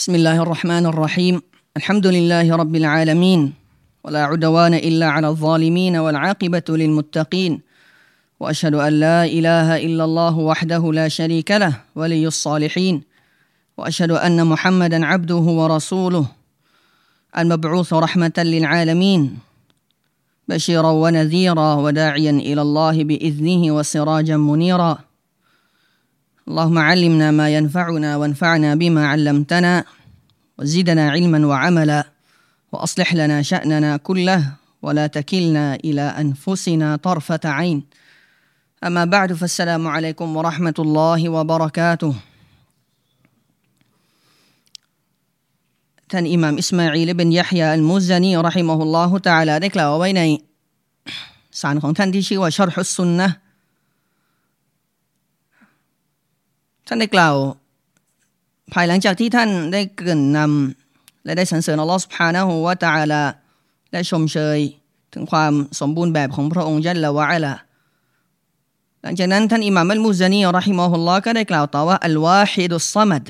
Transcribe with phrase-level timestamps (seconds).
[0.00, 1.42] بسم الله الرحمن الرحيم
[1.76, 3.52] الحمد لله رب العالمين
[4.04, 7.60] ولا عدوان الا على الظالمين والعاقبه للمتقين
[8.40, 13.02] واشهد ان لا اله الا الله وحده لا شريك له ولي الصالحين
[13.78, 16.26] واشهد ان محمدا عبده ورسوله
[17.38, 19.38] المبعوث رحمه للعالمين
[20.48, 24.98] بشيرا ونذيرا وداعيا إلى الله باذنه وسراجا منيرا
[26.49, 29.85] اللهم علمنا ما ينفعنا وانفعنا بما علمتنا
[30.57, 32.01] وزدنا علما وعملا
[32.71, 34.41] واصلح لنا شاننا كله
[34.81, 37.83] ولا تكلنا الى انفسنا طرفه عين
[38.83, 42.15] اما بعد فالسلام عليكم ورحمه الله وبركاته
[46.11, 50.21] ท่านอิหม่ามอิสมาอีลเป็นยะฮยาอัลมุซานีรอฮิมะฮุลลอฮุตะอาลาได้กล่าวไว้ใน
[51.61, 53.29] สารของท่านที่ชื่อว่าชอรฮุสซุนนะ
[56.89, 57.35] ท่านได้กล่าว
[58.73, 63.23] ภายหลังจากที่ท่านได้เกริ่นนำและได้สรรเสริญอัลลอฮฺสุบฮานะฮูวะตะอาลา
[63.91, 64.59] และชมเชย
[65.13, 67.53] ถึงความสมบูรณ์แบบของพระองค์ยัลละวะอัลา
[69.01, 73.25] หลังจากนั้นท่านอิหม่ามอัลมุซานีรอฮิมะฮุลลอฮ์ก็ได้กล่าวต่อว่าอัลวาฮิดุสซัมัด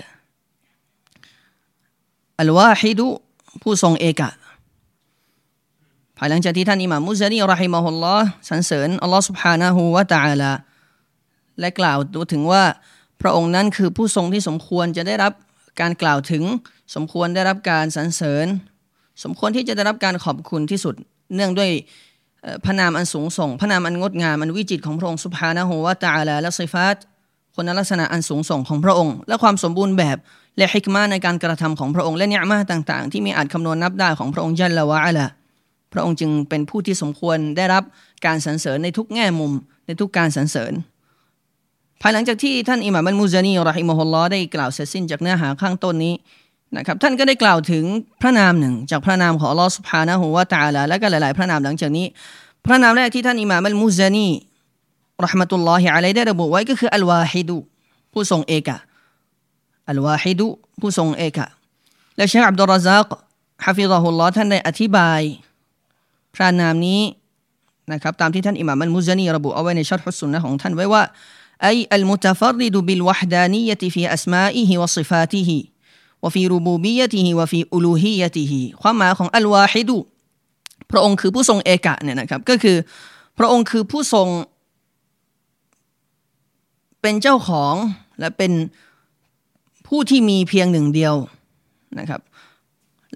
[2.42, 3.06] อัลวาฮิดุ
[3.62, 4.30] ผู้ทรงเอกะ
[6.18, 10.52] ภายหลังจากที่ท่านอิหม่ามมุซานีรอฮิมะฮุลลอฮ์สรรเสริญอัลลอฮ์ سبحانه และ تعالى
[11.60, 11.98] และกล่าว
[12.32, 12.64] ถึงว่า
[13.21, 15.33] พระองค์นั้นคือผู้ทรงที่สมควรจะได้รับ
[15.81, 16.45] การกล่าวถึง
[16.95, 18.47] สมควรได้รับการสรรเสริญ
[19.25, 20.95] สมควรที่จะได้รับการขอบคุณที่สุด
[21.35, 21.71] เนื่องด้วย
[22.65, 26.97] พระนามอันสูงส่ง พระนามอันงดงามอันวิจิตของพระองค์สุภานะฮูวะตาลาและสิฟาต
[27.55, 30.19] คนลักษณะอันสูงส่งของพระองค์ และความสมบูรณ์แบบ
[30.57, 35.29] และฮิกมาในการกระทำของพระองค์และเนื้อมาต่าง ๆ ที่มีอาจคำนวณนับได้ของพระองค์ยันละวะละ
[35.93, 37.83] พระองค์จึงเป็นผู้ที่สมควรได้รับ
[38.27, 39.53] การสรรเสริญในทุกแง่มุม
[39.87, 40.73] ในทุกการสรรเสริญ
[42.01, 46.15] ภายหลังจากที่ท่านอิหม่ามอัลมุซานีรอฮิมฮุลลอได้กล่าวเสร็จสิ้นจากเนื้อหาข้างต้นนี้
[46.77, 47.85] นะครับท่านก็ได้กล่าวถึง
[48.23, 52.07] พระนามหนึ่ง จากพระนามของอัลลอฮฺสุบฮานะฮูวะตาลาและก็หลาย ๆ พระนามหลังจากนี้
[52.67, 54.29] พระนามแรกที่ท่านอิหม่ามอัลมุซานี
[55.25, 57.57] รหมะตุลลอฮิอะลัยได้ระบุไว้ก็คืออัลวาฮิดู
[58.13, 58.77] ผู้ทรงเอกะ
[59.89, 60.49] อัลวาฮิดุ
[60.81, 61.47] ผู้ทรงเอกะ
[62.17, 63.09] และเชคอับดุลรซัก
[63.65, 65.21] حفظه اللهท่านได้อธิบาย
[66.35, 67.01] พระนามนี้
[67.93, 71.03] นะครับตามที่ท่านอิหม่ามอัลมุซานีระบุเอาไว้ในشرح السنةของท่านไว้ว่า
[71.63, 79.99] أي المتفرد بالوحدانية في أسمائه وصفاته وفي ربوبيته وفي ألوهيتهความหมายของالواحد
[80.91, 82.77] พระองค์คือผู้ทรงเอกะเนี่ยนะครับก็คือ
[83.39, 84.29] พระองค์คือผู้ทรง
[87.01, 87.75] เป็นเจ้าของ
[88.19, 88.53] และเป็น
[89.87, 91.15] ผู้ที่มีเพียงหนึ่งเดียว
[91.99, 92.21] นะครับ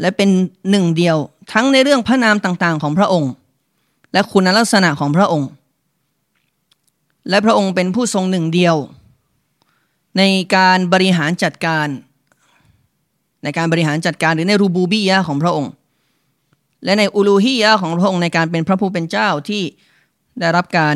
[0.00, 0.31] และเป็น
[0.71, 1.16] หนึ่งเดียว
[1.53, 3.32] ทั้งในเรื่องพระนามต่างๆ ของพระองค์
[4.12, 5.49] และคุณลักษณะของพระองค์
[7.29, 8.75] และพระองค์เป็นผู้ทรงหนึ่งเดียว
[10.17, 10.23] ใน
[10.55, 11.88] การบริหารจัดการ
[13.44, 15.72] ในการบริหารจัดการหรือในรูบูบียะของพระองค์
[16.83, 19.63] และในอูลูฮียะของพระองค์ในการเป็นพระผู้เป็นเจ้าที่
[20.39, 20.95] ได้รับการ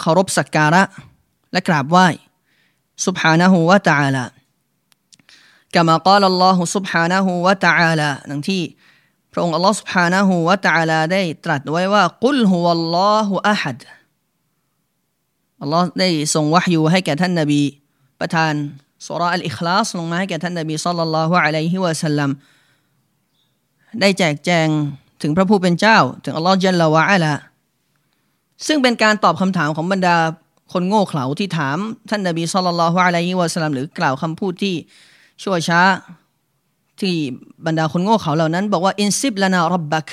[0.00, 0.82] เคารพสักการะ
[1.52, 2.08] และกราบไหว้
[3.06, 4.24] سبحانه وتعالى
[5.74, 8.62] كما قال الله سبحانه وتعالى ดังที่
[9.32, 13.95] พระองค์ Allah سبحانه وتعالى ได้ตรัสไว้ว่า قل هو الله أحد อั
[15.67, 17.61] ลลอฮ์ได้ส่งวะฮยูให้แก่ท่านนบี
[18.19, 18.53] ประทาน
[19.07, 22.29] สุราอัลอิคลาสลงมาให้แก่ท่านนบีสัลลัลลอฮุอะลัยฮิวะสัลลัม
[24.01, 24.67] ได้แจกแจง
[25.21, 27.33] ถึงพระผู้เป็นเจ้า ถึงอัลลอฮ์จัลลวะอะลา
[28.67, 30.15] ซึ่งเป็นการตอบคำถามของบรรดา
[30.73, 31.77] คนโง่เขลาที่ถาม
[32.09, 34.75] ท่านนบีสัลลัลลอฮุอะลัยฮิวะสัลลัมหรือกล่าวคำพูดที่
[35.43, 35.81] ชั่วช้า
[36.99, 37.15] ที่
[37.65, 40.07] บรรดาคนโง่เขลาเหล่านั้น บอกว่าอินซิบลานารับบัก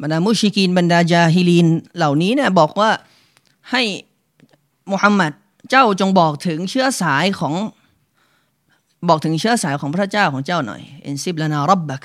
[0.00, 2.90] บรรดามุชิกีนบรรดาจาฮิลีนเหล่านี้เนี่ยบอกว่า
[3.71, 3.81] ให้
[4.91, 5.31] มุฮัมมัด
[5.69, 7.53] เจ้าจงบอกถึงเชื้อสายของ
[9.09, 12.01] บอกถึงเชื้อสายของพระเจ้าของเจ้าหน่อยอินซิบลานารับบัก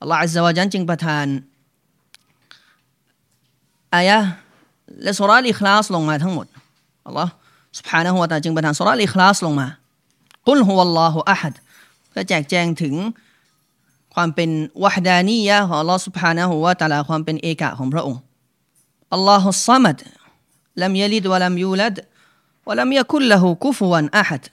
[0.00, 1.26] อัลลอฮฺอัลลอฮฺจันจึงประทาน
[3.94, 4.18] อายะ
[5.02, 6.46] และสุราอิคลาสลงมาทั้งหมด
[7.06, 7.32] อัลลอฮ์
[7.78, 9.68] سبحانه และ تعالى จึงประทานสุราอิคลาสลงมา
[10.48, 11.54] กุลฮุวัลลอฮุอะฮัด
[12.14, 12.94] ก็แจกแจงถึง
[14.14, 14.50] ความเป็น
[14.82, 18.20] วะฮดานียะของอัลลอฮ์ سبحانه และ تعالى ความเป็นเอกะของพระองค์
[19.13, 19.97] อัลลอฮุซัมัด
[20.81, 21.95] ลัมยลิดวะลัมยูลัด
[22.67, 24.43] วะลัมยะคุลละหูกุฟวันอะฮัด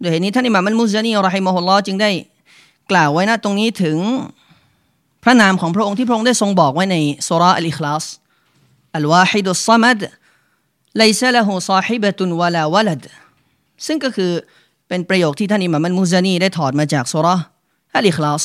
[0.00, 2.10] โดยเหตุนี้ท่านอิหม่ามอัลมุซานีรอฮิมะฮุลลอจึงได้
[2.90, 3.96] กล่าวไว้นะตรงนี้ถึง
[5.24, 6.96] พระนามของพระองค์ที่พระองค์ได้ทรงบอกไว้ใน
[7.28, 8.04] สุราอัลอิคลาส
[8.96, 9.98] อัลวาฮิดุสซัมัด
[10.98, 13.02] ไลซะละหูซาฮิบะตุนวะลาวะลัด
[13.86, 14.30] ซึ่งก็คือ
[14.88, 17.36] เป็นประโยคที่ท่านอิหม่ามอัลมุซานีได้ถอดมาจากสุรา
[17.96, 18.44] อัลอิคลาส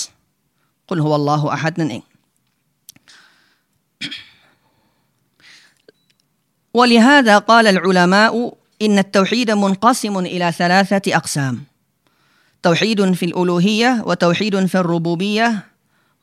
[0.90, 2.04] กุลฮุวัลลอฮุอะฮัดนั่นเอง
[6.75, 8.53] ولهذا قال العلماء
[8.83, 11.55] إن التوحيد منقسم إلى ثلاثة أقسام
[12.63, 15.65] توحيد في الألوهية وتوحيد في الربوبية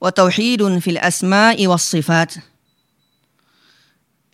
[0.02, 2.34] وتوحيد في الأسماء والصفات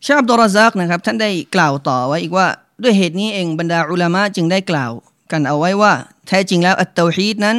[0.06, 2.48] ชาอับดุลรซักนะครับท่านได้กล่าวต่อไว้อีกว่า
[2.84, 4.92] ด้วยเหตุนี้เองบรรดาอุลามะจึงได้กล่าว
[5.32, 5.94] กันเอาไว้ว่า
[6.28, 7.58] แท้จริงแล้วอัตเตาฮีดนั้น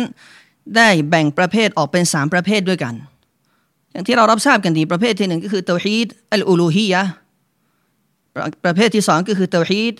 [0.76, 2.94] ได้แบ่งประเภทออกเป็นสามประเภทด้วยกัน
[3.92, 7.02] อย่างที่เรารับทราบกันดีประเภทที่หนึ่งก็คือเตาฮีดอัลอูลูฮียะ
[8.65, 9.93] ประเภทที่สองก็คือتوحيد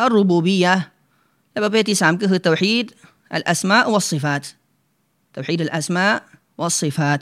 [0.00, 0.74] الربوبية
[1.50, 2.86] และประเภทที่สามก็คือتوحيد
[3.34, 4.44] الأسماء والصفات
[5.32, 7.20] توحيد الأسماء والصفات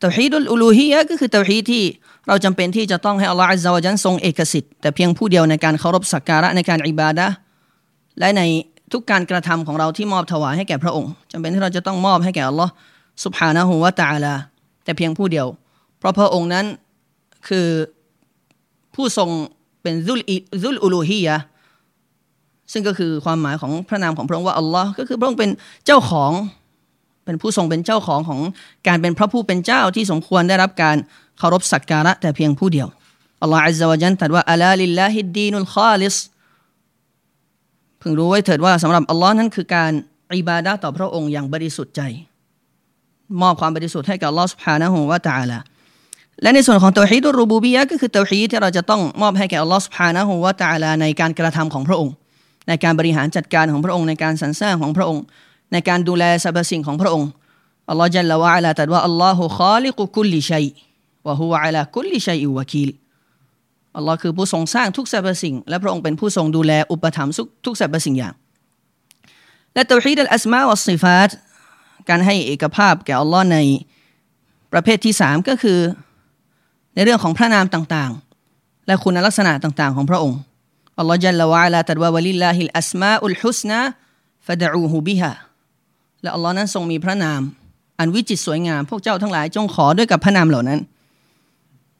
[0.00, 1.84] توحيد الألوهيةก็คือเตาฮีดที่
[2.28, 7.26] เราจำเป็นที่จะต้องให้อัลลอฮฺอัลลอฮฺจันทรงเอกสิทธิ์แต่เพียงผู้เดียวในการเคารพสักการะในการعبادة
[8.18, 8.42] และใน
[8.92, 12.72] ทุกการกระทำของเราที่มอบถวายให้แก่พระองค์จำเป็นที่เราจะต้องมอบให้แก่อัลลอฮ์
[13.24, 14.34] سبحانه وتعالى
[14.84, 15.46] แต่เพียงผู้เดียว
[15.98, 16.66] เพราะพระองค์นั้น
[17.48, 17.68] คือ
[18.94, 19.30] ผู้ทรง
[19.82, 20.20] เป็นซุล
[20.62, 21.36] ซุลอุลูฮียะ
[22.72, 25.50] ซึ่งก็คือความหมายของพระนามของพระองค์ว่าอัลลอฮ์ก็คือพระองค์เป็น
[25.86, 26.32] เจ้าของ
[27.24, 28.40] เป็นผู้ทรงเป็นเจ้าของของ
[28.88, 30.96] การเป็นพระผู้เป็นเจ้าที่สมควรได้รับการ
[31.38, 32.88] เคารพสักการะแต่เพียงผู้เดียว
[33.42, 36.16] อัลลอฮ์อัลลอฮ์จันตรัสว่าألا لله الدين الخالص
[38.02, 39.92] พึงรู้ไว้เถิดว่าสำหรับอัลลอฮ์นั้นคือการ
[40.38, 42.02] อิบาดะต่อพระองค์อย่างบริสุทธิ์ใจ
[43.40, 45.58] มอบความบริสุทธิ์ให้กับอัลลอฮ์สุภานะฮูวะตาลา
[46.42, 52.14] และในส่วนของเตาฮีดุรูบูบียะก็คือเตาฮีที่เราจะต้องมอบให้แก่อัลลอฮ์สุภานะฮูวะตะอาลาในการกระทำของพระองค์
[52.68, 55.22] ในการบริหารจัดการของพระองค์ในการสรรสร้างของพระองค์
[55.72, 57.28] ในการดูแลสรรพสิ่งของพระองค์
[57.88, 60.66] อัลลอฮ์จัลลวะอาลาตัดว่าอัลลอฮฺขอลิกุคุลิชัย
[61.26, 62.90] วะฮุวะอาลาคุลิชัยอุวะคีล
[63.96, 67.34] อัลลอฮ์คือผู้ทรงสร้างทุกสรรพสิ่ง และพระองค์เป็นผู้ทรงดูแลอุปถัมภ์
[67.64, 68.34] ทุกสรรพสิ่งอย่าง
[69.74, 71.30] และتوحيد الأسماء والصفات
[72.08, 73.58] การให้เอกภาพแก่อัลลอฮ์ใน
[74.72, 75.78] ประเภทที่สามก็คือ
[76.94, 80.38] ในเรื่องของพระนามต่างๆ และคุณลักษณะต่างๆ ของพระองค์
[80.98, 85.32] อัลลอฮ์جل وعلا ตรัสว่า ولله الأسماء الحسنى فادعوه بها
[86.22, 87.40] และอัลลอฮ์นั้นทรงมีพระนาม
[88.00, 90.80] อันวิจิตรสวยงาม พวกเจ้าทั้งหลายจงขอด้วยกับพระนามเหล่านั้น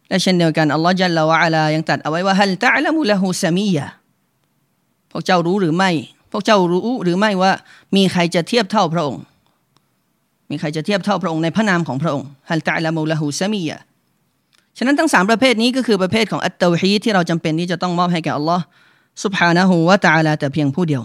[0.08, 3.86] และเช่นเดียวกันอัลลอฮ์จัลละวะลายังตัดเอาไว้ว่าฮัลตะละมุละฮูซามียะ
[5.10, 5.90] พวกเจ้ารู้หรือไม่
[6.32, 7.52] พวกเจ้ารู้หรือไม่ว่า
[7.96, 9.22] มีใครจะเทียบเท่าพระองค์
[10.50, 13.76] มีใครจะเทียบเท่าพระองค์ในพระนามของพระองค์هل تعلم له سميا
[14.78, 18.64] ฉะนั้นทั้งสามประเภทนี้ก็คือประเภทของالتوحيد ที่เราจำเป็นที่จะต้องมอบให้แก่อัลลอฮ์
[19.24, 21.02] سبحانه وتعالى แต่เพียงผู้เดียว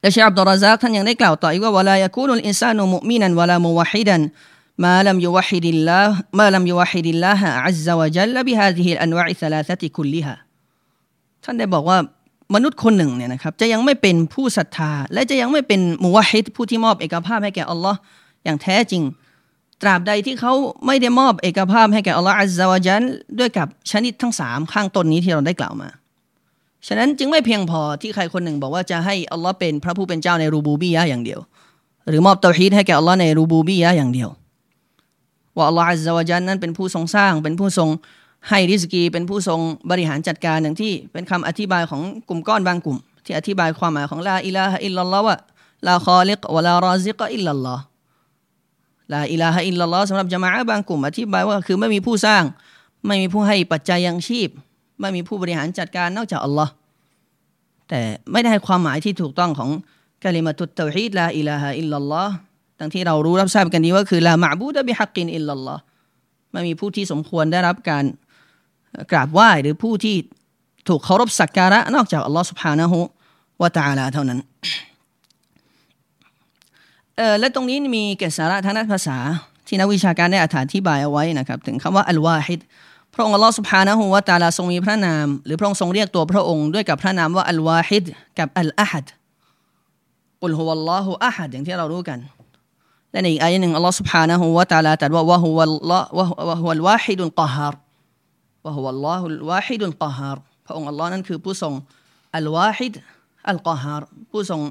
[0.00, 7.78] และเชคอับดุลราซักท่านยังได้กล่าวต่ออีกว่าولا يكون الإنسان مؤمنا ولا موحدا ما لم يوحد الله ما لم يوحد الله عز
[7.86, 10.34] وجل بهذه الأنواع الثلاثة كلها
[11.44, 11.98] ท่านได้บอกว่า
[12.54, 17.98] มนุษย์คนหนึ่งเนี่ยนะครับจะยังไม่เป็นผู้ศรัทธา และจะยังไม่เป็นมุวะฮิดผู้ที่มอบเอกภาพให้แก่อัลลอฮ์
[18.44, 19.02] อย่างแท้จริง
[19.82, 20.52] ตราบใดที่เขา
[20.86, 23.02] ไม่ได้มอบเอกภาพให้แก่อัลลอฮ์อัลลอฮฺจัน
[23.38, 25.88] ด้วยกับชนิดทั้งสามข้างต้นนี้ที่เราได้กล่าวมา
[26.86, 31.40] ฉะนั้นจึงไม่เพียงพอที่ใครคนหนึ่งบอกว่าจะให้อัลลอฮ์เป็นพระผู้เป็นเจ้าในรูบูบียะอย่างเดียว
[32.08, 34.28] หรือมอบเตาฮีดให้แก่อัลลอฮ์ในรูบูบียะอย่างเดียว
[35.56, 37.88] ว่าอัลลอฮฺอัลลอฮฺจันนั้นเป็นผู้ทรงสร้างเป็นผู้ทรง
[38.48, 39.60] ให้ริสกี เป็นผู้ทรง
[39.90, 45.36] บริหารจัดการอย่างที่เป็นคำอธิบายของกลุ่มก้อนบางกลุ่ม ที่อธิบายความหมายของلا إله إلا الله ว่า
[45.88, 52.42] لا خالق ولا رازق إلا الله لا إله إلا الله สำหรับ جماعة บางกลุ่มอธิบายว่าคือไม่มีผู้สร้าง
[53.06, 54.48] ไม่มีผู้ให้ปัจจัยยังชีพ
[55.00, 56.72] ไม่มีผู้บริหารจัดการนอกจากอัลลอฮ์
[57.88, 58.00] แต่
[58.32, 59.70] ไม่ได้ความหมายที่ถูกต้องของ
[60.24, 62.34] กาลิมาตุตเตฮีดลาอิลาฮะอิลลัลลอฮ์
[62.78, 65.80] ตั้งที่เรารู้รับทราบกันดีว่าคือلا معبود بحق إلا الله
[66.52, 68.04] ไม่มีผู้ที่สมควรได้รับการ
[69.12, 70.16] กราบไหว้หรือผู้ที่
[70.88, 72.98] ถูกเคารพสักการะนอกจากอัลลอฮ์สุภฮานะฮุ
[73.62, 74.38] วะตะอาลาเท่านั้น
[77.17, 79.17] เออและตรงนี้มีเกสาระทางด้านภาษา
[79.67, 82.59] ที่นักวิชาการได้อธิบายเอาไว้นะครับ ถึงคำว่าอัลวาฮิด
[83.13, 88.03] พระองค์อัลลอฮ์ سبحانه และ تعالى ทรงมีพระนาม หรือพระองค์ทรงเรียกตัวพระองค์ด้วยกับพระนามว่าอัลวาฮิด
[88.39, 89.05] กับอัลอาฮัด
[90.43, 92.19] อุลฮุวัลลอฮุอาฮัดอย่างที่เรารู้กัน
[93.11, 97.79] และในอีกอายะหนึ่งอัลลอฮ์ سبحانه และ تعالى ตรัสว่าวะฮุวัลลอฮ์วะฮุวัลวาฮิดุลกอฮาร์
[98.65, 101.73] วะฮุวัลลอฮุลวาฮิดุลกอฮาร์พระองค์อัลลอฮ์นั้นคือผู้ทรง
[102.35, 102.93] อัลวาฮิด
[103.49, 104.61] อัลกอฮาร์ผู้ทรง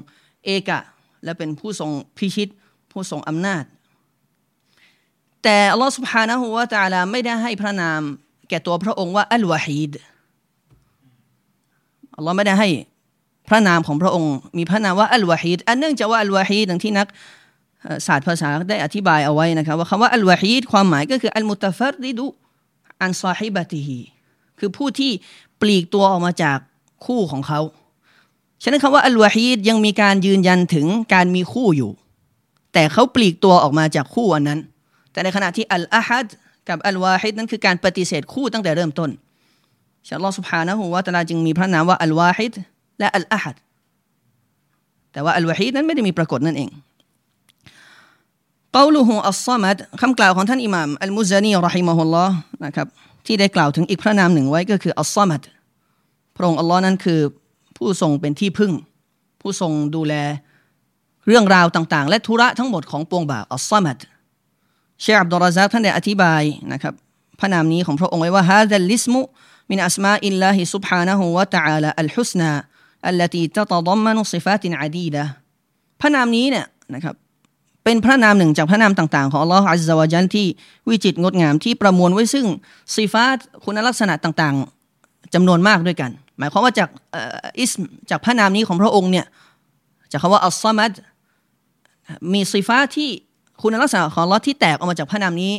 [0.45, 0.79] เอกะ
[1.24, 2.48] และเป็นผู้ทรงพิชิต
[2.92, 3.64] ผู้ทรงอำนาจ
[5.42, 8.00] แต่อัลลอฮฺ سبحانه และ تعالى ไม่ได้ให้พระนาม
[8.48, 9.92] แก่ตัวพระองค์ว่าالواحد
[12.16, 12.68] อัลลอฮ์ไม่ได้ให้
[13.48, 17.06] พระนามของพระองค์ มีพระนามว่าอัลวาฮิดอันเนื่องจากว่าอัลวาฮิดดังที่นัก
[18.06, 22.26] ศาสตร์ภาษาได้อธิบายเอาไว้นะครับว่าคำว่าอัลวาฮิดความหมายก็คืออัลมุตฟัรดิดุ
[23.02, 24.00] อันซอฮิบะติฮี
[24.58, 25.12] คือผู้ที่
[25.60, 26.58] ปลีกตัวออกมาจาก
[27.06, 27.60] คู่ของเขา
[28.62, 31.90] ฉะนั้นคำว่าอัลวาฮีดยังมีการยืนยันถึงการมีคู่อยู่
[32.72, 34.60] แต่เขาปลีกตัวออกมาจากคู่อันนั้น
[35.12, 36.26] แต่ในขณะที่อัลอาฮัด
[36.68, 39.10] กับอัลวาฮิดนั้นคือการปฏิเสธคู่ตั้งแต่เริ่มต้น
[40.08, 42.52] ฉันลอสุภานะฮูวาตลาจึงมีพระนามว่าอัลวาฮิด
[42.98, 43.56] และอัลอาฮัด
[45.12, 46.70] แต่ว่าอัลวาฮิดนั้นไม่ได้มีปรากฏนั่นเอง
[48.76, 52.34] กาลูฮูอัลซามัดคำกล่าวของท่านอิหม่ามอัลมุซานีรอฮิมะฮุลลอฮ์
[52.64, 52.86] นะครับ
[53.26, 55.42] ที่ได้กล่าวถึงอีกพระนามหนึ่งไว้ก็คืออัลซามัด
[56.36, 57.20] พระองค์อัลลอฮ์นั้นคือ
[57.77, 58.73] ผู้ทรงเป็นที่พึ่ง
[59.41, 60.13] ผู้ทรงดูแล
[61.27, 63.97] เรื่องราวต่างๆ และธุระทั้งหมดของปวงบ่าวอัลซามัด
[65.01, 66.93] เชคอับดุลราซักท่านได้อธิบายนะครับ
[67.39, 69.21] พระนามนี้ของพระองค์ไว้ว่าฮาดัลลิสมุ
[69.69, 72.51] มินอัสมาอิลลาฮิซุบฮานะฮูวะตะอาลาอัลฮุสนา
[73.11, 75.25] التي تتضمن صفات عديدة
[76.01, 76.65] พระนามนี้เนี่ย
[76.95, 77.15] นะครับ
[77.83, 80.47] เป็นพระนามหนึ่งจากพระนามต่างๆ ของอัลลอฮฺอัลลอฮฺจันที่
[80.89, 82.45] วิจิตรงดงามที่ประมวลไว้ซึ่ง
[82.95, 86.89] ซีฟาตคุณลักษณะต่างๆจำนวนมากด้วยกัน หมายความว่าจาก
[87.59, 89.25] อิสมจากพระนามนี้ของพระองค์เนี่ย
[90.11, 90.91] จากคำว่าอัลซามัด
[92.33, 93.09] มีซีฟาที่
[93.61, 95.53] คุณลักษณะของอัลลอฮ์ที่แตกออกมาจากพระนามนี้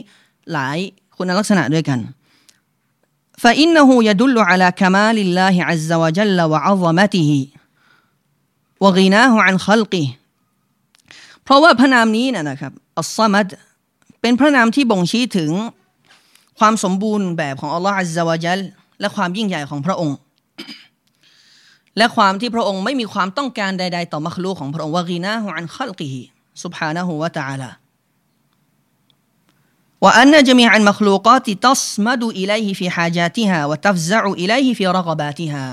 [0.53, 0.79] หลาย
[1.17, 2.01] คุณลักษณะด้วยกัน
[3.43, 7.31] فإنه يدل على كمال الله عز وجل وعظمته
[8.83, 10.07] وغناه عن خلقه
[11.45, 13.47] เพราะว่าพระนามนี้นะครับอัลซามัด
[14.21, 15.51] เป็นพระนามที่บ่งชี้ถึง
[16.59, 18.61] ความสมบูรณ์แบบของอัลลอฮฺอัลลอฮฺจัล
[19.01, 20.17] และความยิ่งใหญ่ของพระองค์
[21.98, 26.22] และความที่พระองค์ไม่มีความต้องการใด ๆ ต่อมัคลูของพระองค์วะกีนะฮ์อันขัลกิฮิ
[26.64, 27.70] สุบฮานะฮุวะตาลา
[30.04, 35.64] ว่าอันจมีอันมัคลูกาติตัสมดูอิเลห์ฟีฮาจาติฮาวะตัฟซะอุอิเลห์ฟีรักบาติฮา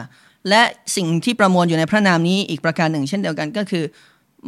[0.49, 0.63] และ
[0.97, 3.85] สิ่งที่ประมวลอยู่ในพระนามนี้อีกประการหนึ่ง เช่นเดียวกันก็คือ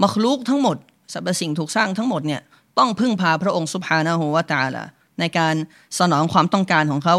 [0.02, 0.76] มัคลูกทั้งหมด
[1.12, 2.40] สรรพสิ่งถูกสร้างทั้งหมดเนี่ย
[2.78, 4.84] ต้องพึ่งพาพระองค์สุบฮานะฮุวะตาลา
[5.20, 5.54] ในการ
[5.98, 7.16] สนองความต้องการของเขา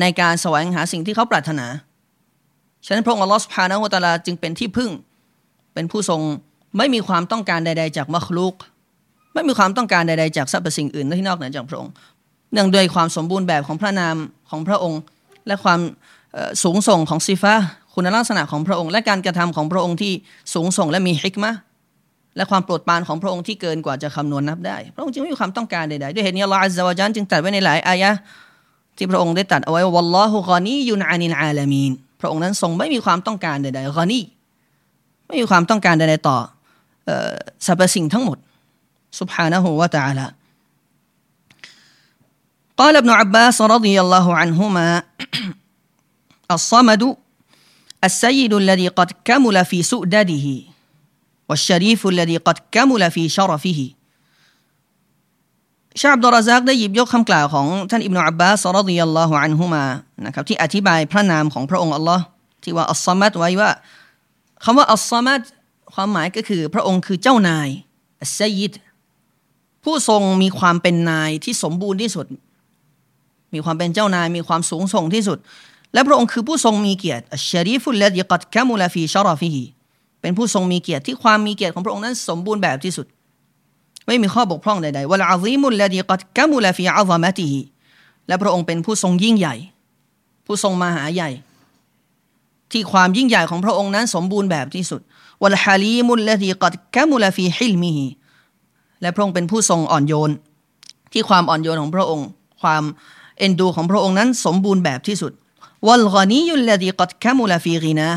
[0.00, 1.66] ในการแสวงหาสิ่งที่เขาปรารถนา
[2.86, 4.90] ฉะนั้นพระองค์อัลลอฮฺสุภาณหูวตาลาจึงเป็นที่พึ่ง
[5.74, 6.20] เป็นผู้ทรง
[6.78, 8.54] ไม่มีความต้องการใด ๆ จากมัคลูก
[9.34, 11.92] ไม่มีความต้องการใด ๆ จากสรรพสิ่งอื่นที่นอกเหนือจากพระองค์
[12.52, 14.16] เนื่องด้วยความสมบูรณ์แบบของพระนาม
[14.50, 15.00] ของพระองค์
[15.46, 15.80] และความ
[16.62, 17.54] สูงส่งของซิฟะ
[17.94, 20.12] คุณลักษณะของพระองค์ และการกระทำของพระองค์ที่
[20.54, 21.52] สูงส่งและมีฮิกมะ
[22.36, 28.10] และความโปรดปรานของพระองค์ที่เกินกว่าจะคำนวณนับได้ พระองค์จึงไม่มีความต้องการใดๆ ด้วยเหตุนี้อัลลอฮฺอัลลอฮฺจันจึงตรัสไว้ในหลายอายะ
[28.96, 34.19] ที่พระองค์ได้ตรัสเอาไว้ว่าวัลลอฮุกานียุนอานินอาลามีน พระองค์นั้นทรงไม่มีความต้องการใดๆกานี
[35.27, 36.37] ไม่มีความต้องการใดๆต่อ
[37.65, 38.37] สรรพสิ่งทั้งหมด
[39.19, 40.27] سبحانه وتعالى
[42.77, 45.03] قال ابن عباس رضي الله عنهما
[46.51, 47.03] الصمد
[48.03, 50.47] السيد الذي قد كمل في سؤدده
[51.49, 53.79] والشريف الذي قد كمل في شرفه
[56.00, 59.84] เชคอับดุลราซักได้หยิบยกคำกล่าวของท่านอิบนาอับบาสรดิยัลลอฮุอันฮุมา
[60.26, 62.24] นะครับที่อธิบายพระนามของพระองค์อัลลอฮ์
[62.62, 63.70] ที่ว่าالصمد ไว้ว่า
[64.64, 65.40] คำว่าالصمد
[65.94, 67.68] ความหมายก็คือพระองค์คือเจ้านาย
[68.22, 68.72] السيد
[69.84, 72.26] ผู้ทรงมีความเป็นนายที่สมบูรณ์ที่สุด
[73.54, 75.38] มีความเป็นเจ้านาย มีความสูงส่งที่สุด
[75.92, 79.64] และพระองค์คือผู้ทรงมีเกียรติالشريف الذي قد كمل في شرفه
[80.20, 83.06] เป็นผู้ทรงมีเกียรติที่ความมีเกียรติของพระองค์นั้นสมบูรณ์แบบที่สุด
[84.06, 87.60] ไม่มีข้อบกพร่องใดๆوالعظيم الذي قد كمل في عظمته
[88.28, 89.54] และพระองค์เป็นผู้ทรงยิ่งใหญ่
[90.46, 91.30] ผู้ทรงมหาใหญ่
[92.72, 95.00] ที่ความยิ่งใหญ่ของพระองค์นั้นสมบูรณ์แบบที่สุด
[95.42, 98.06] والحليم الذي قد كمل في حلمه
[99.02, 100.30] และพระองค์เป็นผู้ทรงอ่อนโยน
[101.12, 102.26] ที่ความอ่อนโยนของพระองค์
[102.62, 102.82] ความ
[103.38, 105.32] เอ็นดูของพระองค์นั้นสมบูรณ์แบบที่สุด
[105.86, 108.08] والغني الذي قد كمل في غناه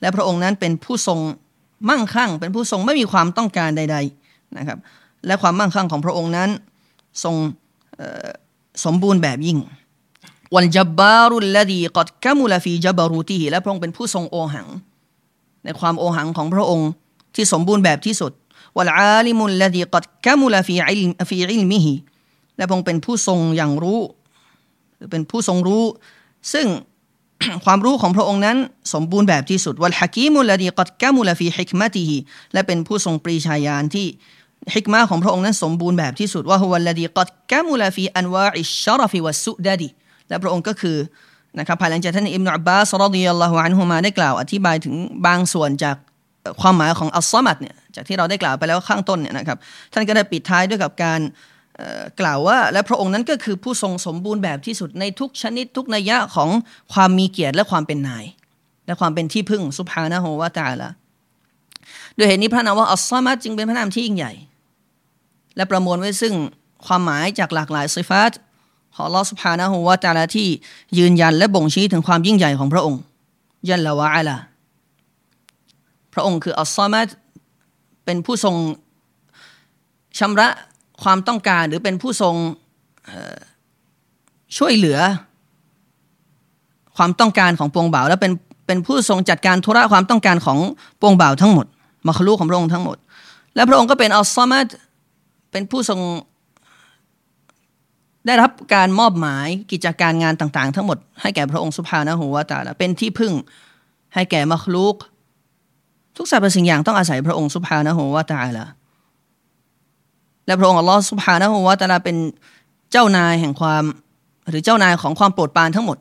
[0.00, 1.18] และพระองค์นั้นเป็นผู้ทรง
[1.88, 3.96] มั่งคั่ง เป็นผู้ทรงไม่มีความต้องการใด
[4.26, 4.78] ๆนะครับ
[5.26, 6.50] และความมั่งคั่งของพระองค์นั้น
[7.24, 7.34] ทรง
[8.84, 9.58] สมบูรณ์แบบยิ่ง
[10.54, 14.68] والجبار الذي قد كمل في جبروته และพระองค์เป็นผู้ทรงโอหัง
[15.64, 16.88] ในความโอหังของพระองค์
[17.34, 18.32] ที่สมบูรณ์แบบที่สุด
[18.76, 21.94] والعالم الذي قد كمل في في علمه
[22.56, 24.00] และพระองค์เป็นผู้ทรงหยั่งรู้
[24.96, 25.84] หรือเป็นผู้ทรงรู้
[26.52, 26.66] ซึ่ง
[27.64, 28.56] ความรู้ของพระองค์นั้น
[28.92, 32.16] สมบูรณ์แบบที่สุดวัลฮะกีมุลลดีกัดกามุลฟีฮิกมะติฮิ
[32.52, 34.06] และเป็นผู้ทรงปรีชาญาณที่
[34.74, 39.88] ฮิกมาของพระองค์นั้นสมบูรณ์แบบที่สุดว่าฮุวัลลดีกัดกามุลฟีอันวาอิชารฟิวัสสุดดี
[40.28, 40.96] และพระองค์ก็คือ
[41.58, 44.94] นะครับภายหลังจากท่านอิบนาอับบาสรดิยัลลอฮุอันฮุมาได้กล่าว อธิบายถึง
[45.26, 45.96] บางส่วนจาก
[46.60, 49.58] ความหมายของอัลซอมัดเนี่ยจากที่เราได้กล่าวไปแล้วข้างต้นเนี่ยนะครับ
[49.92, 51.20] ท่านก็ได้ปิดท้ายด้วยกับการ
[52.20, 56.48] กล่าวว่า และพระองค์นั้นก็คือผู้ทรงสมบูรณ์แบบที่สุดในทุกชนิดทุกนัยยะของ
[56.92, 58.24] ความมีเกียรติและความเป็นนาย
[58.86, 60.88] และความเป็นที่พึ่งสุภานะโฮวาตาละ
[62.16, 64.32] ด้วยเหตุนี้พระนามว่าอัลซอมัดจึงเป็นพระนามที่ยิ่งใหญ่
[65.58, 66.34] และประมวลไว้ซึ่ง
[66.86, 68.32] ความหมายจากหลากหลายสิฟัต
[68.94, 70.48] ของลอสุภานะโฮวาตาละที่
[70.98, 73.00] ยืนยันและบ่งชี้ถึงความยิ่งใหญ่ของพระองค์
[73.68, 74.36] ยันละวะอะลา
[76.12, 77.08] พระองค์คืออัลซอมัด
[78.04, 78.56] เป็นผู้ทรง
[80.18, 80.48] ชำระ
[81.02, 82.34] ความต้องการหรือเป็นผู้ทรง
[84.56, 84.98] ช่วยเหลือ
[86.96, 88.32] ความต้องการของปวงบ่าว และเป็น
[88.66, 90.58] เป็นผู้ทรงจัดการธุระความต้องการของ
[91.00, 91.66] ปวงบ่าวทั้งหมด
[92.06, 92.96] มาคลูของพระองค์ทั้งหมด
[93.54, 94.66] และพระองค์ก็เป็นอัลซอมัด
[95.50, 96.00] เป็นผู้ทรง
[98.26, 103.32] ได้รับการมอบหมายกิจการงานต่างๆ ทั้งหมดให้แก่พระองค์สุภานะหัวตาละเป็นที่พึ่ง
[104.14, 104.96] ให้แก่มัคลูก
[106.16, 108.64] ทุกสรรพสิ่งอย่างต้องอาศัยพระองค์สุภานะหัวตาละ
[110.46, 112.16] และพระองค์อัลลอฮฺสุภานะหัวตาละเป็น
[112.92, 113.84] เจ้านายแห่งความ
[114.48, 115.98] หรือเจ้านายของความโปรดปรานทั้งหมด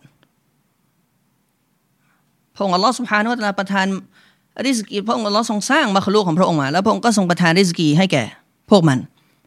[2.55, 3.87] พระองค์อัลลอฮฺสุภานะหัวตาละประทาน
[4.65, 8.23] ริสกีพระองค์อัลลอฮ์ทรงสร้างมัคลูกของพระองค์มา แล้วพระองค์ก็ทรงประทานริสกีให้แก่
[8.69, 8.97] พวกมัน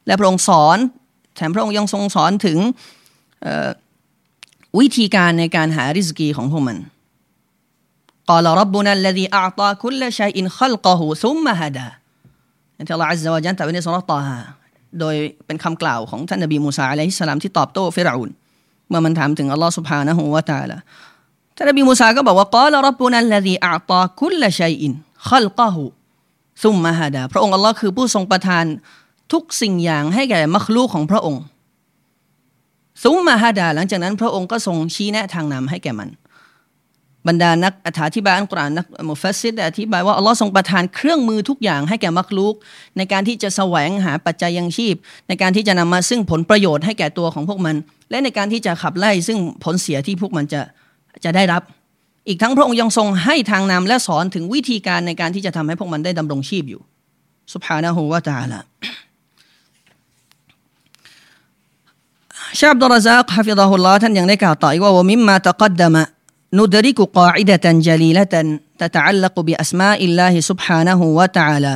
[0.06, 0.78] และพระองค์สอน
[1.36, 2.58] แถมพระองค์ยังทรงสอนถึง
[4.80, 6.78] วิธีการในการหาริสกีของพวกมัน
[8.28, 11.86] กล่าวรับบุนัลที่อัตาคุลชัยอินขัลกะหูซุมมะฮดา
[12.76, 14.38] อันที่อัลลอฮฺอัลลอฮฺจันตะวินิสรตาฮา
[15.00, 15.14] โดย
[15.46, 18.30] เป็นคำกล่าวของท่านนบีมูซาอะลัยฮิสสลามที่ตอบโต้ฟิรูน
[18.88, 20.78] เมื่อมันถามถึงอัลลอฮฺสุบฮานะฮูวะตาละ
[21.56, 24.92] ท่านนบีมูซาก็บอกว่ากล่าวรับบุนัลที่อัตาคุลชัยอิน
[25.28, 25.82] ขัลกะหู
[26.64, 28.64] ซุมมะฮดาพระองค์อัลลอฮ์คือผู้ทรงประทาน
[29.32, 31.42] ทุกสิ่งอย่างให้แก่มัคลูกของพระองค์
[33.02, 36.10] ซุมมาฮาดาหลังจากนั้นพระองค์ก็ทรงชี้แนะทางนำให้แก่มัน
[37.28, 37.72] บรรดานัก
[38.06, 42.54] อธิบายอัลกุรอานนักมุฟัสซิดอธิบายว่าอัลลอฮ์ทรงประทานเครื่องมือทุกอย่างให้แก่มักลูก
[42.96, 44.94] ในการที่จะแสวงหาปัจจัยยังชีพ
[45.28, 47.76] ในการที่จะนำมาซึ่งผลประโยชน์ให้แก่ตัวของพวกมัน
[48.10, 50.60] และในการที่จะขับไล่ซึ่งผลเสียที่พวกมันจะ
[51.24, 51.62] จะได้รับ
[52.28, 56.80] อีกทั้งพระองค์ยังทรงให้ทางนำและสอนถึงวิธีการในการที่จะทำให้พวกมันได้ดำรงชีพอยู่
[57.52, 58.60] สุภานะฮูวาตาละ
[62.59, 66.05] ชาอับดุลรซักฮะฟิฎะฮุลลอฮ์ท่านยังได้กล่าวต่ออีกว่าว่ามิมมาตะกัดดมะ
[66.59, 68.35] ندرك قاعدة جليلة
[68.81, 71.75] تتعلق بأسماء الله سبحانه وتعالى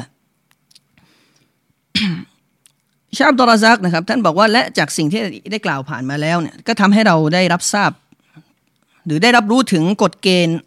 [3.18, 5.22] ชาอับดุลรซักนะครับท่านบอกว่าและจากสิ่งที่
[5.52, 7.92] ได้กล่าวผ่านมาแล้วเนี่ยก็ทำให้เราได้รับทราบ
[9.06, 10.58] หรือได้รับรู้ถึงกฎเกณฑ์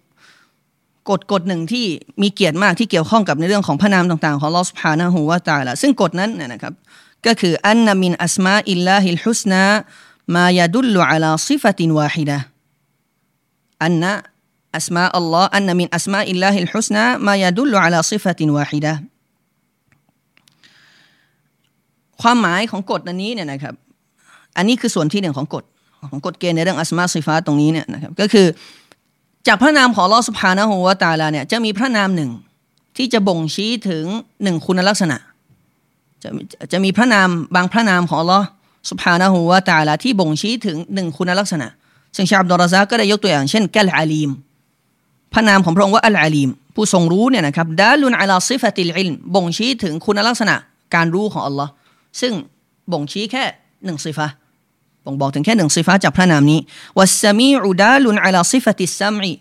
[1.11, 1.87] กฎกฎหนึ่งที่
[2.23, 6.73] มีเกียรติมากที่เกี่ยวข้องกับในเรื่องของพระนามต่างๆของลอสพานะฮูวาตาละซึ่งกฎนั้นนะครับ
[7.26, 9.64] ก็คืออันนมินอัสมาอิลลาฮิลฮุสนา
[10.36, 17.99] ما يدل على صفة واحدة أن أسماء الله أن من أسماء الله الحسنى ما يدل على
[17.99, 18.94] صفة واحدة
[22.22, 23.74] ความหมายของกฎอันนี้เนี่ยนะครับ
[24.58, 25.64] อันนี้คือส่วนที่หนึ่งของกฎ
[26.12, 28.48] ของกฎเกณฑ์ในเรื่องأسماء صفات ตรงนี้เนี่ยนะครับก็คือ
[29.48, 32.32] จากพระนามของอัลลอฮ์ سبحانه وتعالى เนี่ยจะมีพระนามหนึ่ง
[32.98, 34.04] ที่จะบ่งชี้ถึง
[34.44, 35.18] หนึ่งคุณลักษณะ
[36.24, 36.30] จะ
[36.72, 41.68] จะมีพระนามบางพระนามของอัลลอฮ์ سبحانه وتعالى ที่บ่งชี้ถึงหนึ่งคุณลักษณะ
[42.16, 44.32] ซึ่งเชคอับดุลราซักก็ได้ยกตัวอย่างเช่นكالعليم
[45.34, 50.56] พระนามของพระองค์ว่าالعليم ผู้ทรงรู้เนี่ยนะครับدال على صفة العلم บ่งชี้ถึงคุณลักษณะ
[50.96, 51.72] การรู้ของอัลลอฮ์
[52.22, 52.34] ซึ่ง
[52.92, 53.44] บ่งชี้แค่
[53.86, 54.28] หนึ่งصفة
[55.06, 56.60] บ่งบอกถึงแค่หนึ่ง صفة จากพระนามนี้
[56.98, 59.34] والسميع دال على صفة السمع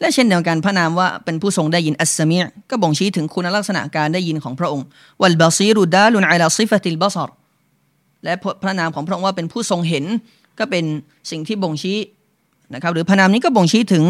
[0.00, 2.38] และเช่นเดียวกันพระนามว่าเป็นผู้ทรงได้ยินالسميع
[2.70, 4.86] ก็บ่งชี้ถึงคุณลักษณะการได้ยินของพระองค์
[5.22, 7.30] والبصير دال على صفة البصر
[8.24, 10.04] และพระนามของพระองค์ว่าเป็นผู้ทรงเห็น
[10.58, 10.84] ก็เป็น
[11.30, 11.98] สิ่งที่บ่งชี้
[12.74, 14.04] นะครับหรือพระนามนี้ก็บ่งชี้ถึง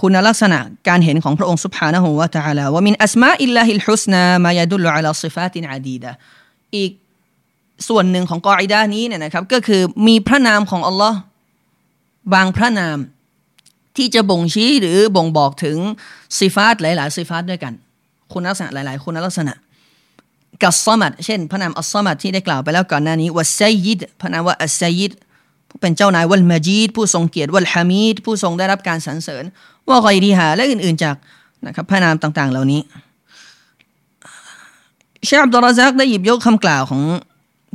[0.00, 6.10] คุณลักษณะการเห็นของพระองค์سبحانه وتعالى ومن أسماء الله الحسنى ما يدل على صفات عديدة
[6.76, 6.92] อีก
[7.88, 11.18] ส่วนหนึ่งของقاعدة นี้เนี่ยนะครับก็คือมีพระนามของอัลลอฮ์
[12.34, 12.98] บางพระนาม
[13.96, 15.76] ที่จะบ่งชี้หรือบ่งบอกถึง
[16.38, 17.72] ซิฟาตหลายๆซิฟาตด้วยกัน
[18.32, 19.54] คุณลักษณะหลาย ๆ คุณลักษณะ
[20.62, 25.12] กัสซมัดเช่น พระนามอัสซมัดที่ได้กล่าวไปแล้วก่อนหน้านี้วัสไซยิดพระนามว่าอัสไซยิด
[25.68, 29.44] ผู้เป็นเจ้านายวัลมาจีดผู้ทรงเกียรติวัลฮามีดผู้ทรงได้รับการสรรเสริญ
[29.88, 31.16] ว่าไกดีฮาและอื่น ๆ จาก
[31.66, 32.80] นะครับพระนามต่าง ๆ เหล่านี้
[35.24, 37.02] เชคอับดุลราซักได้หยิบยกคำกล่าวของ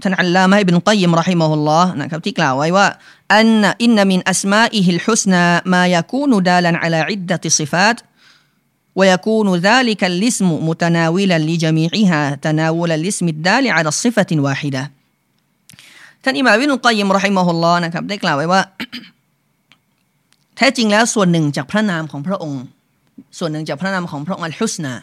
[0.01, 2.86] ท่านอัลลามะอิบนกัยยิมรอฮิมะฮุลลอฮ์นะครับที่กล่าวไว้ว่า
[3.37, 3.48] อัน
[3.85, 7.98] อินนมินอัสมาอิฮิลฮุสนามายาคูนุดาลันอัลาอิดดะติซิฟาต
[9.00, 14.83] ويكون ذلك الاسم متناولا لجميعها تناول الاسم الدال على الصفة واحدة
[16.22, 18.61] ท่านอิมามวินุกยิมรอฮิมะฮุลลอฮ์นะครับได้กล่าวไว้ว่า
[20.57, 22.62] แท้จริงแล้วส่วนหนึ่งจากพระนามของพระองค์
[23.38, 24.94] ส่วนหนึ่งจากพระนามของพระองค์อัลฮุสนา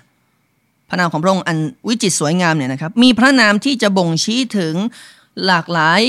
[0.90, 4.74] พระนามของพระองค์อันวิจิตสวยงามเนี่ยนะครับมีพระนามที่จะบ่งชี้ถึง
[5.46, 6.02] หลากหลาย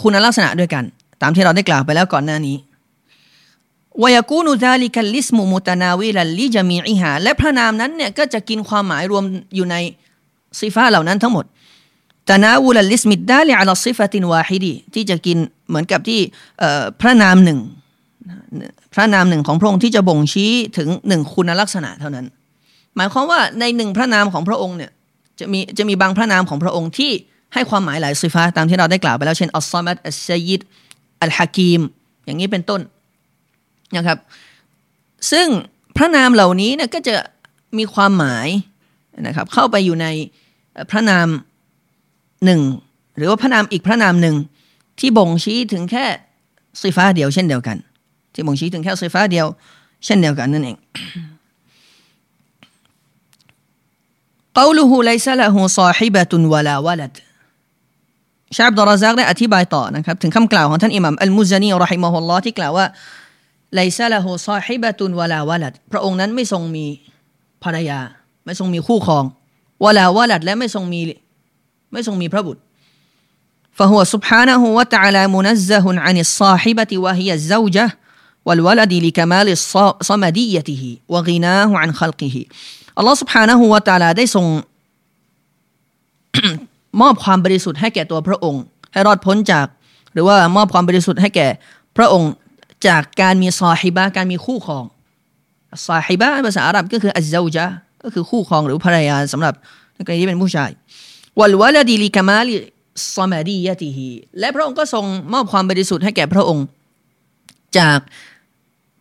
[0.00, 2.57] คุณลักษณะด้วยกัน ต ามที่เราได้กล่าวไปแล้วก่อนหน้านี้
[4.03, 9.23] ويكون ذلك الاسم متناولا لجميعها และพระนามนั้นเนี่ยก็จะกินความหมายรวม
[9.55, 9.75] อยู่ใน
[10.59, 11.45] صفة เหล่านั้นทั้งหมด
[12.29, 15.37] تناول الاسم الدال على الصفة الواحدة ที่จะกิน
[15.69, 16.19] เหมือนกับที่
[17.01, 17.59] พระนามหนึ่ง
[18.93, 22.25] พระนามหนึ่งของพระองค์ที่จะบ่งชี้ถึงหนึ่งคุณลักษณะเท่านั้น
[22.95, 24.91] หมายความว่าในหนึ่งพระนามของพระองค์เนี่ย
[25.39, 27.11] จะมีจะมีบางพระนามของพระองค์ที่
[27.53, 30.61] ให้ความหมายหลายซิฟาตามที่เราได้กล่าวไปแล้วเช่นอัลซามัดอัลไซยิด
[31.22, 31.80] อัลฮะกีม
[32.24, 32.80] อย่างนี้เป็นต้น
[33.96, 34.18] นะครับ
[35.32, 35.46] ซึ่ง
[35.96, 37.14] พระนามเหล่านี้เนี่ยก็จะ
[37.78, 38.48] มีความหมาย
[39.26, 40.06] นะครับเข้าไปอยู่ใน
[40.90, 41.28] พระนาม
[42.44, 42.60] หนึ่ง
[43.16, 44.36] หรือว่าพระนามอีกพระนามหนึ่ง
[44.98, 46.04] ที่บ่งชี้ถึงแค่
[46.80, 47.76] ซิฟ้าเดียวเช่นเดียวกัน
[48.34, 49.46] ที่บ่งชี้ถึงแค่ซิฟ้าเดียว
[50.04, 50.78] เช่นเดียวกันนั่นเอง
[54.58, 57.12] قوله ليس له صاحبة ولا ولد
[58.56, 62.86] ชาบดอรซักได้อธิบายต่อนะครับ ถึงคำกล่าวของท่านอิหมัมอัลมุซานีรอฮิมะฮุลลอฮ์ที่กล่าวว่า
[63.76, 66.86] ไลซาละฮูซอฮิบะตุนวะลาวะลัดพระองค์นั้นไม่ทรงมี
[67.64, 68.00] ภรรยา
[68.44, 69.24] ไม่ทรงมีคู่ครอง
[69.84, 71.00] วะลาวะลัดและไม่ทรงมี
[71.92, 72.60] ไม่ทรงมีพระบุตร
[73.78, 77.86] فهو سبحانه وتعالى منزه عن الصاحبة وهي الزوجة
[78.46, 79.48] والولد لكمال
[80.10, 82.36] صمديته وغناه عن خلقه
[83.00, 84.46] الله سبحانه وتعالى ได้ทรง
[87.01, 89.67] มอบความบริสุทธิ์ให้แก่ตัวพระองค์ ให้รอดพ้นจาก
[90.13, 91.47] หรือว่ามอบความบริสุทธิ์ให้แก่
[91.97, 92.31] พระองค์
[92.87, 94.83] จากการมีซอฮิบะการมีคู่ครอง
[95.85, 97.59] ซอฮิบะภาษาอาหรับก็คืออัจจาจ
[98.03, 99.53] ก็คือคู่ครองหรือภรรยาสำหรับ
[99.97, 100.69] นักเรีที่เป็นผู้ชาย
[101.39, 102.53] วัลวะลดีลิกามาลิ
[103.15, 106.65] ซอมาดียะติฮีและพระองค์ก็ทรงมอบความบริสุทธิ์ให้แก่พระองค์
[107.77, 107.99] จาก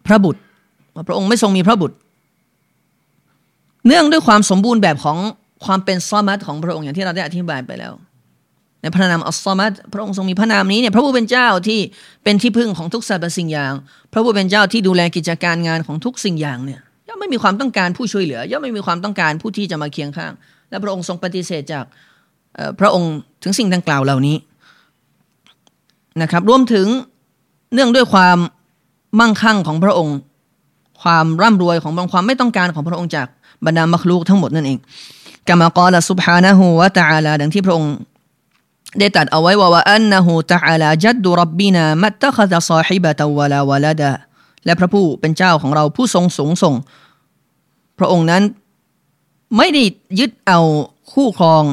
[0.06, 0.40] พระบุตร
[1.08, 1.96] พระองค์ไม่ทรงมีพระบุตร
[3.86, 5.18] เนื่องด้วยความสมบูรณ์แบบของ
[5.66, 7.92] ความเป็นซอมัตของพระองค์อย่างที่เราได้อธิบายไปแล้ว
[8.82, 11.80] ในพระนามอัลซอมัตพระองค์ทรงมีพระนามนี้เนี่ยพระผู้เป็นเจ้าที่
[12.24, 13.72] เป็นที่พึ่งของทุกสรรพสิ่งอย่าง
[14.12, 20.32] พระผู้เป็นเจ้าที่ดูแลกิจการงานของทุกสิ่งอย่างเนี่ยย่อมไม่มีความต้องการผู้ช่วยเหลือย่อมไม่มีความต้องการผู้ที่จะมาเคียงข้าง
[20.70, 21.84] และพระองค์ทรงปฏิเสธจาก
[22.80, 24.36] พระองค์ถึงสิ่งดังกล่าวเหล่านี้
[26.22, 26.86] นะครับรวมถึง
[27.74, 28.38] เนื่องด้วยความ
[29.20, 30.16] มั่งคั่งของพระองค์
[31.02, 33.26] ความร่ำรวยของพระองความไม่ต้องการของพระองค์จาก
[33.66, 34.78] บรรดามักลูกทั้งหมดนั่นเอง
[35.48, 37.94] กามากล่าวสุบฮานะฮูวะตะอาลาดังที่พระองค์
[38.98, 44.10] ได้ตัดเอาไว้ว่าว่าอันนะฮูตะอาลาจัดดุรับบินามัตตะขะซาฮิบะตะวะลาวะลาดะ
[44.64, 46.74] และพระผู้เป็นเจ้าของเราผู้ทรงสูงส่ง
[47.98, 48.42] พระองค์นั้น
[49.56, 49.82] ไม่ได้
[50.18, 50.60] ยึดเอา
[51.12, 51.64] คู่ครอง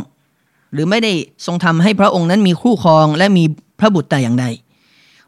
[0.73, 1.13] หรือไม่ได้
[1.45, 3.43] ทรงทำให้พระองค์นั้นมีคู่ครองและมี
[3.79, 4.45] พระบุตรแต่อย่างใด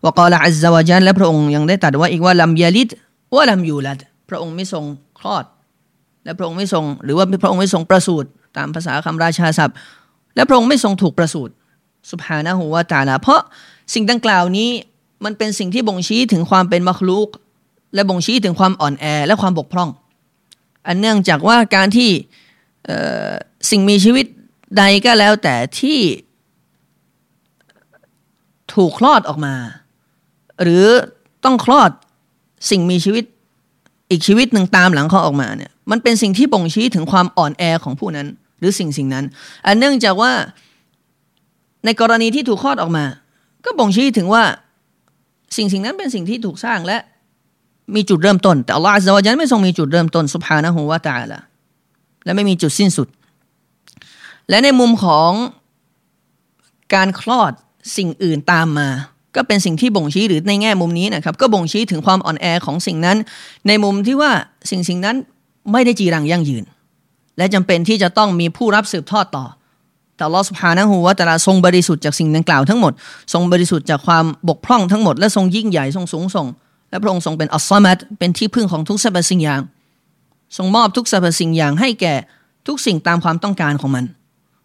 [0.05, 2.87] วกาละอัลลอฮฺจันและพระองค์ยังได้ตรัสว่าอีกว่าลัมยาลิด
[3.35, 4.83] ว่าลัมยูลัด พระองค์ไม่ทรง
[5.19, 5.45] คลอด
[6.23, 9.75] และพระองค์ไม่ทรง หรือว่าพระองค์ไม่ทรงประสูติตามภาษาคำราชาศัพท์
[10.35, 11.53] และพระองค์ไม่ทรงถูกประสูติ
[12.09, 13.41] สุภานะหูวาตาลาเพราะ
[13.93, 14.69] สิ่งดังกล่าวนี้
[15.25, 17.29] มันเป็นสิ่งที่บ่งชี้ถึงความเป็นมัคลูก
[17.93, 19.89] และบ่งชี้ถึงความอ่อนแอและความบกพร่อง
[20.87, 22.09] อันเนื่องจากว่าการที่
[23.69, 24.25] สิ่งมีชีวิต
[24.77, 25.99] ใดก็แล้วแต่ที่
[28.73, 29.55] ถูกคลอดออกมา
[30.61, 30.85] หรือ
[31.45, 31.91] ต้องคลอด
[32.69, 33.23] สิ่งมีชีวิต
[34.09, 38.27] อีกชีวิตหนึ่งตามหลังเขาออกมาเนี่ย มันเป็นสิ่งที่บ่งชี้ถึงความอ่อนแอของผู้นั้น
[38.59, 39.25] หรือสิ่งสิ่งนั้น
[39.65, 40.31] อันเนื่องจากว่า
[41.85, 43.05] ในกรณีที่ถูกคลอดออกมา
[43.65, 44.43] ก็บ่งชี้ถึงว่า
[45.57, 46.97] สิ่งสิ่งนั้นเป็นสิ่งที่ถูกสร้างและ
[47.95, 51.39] มีจุดเริ่มต้น แต่อัลลอฮฺอัลลอฮฺไม่ทรงมีจุดเริ่มต้นสุภานะฮูวาตาละ
[52.25, 53.07] และไม่มีจุดสิ้นสุด
[54.49, 55.31] และในมุมของ
[56.95, 57.51] การคลอด
[57.97, 58.89] สิ่งอื่นตามมา
[59.35, 63.17] ก็เป็นสิ่งที่บ่งชี้หรือในแง่มุมนี้นะครับ ก็บ่งชี้ถึงความอ่อนแอของสิ่งนั้น
[63.67, 64.31] ในมุมที่ว่า
[64.71, 65.15] สิ่งสิ่งนั้น
[65.72, 66.64] ไม่ได้จีรังยั่งยืน
[67.38, 69.46] และจำเป็นที่จะต้องมีผู้รับสืบทอดต่อ
[70.16, 72.92] แต่ลอสุภานะฮูวะแต่ละทรงบริสุทธิ์จากสิ่งดังกล่าวทั้งหมด
[73.32, 76.46] ทรงบริสุทธิ์จากความบกพร่องทั้งหมดและทรงยิ่งใหญ่ทรงสูงส่ง
[76.90, 79.60] และพระองค์ทรงเป็นอัลซอมัดเป็นที่พึ่งของทุกสรรพสิ่งอย่าง
[80.56, 82.14] ทรงมอบทุกสรรพสิ่งอย่างให้แก่
[82.66, 84.04] ทุกสิ่งตามความต้องการของมัน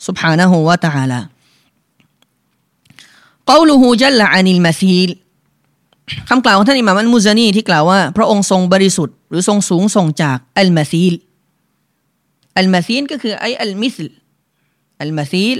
[0.07, 1.19] سبحانه وتعالى
[3.51, 5.09] قوله جل عن المثيل
[6.28, 11.14] คำกล่าวของท่านอิหม่ามอัลมุซานีที่กล่าวว่าพระองค์ทรงบริสุทธิ์หรือทรงสูงส่งจากอัลมาซีล
[12.58, 14.06] อัลมาซีลก็คือไออัลมิสล
[15.00, 15.56] อัลมาซีล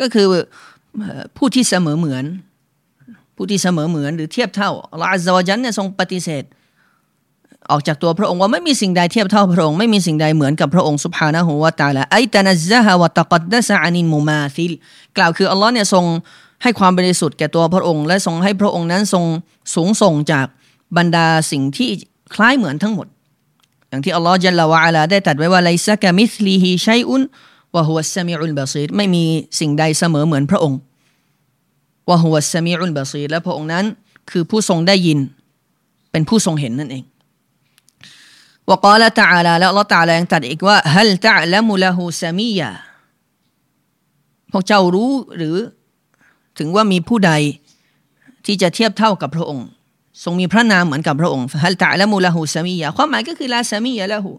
[0.00, 0.26] ก็คือ
[1.36, 2.24] ผู้ที่เสมอเหมือน
[3.36, 6.44] ผู้ที่เสมอเหมือนหรือเทียบเท่าอัลลอฮฺอัลลอฮฺเนี่ยทรงปฏิเสธ
[7.70, 14.72] ออกจากตัวพระองค์ว่าไม่มีสิ่งใดเทียบเท่าพระองค์ไม่มีสิ่งใดเหมือนกับพระองค์สุภานะฮูวาตาละไอตานัซฮะวะตะกัดดะซะอานินมุมาซิล
[15.16, 16.04] กล่าวคืออัลลอฮ์เนี่ยทรง
[16.62, 19.24] ให้ความบริสุทธิ์แก่ตัวพระองค์ และทรงให้พระองค์นั้นทรง
[19.74, 20.46] สูงส่งจาก
[20.96, 21.90] บรรดาสิ่งที่
[22.34, 23.06] คล้ายเหมือนทั้งหมด
[23.88, 27.22] อย่างที่อัลลอฮ์จัลลวะอัลาได้ตรัสไว้ว่าไลซะกะมิสลีฮีชัยอุน
[27.74, 29.24] วะฮุวัสซามิอุลบาซีรไม่มี
[29.60, 30.78] สิ่งใดเสมอเหมือนพระองค์
[32.10, 33.84] วะฮุวัสซามิอุลบาซีรและพระองค์นั้น
[34.30, 35.18] คือผู้ทรงได้ยิน
[36.10, 37.04] เป็นผู้ทรงเห็นนั่นเอง
[38.70, 42.70] วกาละตาลาแล้วละตาลายังตัดอีกว่าฮัลตะละมุลาหูซามียา
[44.52, 45.56] พวกเจ้ารู้หรือ
[46.58, 47.32] ถึงว่ามีผู้ใด
[48.46, 49.66] ที่จะเทียบเท่ากับพระองค์
[50.24, 54.32] ทรงมีพระนามเหมือนกับพระองค์ฮัลตะละมุลาหูซามียาความหมายก็คือลาซามียาละหู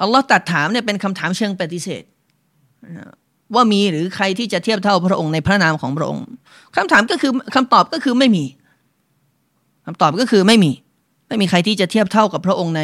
[0.00, 2.02] อัลลอฮ์ตัดถามเนี่ยเป็นคำถามเชิงปฏิเสธ
[3.54, 6.24] ว่ามีหรือใครที่จะเทียบเท่าพระองค์ในพระนามของพระองค์
[6.76, 8.44] คำถามก็คือคำตอบก็คือไม่มี
[9.86, 10.72] คำตอบก็คือไม่มี
[11.28, 12.82] ไม่มีใครที่จะเทียบเท่ากับพระองค์ใน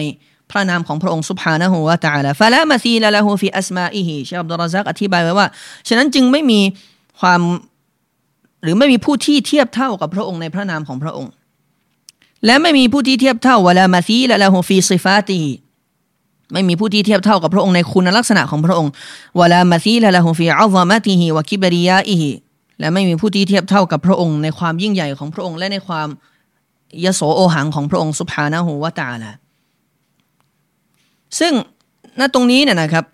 [0.51, 5.47] พระนามของพระองค์สุภานะฮูวะตาละฟะละมาซีละละฮูฟิอัสมาอิฮิชาอับดุลรซักอธิบายไว้ว่า
[5.89, 6.61] ฉะนั้นจึงไม่มี
[7.21, 7.41] ความ
[8.63, 11.33] หรือไม่มีผู้ที่เทียบเท่ากับพระองค์ในพระนามของพระองค์
[12.47, 15.41] และไม่มีผู้ที่เทียบเท่าวะลามาซีและละฮูฟีซิฟาตี
[16.53, 18.91] ไม่มีผู้ที่เทียบเท่ากับพระองค์ในคุณลักษณะของพระองค์
[19.41, 22.31] วะลามาซีและละฮูฟีอัลซามะติฮิวะกิบริยาอิฮิ
[22.81, 26.09] และไม่มีผู้ที่เทียบเท่ากับพระองค์ในความยิ่งใหญ่ของพระองค์ และในความ
[27.05, 29.33] ยโสโอหังของพระองค์สุภานะฮูวะตาละ
[31.39, 31.53] ซึ่ง
[32.19, 33.05] ณตรงนี้เนี่ยนะครับ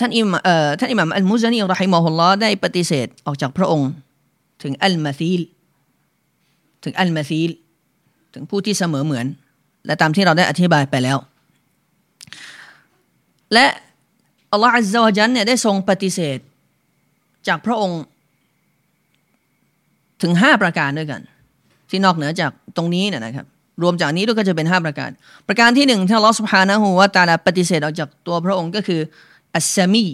[0.00, 3.90] ท่านอิมเอ่อท่านอิหม่ามอัลมุซานีรอฮิมอฮุลลอฮ์ได้ปฏิเสธออกจากพระองค์
[4.62, 5.40] ถึงอัลมาซีล
[6.84, 7.50] ถึงอัลมาซีล
[8.34, 9.26] ถึงผู้ที่เสมอเหมือน
[9.86, 11.18] และตามที่เราได้อธิบายไปแล้ว
[13.52, 13.66] และ
[14.52, 16.38] อัลลอฮฺอัลลอฮฺจันเนี่ยได้ทรงปฏิเสธ
[17.48, 18.00] จากพระองค์
[20.22, 21.20] ถึงห้าประการด้วยกัน
[21.90, 23.46] ที่นอกเหนือจากตรงนี้เนี่ยนะครับ
[23.82, 25.10] รวมจากนี้ด้วยก็จะเป็นห้าประการ
[25.48, 29.00] ประการที่หนึ่งที่อัลลอฮฺสุบฮานะฮูวาตาลาปฏิเสธออกจากตัวพระองค์ก็คือ
[29.54, 30.06] อัสซมี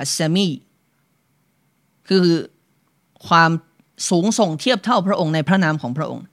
[0.00, 0.48] อัสซมี
[2.08, 2.26] คือ
[3.28, 3.50] ความ
[4.10, 6.24] สูงส่งเทียบเท่าพระองค์ในพระนามของพระองค์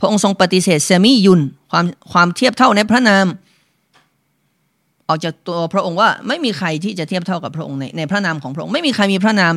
[0.00, 1.40] พระองค์ทรงปฏิเสธเซมียุน
[1.70, 3.26] ความความเทียบเท่าในพระนาม
[5.08, 9.54] ออกจากตัวพระองค์ว่าไม่มีใครที่จะเทียบเท่ากับพระองค์ในในพระนามของพระองค์ไม่มีใครมีพระนาม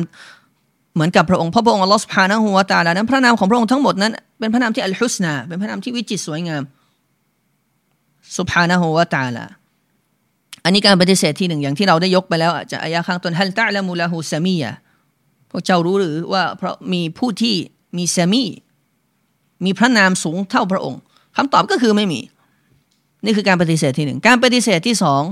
[0.94, 6.62] เหมือนกับพระองค์เพราะพระองค์อัลลอฮฺสุบฮานะฮูวาตาลานั้นพระนามของพระองค์ทั้งหมดนั้นเป็นพระนามที่อัลฮุสนาเป็นพระนามที่วิจิตรสวยงาม
[8.38, 9.44] สุบฮานะฮูวาตาลา
[10.66, 14.70] อันนี้การปฏิเสธที่หนึ่งอย่างที่เราได้ยกไปแล้วจะอายะข้างต้นฮัลตะละมูลาหูซามียะ
[15.50, 17.56] พวกเจ้ารู้หรือว่าเพราะมีผู้ที่
[17.96, 18.44] มีซามี
[19.64, 21.00] มีพระนามสูงเท่าพระองค์
[21.36, 22.20] คำตอบก็คือไม่มี
[23.24, 25.22] นี่คือการปฏิเสธที่หนึ่งการปฏิเสธที่สอง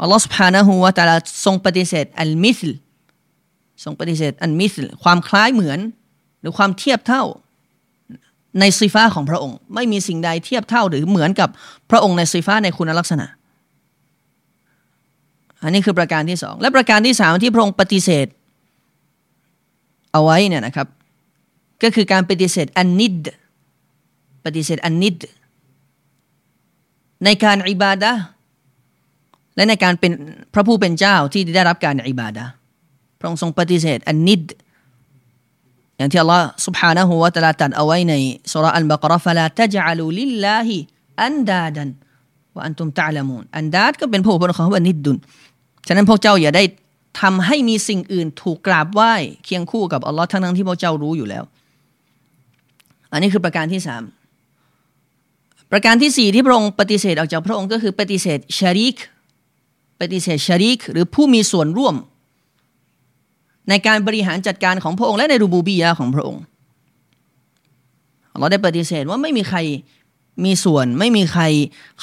[0.00, 2.70] อัลลอฮฺสุบฮานะฮูวาตาลาทรงปฏิเสธอัลมิสล
[3.84, 5.78] ทรงปฏิเสธอัลมิสลความคล้ายเหมือน
[6.40, 7.22] หรือความเทียบเท่า
[8.60, 11.48] ในซีฟ้าของพระองค์ ไม่มีสิ่งใดเทียบเท่าหรือเหมือนกับ
[11.90, 13.26] พระองค์ในซีฟ้าในคุณลักษณะ
[15.63, 18.27] อันนี้คือประการที่สองและประการที่สามที่พระองค์ปฏิเสธ
[20.11, 20.87] เอาไว้เนี่ยนะครับ
[21.83, 23.15] ก็คือการปฏิเสธอันนิด
[24.45, 25.15] ปฏิเสธอันนิด
[27.23, 28.11] ในการอิบาดะ
[29.55, 30.11] และในการเป็น
[30.53, 32.43] พระผู้เป็นเจ้าที่ได้รับการอิบาดะ
[33.19, 34.41] พระองค์ทรงปฏิเสธอันนิด
[35.97, 38.13] อย่างที่อัลลอฮ์ سبحانه และ تعالى ตัดเอาไว้ใน
[38.51, 40.77] สุราอัลบากรฟะลาตจอัลูลิลลาฮิ
[41.23, 41.89] อันดาดัน
[42.55, 45.17] ว่าอันตุมตะลามูนอันดาดก็เป็นผู้เป็นของว่านิดดุน
[45.88, 46.64] ฉะนั้นพวกเจ้าอย่าได้
[47.20, 51.44] ทำให้มีสิ่งอื่นถูกกราบไหว้เคียงคู่กับอัลลอฮ์ทั้งนั้นที่พวกเจ้ารู้อยู่แล้ว
[53.12, 54.02] อันนี้คือประการที่สาม
[55.72, 58.96] ประการที่สี่ที่พระองค์ปฏิเสธออกจากพระองค์ก็คือปฏิเสธชาริก
[60.00, 61.94] ปฏิเสธชาริก หรือผู้มีส่วนร่วม
[63.68, 66.42] ในการบริหารจัดการของพระองค์และในรูบูบียาของพระองค์
[68.38, 69.58] เราได้ปฏิเสธว่าไม่มีใคร
[70.44, 71.42] มีส่วนไม่มีใคร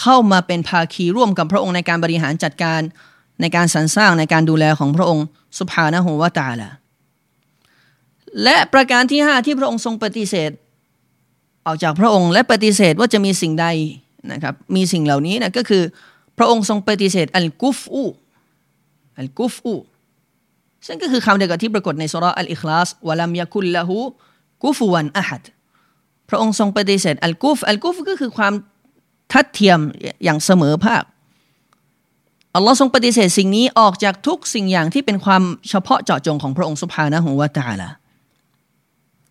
[0.02, 2.82] เข้ามาเป็นภาคีร่วมกับพระองค์ในการบริหารจัดการ
[3.42, 5.26] ในการสรรสร้างในการดูแลของพระองค์
[5.60, 6.70] สุภานะฮูวาตาละ
[8.44, 10.52] และประการที่ห้าที่พระองค์ทรงปฏิเสธ
[11.66, 13.68] ออกจากพระองค์และปฏิเสธว่าจะมีสิ่งใด
[14.32, 15.84] นะครับมีสิ่งเหล่านี้นะก็คือ
[16.38, 18.04] พระองค์ทรงปฏิเสธอัลกุฟอู
[19.20, 19.74] อัลกุฟอู
[20.88, 23.98] ซึ่งก็คือคำเดียวกับที่ปรากฏในสุราอัลอิคลาสวะลัมยาคุลละหู
[24.64, 25.44] กุฟวันอะฮัด
[26.30, 28.54] พระองค์ทรงปฏิเสธอัลกุฟอัลกุฟก็คือความ
[29.32, 29.80] ทัดเทียม
[30.24, 31.04] อย่างเสมอภาค
[32.56, 37.90] อัลลอฮ์ทรงปฏิเสธสิ่งนี้ออกจากทุกสิ่งอย่างที่เป็นความเฉพาะเจาะจงของพระองค์สุภานะฮวาตาละ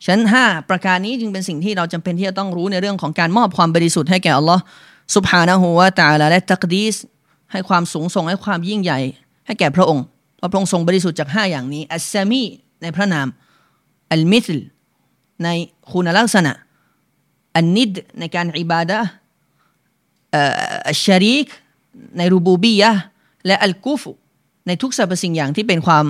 [0.06, 4.62] ชั้นห้าประการนี้จึงเป็นสิ่งที่เราจำเป็นที่จะต้องรู้ในเรื่องของการมอบความบริสุทธิ์ให้แก่อัลลอฮ์
[5.14, 6.96] สุภานะฮวาตาละและตักดีส
[7.52, 9.00] ให้ความสูงส่งให้ความยิ่งใหญ่
[9.46, 10.04] ให้แก่พระองค์
[10.36, 12.42] เพราะพระองค์ทรงบริสุทธิ์จากห้าอย่างนี้อัสซามี
[12.82, 13.28] ในพระนาม
[14.12, 14.58] อัลมิสล
[15.44, 15.48] ใน
[15.92, 16.52] คุณลักษณะ
[17.56, 18.98] อันนิดในการอิบาดะ
[20.88, 21.46] อัชชาริก
[22.18, 22.92] ในรูบูบียะ
[23.46, 24.10] และอัลกูฟุ
[24.66, 26.04] ในทุกสรรพสิ่งอย่างที่เป็นความ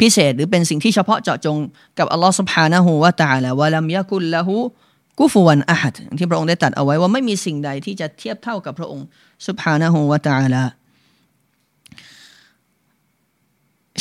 [0.00, 1.58] พิเศษ หรือเป็นสิ่งที่เฉพาะเจาะจง
[1.98, 4.54] กับอัลลอฮ์สุบฮานะฮูวะตาละวะลัมยะกุลละหู
[5.18, 9.06] กุฟวันอาหัดที่พระองค์ได้ตัดเอาไว้ว่าไม่มีสิ่งใดที่จะเทียบเท่ากับพระองค์
[9.46, 10.62] สุบฮานะฮูวะตาละ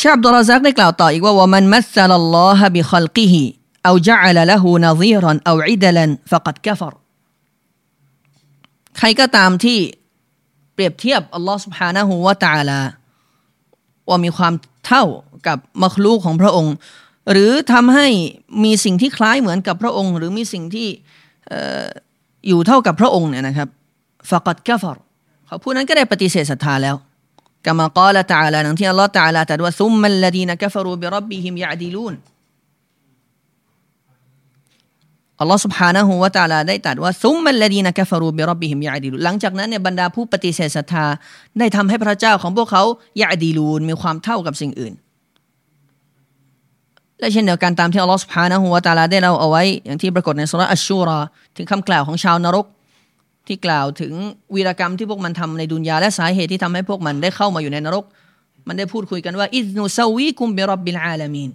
[0.01, 3.43] ชาบดราซักได้กล่าวต่ออีกว่าวมันมัสลัลลอฮะบิคอลกิฮิ
[3.85, 5.77] เอาจะอัลละหูนาซีรันเอาอิ
[8.97, 9.79] ใครก็ตามที่
[10.81, 12.79] รียบเทียบอัลลอฮ์สุบฮานะฮูวาตาลา
[14.09, 14.53] ว่ามีความ
[14.87, 15.03] เท่า
[15.47, 16.75] กับมัคลูของพระองค์
[17.31, 18.07] หรือทำให้
[18.63, 20.87] มีสิ่งที่คล้ายเหมือนกับพระองค์ หรือมีสิ่งที่
[22.47, 23.69] อยู่เท่ากับพระองค์เนี่ยนะครับ
[24.29, 24.97] ฟักัดกะฟร
[25.45, 26.95] เขาผู้นั้นก็ได้ปฏิเสธศรัทธาแล้ว
[27.65, 32.13] กามากาละตาลาหนังที่อัลลอฮ์ตาลาแต่ว่าซุมมัลลดีนกะฟรูบิรับบิฮิมยาดิลูน
[35.41, 41.05] อัลลอฮ์سبحانه وتعالى ได้ตรัสว่า ثم الذين كفروا بربهم يعدلون หลังจากนั้นเนี่ยบรรดาผู้ปฏิเสธศรัทธา
[41.59, 42.83] ได้ทำให้พระเจ้าของพวกเขา
[43.21, 44.93] يعدلون มีความเท่ากับสิ่งอื่น
[47.19, 51.19] และเช่นเดียวกันตามที่อัลลอฮ์سبحانه وتعالى ได้เล่าเอาไว้ อย่างที่ปรากฏในสูเราะฮ์อัชชุอะรออ์
[51.55, 52.65] ถึงคำกล่าวของชาวนรก
[53.47, 54.13] ที่กล่าวถึง
[54.55, 58.05] วีรกรรมที่พวกมันทำในดุนยาและสาเหตุที่ทำให้พวกมันได้เข้ามาอยู่ในนรก
[58.67, 61.51] มันได้พูดคุยกันว่าإذ نسويكم برب العالمين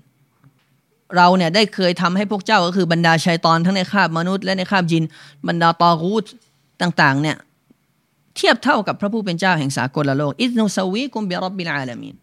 [1.16, 5.05] เราเนี่ยได้เคยทำให้พวกเจ้าก็คือบรรดาชัยฏอนทั้งในคราบมนุษย์และในคราบญิน
[5.49, 6.25] บรรดาطاغوت
[6.83, 7.37] ต่างๆเนี่ย
[8.37, 12.14] เทียบเท่ากับพระผู้เป็นเจ้าแห่งสากลโลกอิสนุสวีกุมบิรับบิลอาลามีน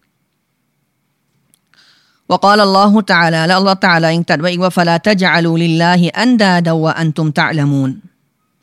[2.32, 7.92] วกาลลอฮุตาลาและอัลลอฮ์ตาลาอิงตัดไว้อีกว่าฟลาตจัลูลิลลาฮิอันดาดาวะอันตุมตะลมูน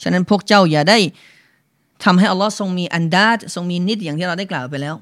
[0.03, 0.99] ฉะนั้นพวกเจ้าอย่าได้
[2.05, 4.95] ทำให้อัลลอฮ์ทรงมี أنداد ทรงมี ند อย่างที่เราได้กล่าวไปแล้ว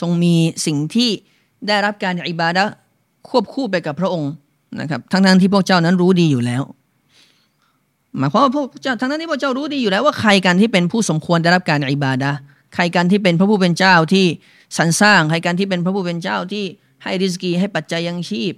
[0.00, 0.34] ทรงมี
[0.66, 1.10] สิ่งที่
[1.66, 2.64] ได้รับการอิบาดะ
[3.28, 4.30] ควบคู่ไปกับพระองค์
[4.80, 6.62] นะครับ ทั้งทั้งที่พวกเจ้านั้นรู้ดีอยู่แล้ว
[8.18, 12.30] หมายความว่าพวกเจ้าทั้งนั้นที่พวกเจ้ารู้ดีอยู่แล้วว่าใครกันที่เป็นผู้สมควรได้รับการอิบาดะ
[12.74, 14.26] ใครกันที่เป็นพระผู้เป็นเจ้าที่
[14.76, 16.64] สรรสร้างใครกันที่เป็นพระผู้เป็นเจ้าที่
[17.02, 18.54] ให้ริสกีให้ปัจจัยยังชีพ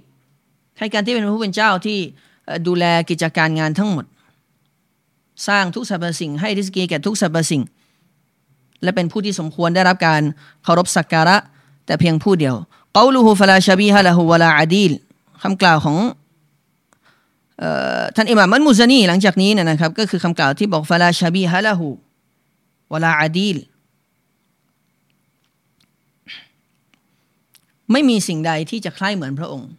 [0.79, 1.99] ให้การที่เป็นพระผู้เป็นเจ้าที่
[2.67, 4.05] ดูแลกิจการงานทั้งหมด
[5.47, 7.61] สร้างทุกสรรพสิ่ง ให้ริสกีแก่ทุกสรรพสิ่ง
[8.83, 10.21] และเป็นผู้ที่สมควรได้รับการ
[10.63, 11.37] เคารพสักการะ
[11.85, 12.55] แต่เพียงผู้เดียว
[12.97, 14.91] กาลูฮูฟลาชบีฮะละฮูวลาอาดีล
[15.47, 15.97] คำกล่าวของ
[18.15, 21.87] ท่านอิหม่ามันมุซานีหลังจากนี้นะครับ ก็คือคำกล่าวที่บอกฟาลาชาบีฮะลาหู
[22.93, 23.57] วลาอาดีล
[27.91, 29.69] ไม่มีสิ่งใดที่จะคล้ายเหมือนพระองค์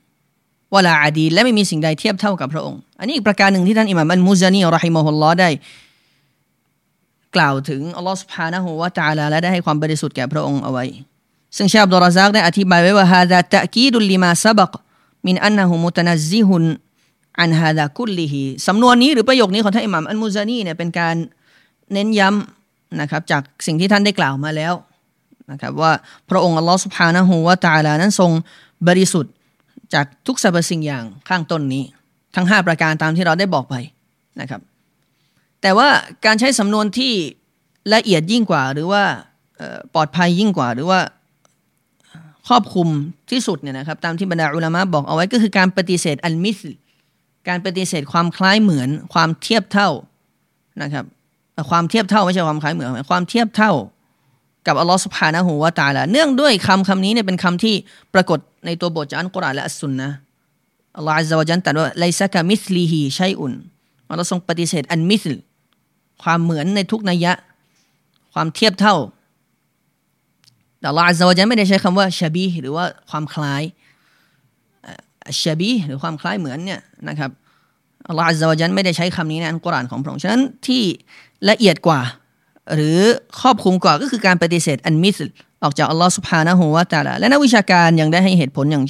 [0.75, 5.51] วลาอาดีและไม่มีสิ่งใดเทียบเท่ากับพระองค์ อันนี้อีกประการหนึ่งที่ท่านอิหม่ามันมุซานีอัลฮิมฮุลลอได้
[7.37, 10.85] กล่าวถึงอัลลอฮฺสุบานะฮูวะตาลาและได้ให้ความบริสุทธิ์แก่พระองค์เอาไว้
[11.57, 14.73] ซึ่งชาบดอรซักได้อธิบายไว้ว่าฮาดะตะกีดุลลิมาซาบัก
[15.27, 16.65] มินอันนะฮุมุตนัซซิฮุน
[17.41, 21.17] อันฮาดะกุลลิฮิสำนวนนี้หรือประโยคนี้ของท่านอิหม่ามอันมุซานีเนี่ยเป็นการ
[21.93, 24.75] เน้นย้ำนะครับจากสิ่งที่ท่านได้กล่าวมาแล้ว
[25.51, 25.93] นะครับว่า
[26.31, 28.31] พระองค์อัลลอฮฺสุบฮานะฮูวะตาลานั้นทรง
[28.89, 29.35] บริสุทธิ์
[29.95, 31.85] จากทุกสรรพสิ่งอย่างข้างต้นนี้
[32.37, 33.75] ทั้ง 5 ประการตามที่เราได้บอกไป
[34.41, 34.61] นะครับ
[35.63, 35.89] แต่ว่า
[36.27, 37.13] การใช้สำนวนที่
[37.95, 39.03] ละเอียดยิ่งกว่า หรือว่า
[39.95, 41.01] ปลอดภัยยิ่งกว่า หรือว่า
[42.49, 42.89] ครอบคลุม
[43.31, 46.59] ที่สุดเนี่ยนะครับตามที่บรรดาอุลามะบอกเอาไว้ก็คือการปฏิเสธอันมิส
[47.49, 49.91] การปฏิเสธความคล้ายเหมือนความเทียบเท่า
[50.83, 51.05] นะครับ
[51.71, 53.73] ความเทียบเท่าไม่ใช่ความคล้ายเหมือนความเทียบเท่า
[54.67, 57.75] กับอัลลอฮ์สุบฮานะฮูวาตาละเนื่องด้วยคำคำนี้เนี่ยเป็นคำที่
[58.15, 60.09] ปรากฏในตัวบทจากอัลกุรอานและอัสซุนนะ
[60.97, 63.53] อัลลอฮ์อัลลอฮฺจันตรัสว่าไลซะกะมิสลีฮีใชัยอุน
[64.11, 65.35] อัลลอฮ์ทรงปฏิเสธอันมิสล
[66.23, 67.33] ความเหมือนในทุกนัยยะ
[68.35, 68.97] ความเทียบเท่า
[70.81, 73.63] แต่ลลอฮ์อัลลอฮฺจันไม่ได้ใช้คำว่าชบีหรือว่าความคล้าย
[75.43, 77.31] ชบีหรือความคล้ายเหมือนเนี่ยนะครับ
[78.09, 80.83] อัลลอฮ์อัลลอฮฺจันไม่ได้ใช้คำนี้ในอัลกุรอานของพระองค์ฉะนั้นที่
[81.51, 82.01] ละเอียดกว่า
[82.75, 82.99] หรือ
[83.41, 85.17] ครอบคลุมกว่าก็คือการปฏิเสธอันมิส
[85.63, 88.85] ออกจากอัลลอฮ์สุบฮานะฮูวาตาลาและนักวิชาการยังได้ให้เหตุผลอย่าง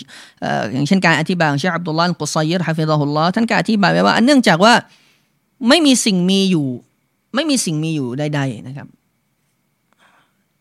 [0.73, 4.75] อย่างเช่นการอธิบายของเชคอับดุลลาห์กุซัยรฮะฟิซะฮุลลอฮ์ท่านก็อธิบายไว้ว่าเนื่องจากว่า
[5.69, 6.67] ไม่มีสิ่งมีอยู่
[7.35, 8.87] ไม่มีสิ่งมีอยู่ใดๆนะครับ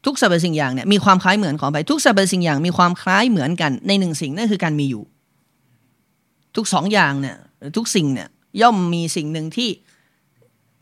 [0.07, 5.03] ทุกสรรพสิ่งอย่างเนี่ยมีความคล้ายเหมือนของไปทุกสรรพสิ่งอย่างมีความคล้ายเหมือนกันในหนึ่งสิ่งนั่นคือการมีอยู่
[6.55, 7.35] ทุกสองอย่างเนี่ย
[7.77, 8.27] ทุกสิ่งเนี่ย
[8.61, 9.69] ย่อมมีสิ่งหนึ่งที่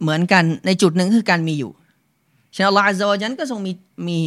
[0.01, 1.71] เหมือนกันในจุดหนึ่งคือการมีอยู่
[2.55, 3.71] ฉะนั้นอัลลอฮฺอัลลอฮฺก็ทรงมี
[4.07, 4.17] มี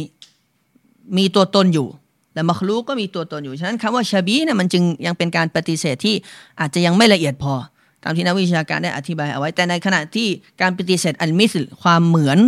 [1.17, 1.87] มีตัวตนอยู่
[2.33, 6.15] และมัคลูกก็มีตัวตนอยู่ ฉะนั้นคำว่าชาบีเนี่ยมันจึงยังเป็นการปฏิเสธที่
[6.59, 7.53] อาจจะยังไม่ละเอียดพอ
[8.03, 10.27] ตามที่นักวิชาการได้อธิบายเอาไว้แต่ในขณะที่
[10.61, 12.39] การปฏิเสธอัลมิสความเหมือน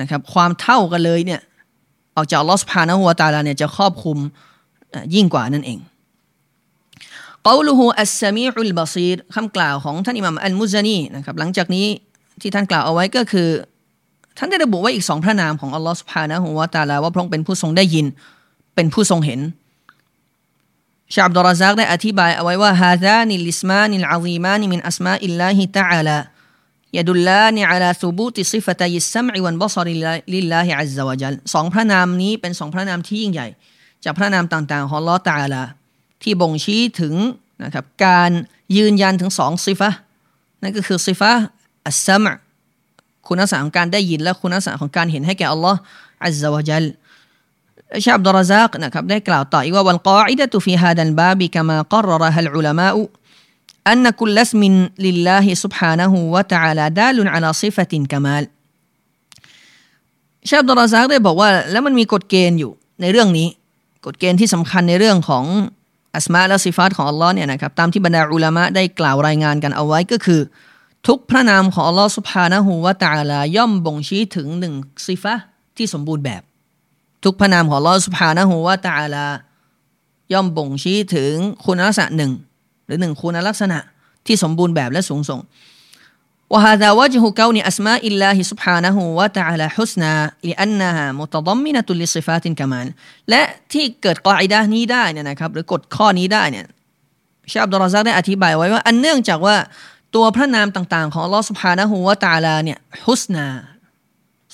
[0.00, 1.40] นะครับความเท่ากันเลยเนี่ย
[2.16, 4.18] ออกจากลอสพานะฮัวตาลาเนี่ยจะครอบคลุม
[5.14, 5.78] ยิ่งกว่านั่นเอง
[7.46, 11.86] กาลูฮูอัสซามีอุลบาซีรคำกล่าวของท่านอิหม่ามอัลมุซานีนะครับหลังจากนี้
[12.40, 13.48] ที่ท่านกล่าวเอาไว้ก็คือ
[14.38, 18.06] ท่านได้ระบุไว้อีกสองพระนามของอัลลอฮฺ سبحانه وتعالى ว่าพระองค์เป็นผู้ทรงได้ยิน
[18.74, 19.40] เป็นผู้ทรงเห็น
[21.14, 31.34] เชคอับดุรร็อซซากได้อธิบายเอาไว้ว่าهذان الاسمان العظيمان من أسماء الله تعالى يدلان على ثبوت صفتي السمع والبصر لله عز وجل
[31.54, 33.48] สองพระนามนี้เป็นสองพระนามที่ยิ่งใหญ่
[34.04, 35.62] จากพระนามต่างๆของอัลลอฮฺ تعالى
[36.22, 37.14] ที่บ่งชี้ถึง
[37.64, 38.30] นะครับการ
[38.76, 39.90] ยืนยันถึงสอง صفة
[40.62, 41.32] นั่นก็คือซิฟะ
[41.86, 42.24] อัสซัม
[43.26, 45.78] คุณลักษณะของการได้ยินและคุณลักษณะของการเห็นให้แก่อัลลอฮ์
[46.24, 46.84] อัลลอฮฺจัล
[48.04, 53.02] ชาบดรซักนะครับได้กล่าวต่ออีกว่าวันกออิดะตุฟีฮาดันบาบิกามากรรฮัลอุลามะอั
[53.95, 54.73] นนักุลลัสมิน
[55.05, 58.43] ลิลลาฮิ سبحانه และ تعالى ดาลุนอัลาซิฟตินกามาล
[60.49, 62.71] ชาอับดุลรซักได้บอกว่าแล้วมันมีกฎเกณฑ์อยู่
[63.01, 63.47] ในเรื่องนี้
[64.05, 65.45] กฎเกณฑ์ที่สำคัญในเรื่องของ
[66.15, 70.41] อัสมาและสิฟาตของอัลลอฮ์เนี่ยนะครับตามที่บรรดาอุลามะได้กล่าวรายงานกันเอาไว้ก็คือ
[71.07, 74.73] ทุกพระนามของอัลลอฮ์สุบฮานะฮูวะตาลาย่อมบ่งชี้ถึงหนึ่ง
[75.07, 75.35] ซิฟะ
[75.77, 76.41] ที่สมบูรณ์แบบ
[77.23, 79.25] ทุกพระนามของอัลลอฮ์สุบฮานะฮูวะตาลา
[80.33, 81.33] ย่อมบ่งชี้ถึง
[81.65, 82.31] คุณลักษณะหนึ่ง
[82.85, 83.79] หรือหนึ่งคุณลักษณะ
[84.27, 85.41] ที่สมบูรณ์แบบและสูงส่ง
[86.53, 90.15] وهذا وجه كون أسماء الله سبحانه وتعالى حسنى
[90.49, 92.87] لأنها متضمنة لصفات كمال
[93.29, 93.41] และ
[93.73, 96.65] ที่เกิดกลอิดานี้ได้เนี่ยนะครับหรือกฎข้อนี้ได้เนี่ย
[97.51, 99.55] ชาอับดุลราซักได้อธิบายไว้ว่า อันเนื่องจากว่า
[100.15, 103.47] ตัวพระนามต่างๆ ของอัลลอฮฺ سبحانه และ تعالى เนี่ยฮุสนา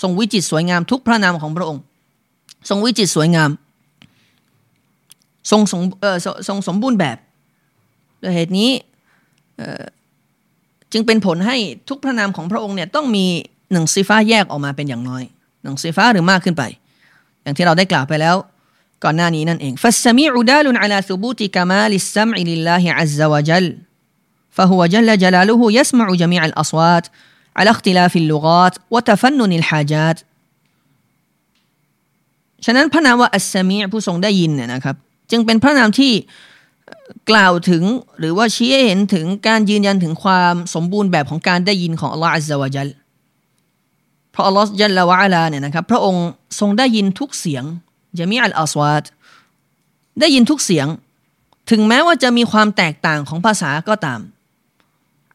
[0.01, 1.81] ทรงวิจิตสวยงามทุกพระนามของพระองค์
[2.69, 3.49] ทรงวิจิตสวยงาม
[5.51, 6.17] ทรงสมเออ
[6.47, 7.17] ทรงสมบูรณ์แบบ
[8.21, 8.71] ด้วยเหตุนี้
[10.91, 11.57] จึงเป็นผลให้
[11.89, 13.25] ทุกพระนามของพระองค์เนี่ยต้องมี
[13.71, 15.23] หนึ่งซีฟ้าแยกออกมาเป็นอย่างน้อย
[15.63, 16.63] หนึ่งซีฟ้าหรือมากขึ้นไป
[17.43, 18.35] อย่างที่เราได้กล่าวไปแล้ว
[19.03, 23.67] ก่อนหน้านี้นั่นเองฟัสมีอุดาลุนอัลาซุบูติกามาลิสซัมอิลิลลาฮิอัซซาวะจัล
[24.57, 27.05] فهو جل جلاله يسمع جميع الأصوات
[27.57, 30.17] على اختلاف اللغات وتفنن الحاجات
[32.65, 34.95] ฉะนั้นพระนามว่าอัสซามีผู้ทรงได้ยินเนี่ยนะครับ
[35.31, 36.11] จึงเป็นพระนามที่
[37.30, 37.82] กล่าวถึง
[38.18, 42.88] หรือว่าชี้ให้เห็นถึงการยืนยันถึงความสมบูรณ์แบบของการได้ยินของอัลลอฮฺ عز وجل
[44.32, 46.26] เพราะอัลลอฮฺ جل وعلا เนี่ยนะครับพระองค์
[46.60, 47.64] ทรงได้ยินทุกเสียง
[48.18, 49.04] جميع الأصوات
[50.20, 50.86] ได้ยินทุกเสียง
[51.70, 54.20] ถึงแม้ว่าจะมีความแตกต่างของภาษาก็ตาม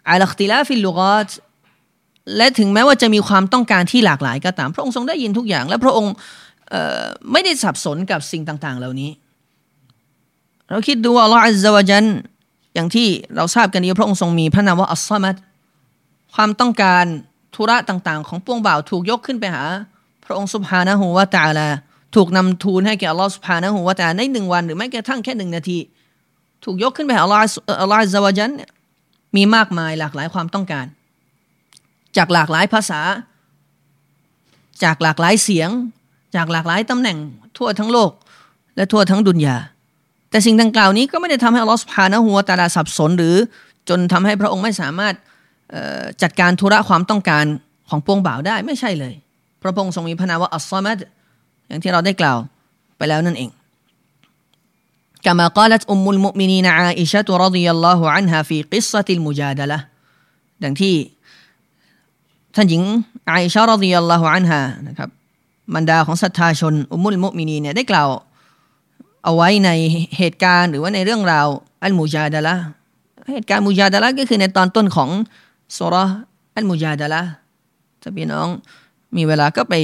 [0.09, 1.29] اختلاف اللغات
[2.37, 6.13] และถึงแม้ว่าจะมีความต้องการที่หลากหลายก็ตาม พระองค์ทรงได้ยินทุกอย่าง และพระองค์
[7.31, 9.09] ไม่ได้สับสนกับสิ่งต่าง ๆ เหล่านี้
[10.69, 12.05] เราคิดดูว่าอัลลอฮฺอัลลอฮฺจัน
[12.75, 15.35] อย่างที่เราทราบกันดีพระองค์ทรงมีพระนามว่าالصمد
[16.33, 17.05] ความต้องการ
[17.55, 19.63] ธุระต่างๆ ของปวงบ่าวถูกยกขึ้นไปหา
[20.25, 21.67] พระองค์สุบฮานะฮูวาตาลา
[22.15, 25.79] ถูกนำทูลให้แก่อัลลอฮฺสุบฮานะฮูวาตาในหนึ่งวัน หรือไม่กระทั่งแค่หนึ่งนาที
[26.63, 27.43] ถูกยกขึ้นไปหาอัลลอฮฺ
[27.81, 28.51] อัลลอฮฺอัลลอฮฺจัน
[29.35, 30.85] มีมากมายหลากหลายความต้องการ
[32.17, 33.01] จากหลากหลายภาษา
[34.83, 35.69] จากหลากหลายเสียง
[36.35, 37.17] จากหลากหลายตำแหน่ง
[37.57, 38.11] ทั่วทั้งโลก
[38.75, 39.55] และทั่วทั้งดุนยา
[40.30, 43.36] แต่สิ่งดังกล่าวนี้ก็ไม่ได้ทำให้อัลลอฮฺสุภานะหัวตาลาสับสนหรือ
[43.88, 45.14] จนทำให้พระองค์ไม่สามารถ
[46.22, 47.44] จัดการธุระความต้องการ
[47.88, 49.14] ของปวงบ่าวได้ไม่ใช่เลย
[49.62, 50.98] พระองค์ทรงมีพระนามว่าอัลซอมัด
[51.68, 52.38] อย่างที่เราได้กล่าว
[52.96, 53.50] ไปแล้วนั่นเอง
[55.26, 59.78] كما قالت أم المؤمنين عائشة رضي الله عنها في قصة المجادلة
[60.62, 60.94] ดังที่
[62.54, 62.82] ท่านหญิง
[63.28, 65.08] ไอชารดิยัลลอฮุอันฮานะครับ
[65.74, 68.08] บรรดาของศรัทธาชนอุมุลมุมินีเนี่ยได้กล่าว
[69.27, 69.71] เอาไว้ใน
[70.17, 71.47] เหตุการณ์หรือว่าในเรื่องราว
[71.83, 72.55] อัลมูจาดะละ
[73.33, 75.09] เหตุการณ์มูจาดะละก็คือในตอนต้นของ
[75.77, 75.95] สุร
[76.55, 77.21] อัลมูจาดะละ
[78.01, 78.47] ถ้าพี่น้อง
[79.15, 79.75] มีเวลาก็ไป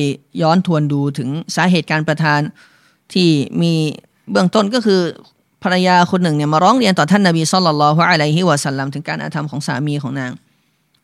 [0.41, 2.41] ย้อนทวนดูถึงสาเหตุการประทาน
[3.13, 3.29] ที่
[3.61, 3.73] มี
[4.31, 5.01] เบื้องต้นก็คือ
[5.63, 10.31] ภรรยาคนหนึ่งเนี่ยมาร้องเรียนต่อท่านนบีสุลต่านละฮ์อะลัยฮิวะสัลลัมถึงการอาธรรมของสามีของนาง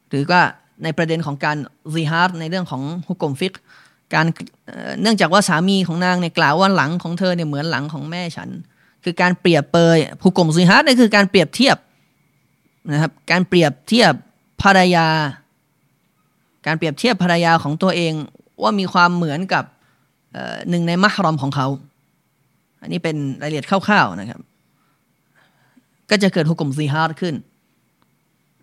[0.09, 0.41] หรือว่า
[0.83, 1.57] ในประเด็นของการ
[1.93, 3.53] ซีฮาร์ในเรื่องของฮุกกลมฟิก
[4.14, 4.26] การ
[5.01, 8.49] เนื่องจากว่าสามีของนางเนี่ยกล่าวว่าหลังของเธอเนี่ยเหมือนหลังของแม่ฉัน
[9.03, 11.78] คือการเปรียบเปยผู้กลมซิฮัตนี่คือการเปรียบเทียบ
[12.91, 14.14] นะครับการเปรียบเทียบ
[14.64, 15.07] ภรรยา
[16.66, 18.14] การเปรียบเทียบภรรยาของตัวเอง
[18.62, 19.64] ว่ามีความเหมือนกับ
[20.70, 21.68] หนึ่งในมัฮรอมของเขา
[22.82, 24.41] อันนี้เป็นรายละเอียดคร่าวๆนะครับ
[26.10, 27.36] ก็จะเกิดฮุกมซีฮาร์ขึ้น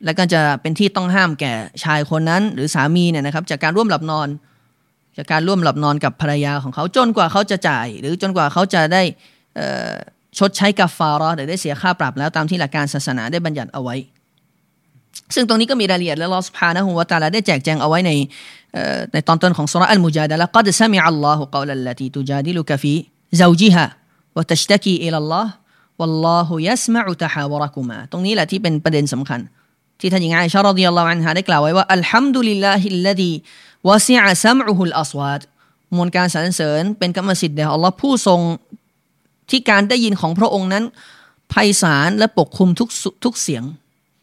[0.05, 1.53] และก็จะเป็นที่ต้องห้ามแก่
[1.85, 4.29] ชายคนนั้น หรือสามีเนี่ยนะครับจากการร่วมหลับนอน
[5.17, 9.03] จากการร่วมหลับนอนกับภรรยาของเขาจนกว่าเขาจะจ่าย หรือจนกว่าเขาจะได้
[10.39, 13.97] ชดใช้กัฟฟารอหรือได้เสียค่าปรับแล้วตามที่หลักการศาสนาได้บัญญัติเอาไว้
[15.35, 18.11] ซึ่งตรงนี้ก็มีรายละเอียดและลอสพานะฮุวาตาลาได้แจกแจงเอาไว้ใน
[19.12, 22.95] ในตอนต้นของสุรอัลมุจาดะละกัดซามิอัลลอฮุกาวลัลลตีตุจาดิลุกฟี
[23.41, 23.85] ซาจิฮะ
[24.37, 25.51] วะตัชตะกีอิลลอฮ์
[26.01, 29.41] วัลลอฮุยัสมะอุตะฮาวรักุมาตรงนี้แหละที่เป็นประเด็นสำคัญ
[30.01, 35.41] ที่ท่านหญิงไอชา رضي الله عنها ได้กล่าวไว้ว่าالحمد لله الذي وسع سمعه الأصوات
[35.97, 38.41] มวลการสรรเสริญเป็นกรรมสิทธิ์แด่อัลลอฮ์ผู้ทรง
[39.51, 40.84] ที่การได้ยินของพระองค์นั้น
[41.51, 42.89] ไพศาลและปกคลุมทุก
[43.24, 43.64] ทุกเสียง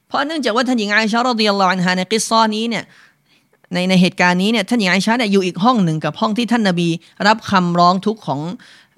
[0.08, 2.84] เพราะเนื่องจากว่าท่านหญิงไอชา رضي الله عنها ใน قصة นี้เนี่ย
[3.74, 6.90] ในในเหตุการณ์นี้เนี่ยท่านหญิงไอชาเนี่ยอยู่อีกห้องหนึ่งกับห้องที่ท่านนบี
[7.28, 8.40] รับคำร้องทุกข์ของ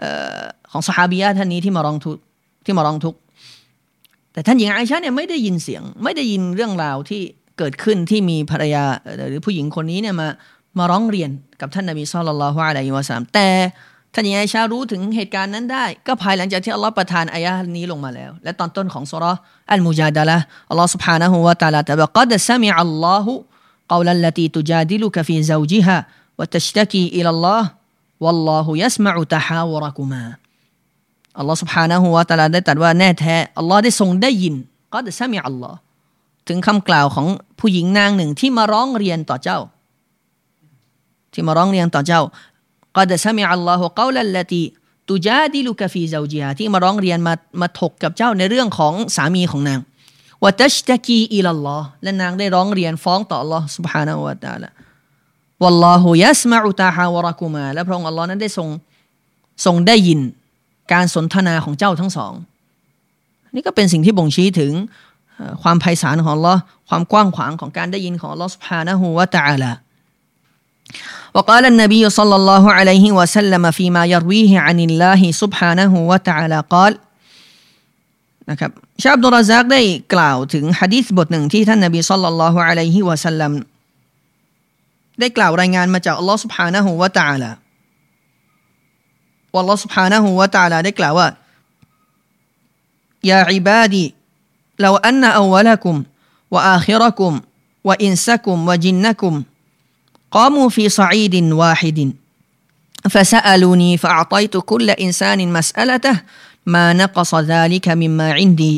[0.01, 0.03] อ
[0.37, 0.41] อ
[0.71, 2.17] ของصحابية ท่านนี้ที่มาร้องทุก
[2.65, 3.15] ที่มาร้องทุก
[4.33, 7.21] แต่ท่านหญิงไอชาเนี่ยไม่ได้ยินเสียง ไม่ได้ยินเรื่องราวที่
[7.57, 8.83] เกิดขึ้นที่มีภรรยา
[9.29, 10.27] หรือผู้หญิงคนนี้เนี่ยมา
[10.78, 13.48] มาร้องเรียนกับท่านนบีสุลต่านละฮ์อะลัยฮิวะสัลลัมแต่
[14.14, 19.24] ท่านยังไงชารู้ถึงเหตุการณ์นั้นได้ ก็ภายหลังจากที่อัลลอฮ์ประทานอายะนี้ลงมาแล้ว และตอนต้นของสุร
[19.70, 20.38] อัลมุจาดะละ
[20.70, 23.26] อัลลอฮ์ سبحانه และ تعالى แต่ว่า قد سمع الله
[23.92, 25.98] قول التي تجادلك في زوجها
[26.38, 27.62] وتشتكي إلى الله
[28.24, 30.24] والله يسمع تحاوركما
[31.38, 34.54] อัลลอฮ์ سبحانه และ تعالى ได้ตรัสว่าแน่แท้อัลลอฮ์ได้ทรงได้ยิน
[34.94, 35.74] قد سمع الله
[36.48, 37.26] ถึงคำกล่าวของ
[37.60, 39.58] ผู้หญิงนางหนึ่งที่มาร้องเรียนต่อเจ้า
[41.34, 42.22] ที่มาร้องเรียนต่อเจ้า
[42.96, 44.62] ก็จะสมิอัลลอฮฺกาลัลลตี
[45.08, 49.80] ตุจาดิลุกฟีซาจิฮาที่มาร้องเรียนมามาถกกับเจ้าในเรื่องของสามีของนาง
[50.44, 54.70] วะตัชตะกีอิลลอฮ์และนางได้ร้องเรียนฟ้องต่อ Allah سبحانه และ تعالى
[55.62, 58.68] วัลลอฮุยัสมาอุตาฮาวะรักุมาและพระองค์อัลลอฮ์นั้นได้ทรง
[59.64, 60.20] ทรงได้ยิน
[60.92, 62.32] การสนทนาของเจ้าทั้งสอง
[63.54, 64.72] นี่ก็เป็นสิ่งที่บ่งชี้ถึง
[65.62, 66.58] ความไพศาลของ Allah
[66.88, 69.72] ความกว้างขวางของการได้ยินของ Allah سبحانه และ تعالى
[71.36, 76.92] وقال النبي صلى الله عليه وسلم فيما يرويه عن الله سبحانه وتعالى قال
[78.50, 78.70] นะครับ
[79.02, 79.80] ชาบดุรซักได้
[80.14, 83.52] กล่าวถึงฮะดีษบทหนึ่งที่ท่านนบีสัลลัลลอฮุอะลัยฮิวะสัลลัม
[85.20, 87.50] ได้กล่าวรายงานมาจากอัลลอฮ์ سبحانه และ تعالى
[89.52, 91.28] ว่าอัลลอฮ์ سبحانه และ تعالى ได้กล่าวว่า
[93.30, 94.04] ยาอิบาดี
[94.84, 95.96] لو أن أولكم
[96.50, 97.32] وآخركم
[97.84, 99.34] وإنسكم وجنكم
[100.30, 102.12] قاموا في صعيد واحد
[103.10, 106.16] فسألوني فأعطيت كل إنسان مسألته
[106.66, 108.74] ما نقص ذلك مما عندي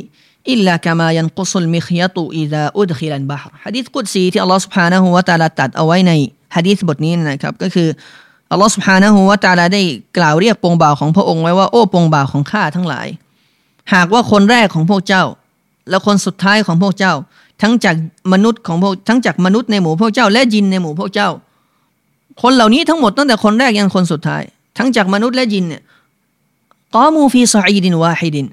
[0.49, 6.13] إلا كما ينقص المخيط إذا أدخل البحر حديث قدسي ที่ Allah سبحانه และ تعالى ตัดเอาไว้ใน
[6.57, 7.89] ฮะดีษบทนี้นะครับก็คือ
[8.55, 9.83] Allah سبحانه และ تعالى ได้
[10.19, 13.09] กล่าวเรียกปวงบ่าวของพระองค์ไว้ว่าโอ้ปวงบ่าวของข้าทั้งหลาย
[13.95, 15.25] หากว่าคนแรกของพวกเจ้า
[15.91, 17.15] และคนสุดท้ายของพวกเจ้า
[17.62, 17.96] ทั้งจาก
[18.34, 21.30] มนุษย์ของพวกทั้งจากมนุษย์ในหมู่พวกเจ้า และยินในหมู่พวกเจ้า
[22.42, 24.44] คนเหล่านี้ทั้งหมดตั้งแต่คนแรกยันคนสุดท้าย
[24.78, 25.82] ทั้งจากมนุษย์และยินเนี่ย
[26.96, 28.48] กอมูฟีซอีดินวาฮิดิน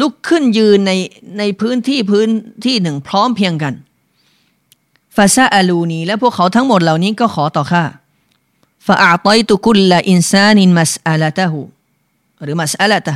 [0.00, 0.92] ลุกขึ้นยืนใน
[1.38, 2.28] ในพื้นที่พื้น
[2.64, 3.74] ที่หนึ่งพร้อมเพียงกัน
[5.16, 7.84] ฟาซาอาลูนีและพวกเขาทั้งหมดเหล่านี้ก็ขอต่อข้า
[8.86, 11.60] فأعطيت كل إنسان مسألته
[12.42, 13.14] หรือ مسألته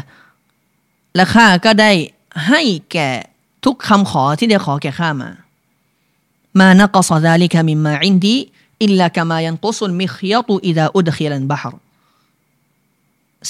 [1.16, 1.90] และข้าก็ได้
[2.48, 3.08] ให้แก่
[3.64, 5.30] ทุกคำขอที่ได้ขอแก่ข้ามา
[6.58, 8.36] มานักซาดาลิกามิมมาอินดี
[8.82, 11.74] อิลลากามายันกุสุลมิขยตุอิดาอุด khi ลันบะฮร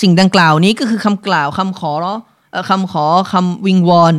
[0.00, 1.92] สิ่งดังกล่าวนี้ก็คือคำกล่าวคำขอ
[2.70, 4.14] คำขอคำวิงวอน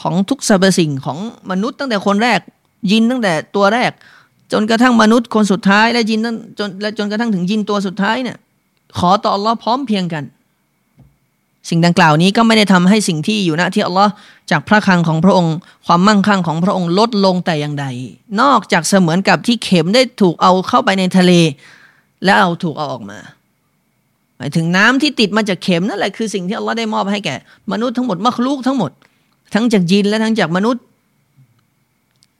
[0.00, 1.18] ของทุกสรรพสิ่งของ
[1.50, 2.40] มนุษย์ตั้งแต่คนแรก
[2.90, 3.92] ยินตั้งแต่ตัวแรก
[4.52, 6.20] จนกระทั่งมนุษย์คนสุดท้าย และยิน
[6.58, 8.36] จนและจนกระทั่งถึงยินตัวสุดท้ายเนี่ย
[8.98, 10.24] ขอต่ออัลลอฮ์พร้อมเพียงกัน
[11.68, 14.12] สิ่งดังกล่าวนี้ก็ไม่ได้ทำให้สิ่งที่อยู่ณที่อัลลอฮ์
[14.50, 15.54] จากพระคังของพระองค์
[15.86, 17.86] ความมั่งคั่งของพระองค์ลดลงแต่อย่างใด
[18.40, 21.32] นอกจากเสมือนกับที่เข็มได้ถูกเอาเข้าไปในทะเล
[22.24, 23.18] และเอาถูกเอาออกมา
[24.36, 27.34] หมายถึงน้ำที่ติดมาจากเข็มนั่นแหละคือสิ่งที่อัลลอฮ์ได้มอบให้แก่
[27.72, 28.90] มนุษย์ทั้งหมดมักลูกทั้งหมด
[29.54, 30.82] ทั้งจากยินและทั้งจากมนุษย์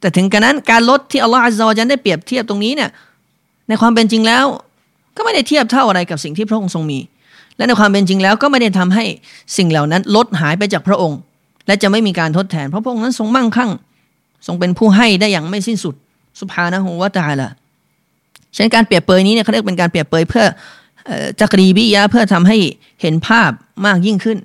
[0.01, 2.91] แต่ถึงกระนั้นการลดที่อัลลอฮ์อัลลอฮ์ได้เปรียบเทียบตรงนี้เนี่ย
[3.68, 4.45] ในความเป็นจริงแล้ว
[5.16, 6.99] ก็ไม่ได้เทียบเท่าอะไรกับสิ่งที่พระองค์ทรงมี
[7.57, 9.05] และในความเป็นจริงแล้วก็ไม่ได้ทำให้
[9.57, 11.19] สิ่งเหล่านั้นลดหายไปจากพระองค์
[11.67, 13.71] และจะไม่มีการทดแทน เพราะพระองค์นั้นทรงมั่งคั่ง
[14.47, 15.95] ทรงเป็นผู้ให้ได้อย่างไม่สิ้นสุด
[16.39, 17.51] สุภานะฮูวตาละ
[18.55, 20.45] เช่นการเปรียบเปยนี้เนี่ยเขาเรียกเป็นการเปรียบเปยเพื่อ
[21.41, 22.57] จักรีบิยะเพื่อทำให้
[23.01, 23.51] เห็นภาพ
[23.87, 24.39] มากยิ่งขึ้น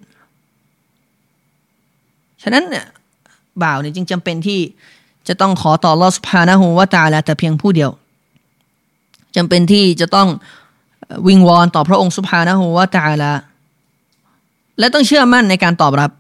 [2.44, 2.86] ฉะนั้นเนี่ย
[3.64, 4.60] บ่าวเนี่ยจึงจำเป็นที่
[5.28, 7.92] จะต้องขอต่อลอสพานะฮูวาตาลาแต่เพียงผู้เดียว
[9.36, 10.28] จำเป็นที่จะต้อง
[11.28, 13.32] วิงวอนต่อพระองค์สุภานะฮูวาตาละ
[14.80, 16.12] และต้องเชื่อมั่นในการตอบรับ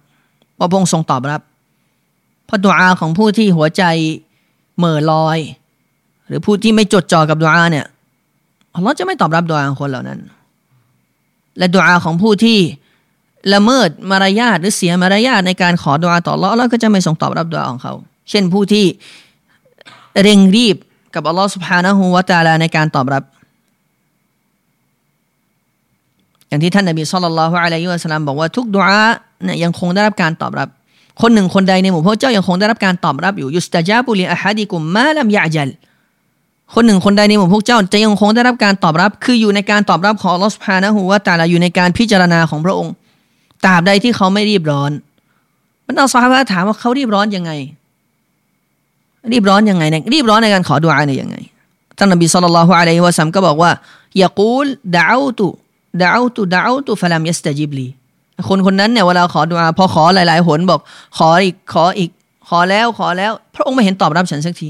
[0.59, 1.41] ว่าพระองค์ทรงตอบรับ
[2.45, 3.83] เพราะดุอาของผู้ที่หัวใจ
[4.77, 5.39] เหม่อลอย
[6.27, 7.85] หรือผู้ที่ไม่จดจ่อกับดุอาเนี่ย
[8.83, 10.19] เราจะไม่ตอบรับดุอาคนเหล่านั้น
[11.57, 12.57] และดุอาของผู้ที่
[13.53, 17.93] ละเมิดมารยาทหรือเสียมารยาทในการขอดุอาต่ออัลลอฮ์แล้วก็จะไม่ทรงตอบรับดุอาของเขา
[18.29, 18.85] เช่นผู้ที่
[20.21, 20.77] เร่งรีบ
[21.15, 23.23] กับอัลลอฮ์สุบฮานะฮูวาตาลาในการตอบรับ
[26.51, 29.03] อย่างที่ท่านนบีสุลต่านละฮ์อะลัยฮิวะสัลลัมบอกว่าทุกดุอา
[29.43, 30.67] เนี่ยยังคงได้รับการตอบรับ
[31.21, 35.69] คนหนึ่งคนใดในหมู่พระเจ้ายังคงได้รับการตอบรับอยู่ยุสตาจาบุลีอะฮัดิกุมมาลัมยะจัล
[36.73, 42.93] คนหนึ่งคนใดในหมู่พวกเจ้าจะยังคงได้รับการตอบรับ คืออยู่ในการตอบรับของลอสพานะฮูว่าตาลาอยู่ในการพิจารณาของพระองค์
[43.65, 44.91] ตราบใดที่เขาไม่รีบร้อน
[45.85, 47.51] บรรดาสาบะถามว่าเขารีบร้อนยังไง
[49.31, 51.35] รีบร้อนยังไงเนี่ยรีบร้อนในการขอดุอาเนี่ยยังไง
[51.97, 53.71] ท่านนบีสุลต่านละฮ์อะลัยฮิวะสัมก็บอกว่า
[54.21, 55.47] ย่ากูลดาวตุ
[56.01, 57.87] ดาวตุดาวตุฟลามยัสตจิบลี
[58.49, 60.79] คนคนนั้นเนี่ยเวลาขอดุอาพอขอหลาย ๆ หนบอก
[61.17, 62.09] ขออีกขออีก
[62.49, 64.69] ขอแล้วขอแล้ว พระองค์ไม่เห็นตอบรับฉันสักที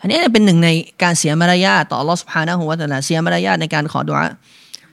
[0.00, 0.68] อันนี้เป็นหนึ่งใน
[1.02, 4.24] การเสียมารยาทต่อลอสพานะหัวแต่ละเสียมารยาทในการขอดุอา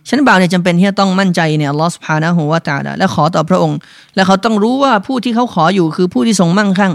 [0.09, 3.77] ฉันบ่าวเนี่ยจำเป็นที่จะต้องมั่นใจเนี่ยลอสพานะหัวตาและขอต่อพระองค์
[4.15, 6.93] และเขาต้องรู้ว่าผู้ที่เขาขออยู่คือผู้ที่ทรงมั่งคั่ง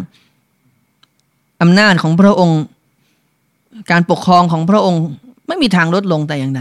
[1.62, 2.60] อำนาจของพระองค์
[3.90, 5.02] การปกครองของพระองค์
[5.46, 6.60] ไม่มีทางลดลงแต่อย่างใด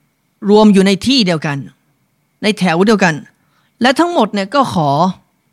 [0.49, 1.57] รวมอยู่ในที่เดียวกัน
[2.43, 3.15] ในแถวเดียวกัน
[3.81, 4.89] และทั้งหมดเนี่ยก็ขอ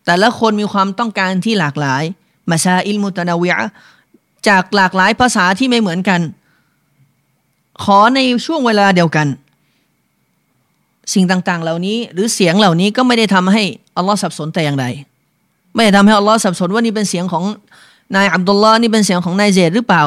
[0.07, 2.03] แต่ละคนมีความต้องการที่หลากหลาย
[2.51, 3.55] มาซาอิลมุตนาวิย
[4.49, 6.21] จากหลากหลายภาษาที่ไม่เหมือนกัน
[7.85, 9.27] ขอในช่วงเวลาเดียวกัน
[11.15, 13.63] สิ่งต่างๆ เหล่านี้หรือเสียงเหล่านี้ก็ไม่ได้ทำให้
[13.97, 14.87] อัลลอฮ์สับสนแต่อย่างใด
[15.75, 17.45] ไม่ได้ทำให้อัลลอฮ์สับสนว่านี่เป็นเสียงของ
[18.17, 20.03] นายอับดุลลาห์นี่เป็นเสียงของนายเจดหรือเปล่า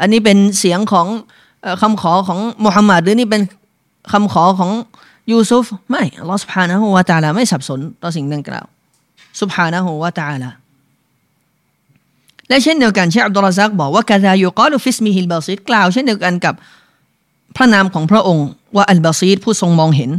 [0.00, 1.06] อันนี้เป็นเสียงของ
[1.80, 3.42] คำขอของมุฮัมมัดหรือนี่เป็น
[4.12, 4.70] คำขอของ
[5.30, 8.66] ยูซุฟไม่ อัลลอฮ์ سبحانه وتعالى ไม่สับสนต่อสิ่งดังกล่าว
[9.40, 10.50] سبحانه وتعالى
[12.48, 16.54] และเช่นเดียวกันเชคอับดุรร็อซซากบอกว่า كذا يقال في اسمه البصير กล่าวเช่นเดียวกันกับ
[17.56, 18.46] พระนามของพระองค์
[18.76, 20.10] ว่าالبصير ผู้ทรงมองเห็น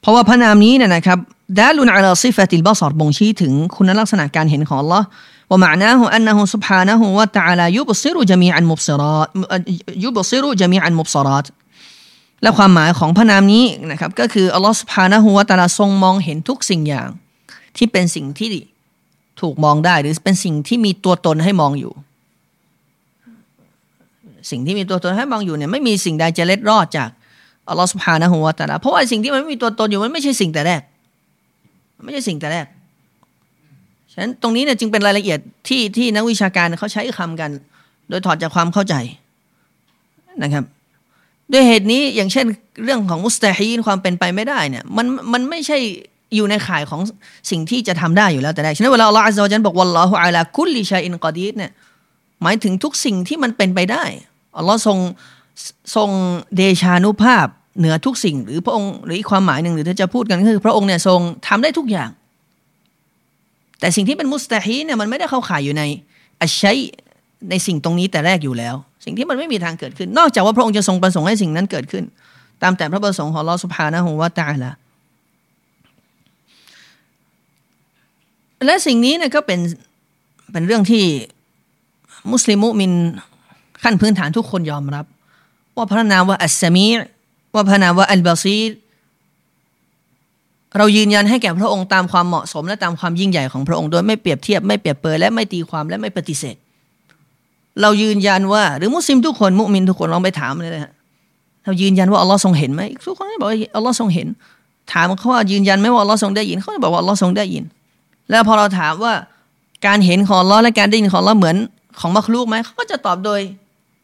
[0.00, 1.18] เพราะว่าพระนามนี้เนี่ยนะครับ
[1.58, 5.02] دال على صفة البصر บ่งชี้ถึงคุณลักษณะการเห็นของ อัลลอฮ์
[5.50, 9.28] ว่าหมายนะฮูอันนะฮูสุภฮานะฮุวะตะาลายูบซิรุจมีอันมุบซิรัต
[10.04, 11.46] ยูบซิรุจมีอันมุบซิรัต
[12.42, 17.08] และความหมายของพระนามนี้นะครับก็คืออัลลอฮฺสุภาณหัวตาลาทรงมองเห็นทุกสิ่งอย่าง
[17.76, 18.48] ที่เป็นสิ่งที่
[19.40, 21.92] ถูกมองได้หรือเป็นสิ่งที่มีตัวตนให้มองอยู่
[24.50, 27.08] สิ่งที่มีตัวตนให้มองอยู่เนี่ยไม่มีสิ่งใดจะเล็ดรอดจาก
[27.68, 30.82] อัลลอฮฺสุภาณหัวตาลาเพราะว่าสิ่งที่มันไม่มีตัวตนอยู่มันไม่ใช่สิ่งแต่แรก
[32.04, 32.66] ไม่ใช่สิ่งแต่แรก
[34.12, 37.50] ฉะนั้นตรงนี้เนี่ยจึงเป็นรายละเอียดที่ที่นักวิชาการเขาใช้คำกัน
[38.08, 38.94] โดยถอดจากความเข้าใจ
[40.42, 40.64] นะครับ
[41.52, 42.46] ด้วยเหตุนี้อย่างเช่น
[42.84, 45.78] เรื่องของมุสตาฮีนความเป็นไปไม่ได้เนี่ยมันมันไม่ใช่
[46.34, 47.00] อยู่ในข่ายของ
[47.50, 51.70] สิ่งที่จะทำได้อยู่แล้วแต่แรกฉะนั้นเวลาอัลลอฮฺอัลลอฮฺบอกวัลลอฮฺอัลาคุลลิชัยอินกอดีดเนี่ย
[52.42, 54.04] หมายถึงทุกสิ่งที่มันเป็นไปได้
[54.58, 54.98] อัลลอฮ์ทรง
[55.96, 56.10] ทรง
[56.56, 57.46] เดชานุภาพ
[57.78, 62.10] เหนือทุกสิ่ง หรือพระองค์หรืออีกความหมายหนึ่งหรือถ้าจะพูดกันก็คือ พระองค์เนี่ยทรงทำได้ทุกอย่าง
[63.80, 65.82] แต่สิ่งที่เป็นมุสตาฮีเนี่ยมันไม่ได้เข้าข่ายอยู่ใน
[66.42, 66.78] อัชชัย
[67.50, 68.74] ในสิ่งตรงนี้แต่แรกอยู่แล้ว
[69.04, 72.04] สิ่งที่มันไม่มีทางเกิดขึ้น นอกจากว่าพระองค์จะทรงประสงค์ให้สิ่งนั้นเกิดขึ้น
[72.62, 74.72] ตามแต่พระประสงค์ของลอสุภานะฮุวาตาละ
[78.64, 79.60] และสิ่งนี้เนี่ยก็เป็น
[80.52, 81.04] เป็นเรื่องที่
[82.32, 82.92] มุสลิมุมิน
[83.82, 85.04] ขั้นพื้นฐานทุกคนยอมรับ
[85.76, 86.86] ว่าพระนามว่าอัสซมี
[87.54, 88.70] ว่าพระนามว่าอัลบาซีด
[90.76, 96.56] เรายืนยันให้แก่พระองค์ตามความเหมาะสมและตามความยิ่งใหญ่ของพระองค์โดยไม่เปรียบเทียบไม่เปรียบเปรยและไม่ตีความและไม่ปฏิเสธ
[97.82, 100.92] เรายืนยันว่า หรือมุสลิมทุกคนมุมินทุกคนลองไปถามเลยนะฮะ
[101.64, 104.28] เรายืนยันว่าอัลลอฮ์ทรงเห็นไหมทุกคนบอกว่าอัลลอฮ์ทรงเห็น
[104.92, 107.64] ถามเขาว่ายืนยันไหมว่าอัลลอฮ์ทรงได้ยินเขาจะบอกว่าอัลลอฮ์ทรงได้ยิน
[108.30, 109.14] แล้วพอเราถามว่า
[109.86, 111.56] การเห็นของอัลลอฮ์และการได้ยินของอัลลอฮ์เหมือน
[112.00, 113.40] ของมักลูกไหมเขาก็จะตอบโดย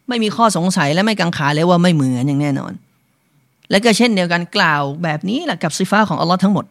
[0.09, 2.73] ไม่มีข้อสงสัยและไม่กังขาเลยว่าไม่เหมือนอย่างแน่นอน
[3.71, 6.65] และก็เช่นเดียวกันกล่าวแบบนี้แหละกับซิฟ้าของอัลลอฮ์ทั้งหมด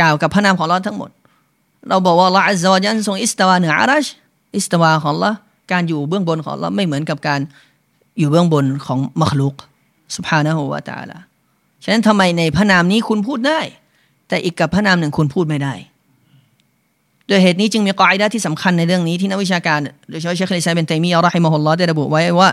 [0.00, 1.10] กล่าวกับพระนามของอัลลอฮ์ทั้งหมด
[1.88, 4.06] เราบอกว่าอัลลอฮ์อัลลอฮ์ยันทรงอิสตาวาเหนืออารัช
[4.56, 5.36] อิสตาวาของอัลลอฮ์
[5.72, 7.40] การอยู่เบื้องบนของอัลลอฮ์ไม่เหมือนกับการ
[8.18, 9.54] อยู่เบื้องบนของมัคลุก
[10.16, 11.18] สุภานะฮูวาตาละ
[11.84, 13.60] ฉะนั้นทำไมในพระนามนี้คุณพูดได้
[14.28, 15.74] แต่อีกกับพระนามหนึ่งคุณพูดไม่ได้
[17.28, 19.78] โดยเหตุนี้จึงมีقاعدة ที่สำคัญในเรื่องนี้ที่นักวิชาการ
[20.10, 22.50] โดยเฉพาะเชคุลอิสลามอิบนุไตมียะฮ์ رحمه الله ได้ระบุไว้ว่า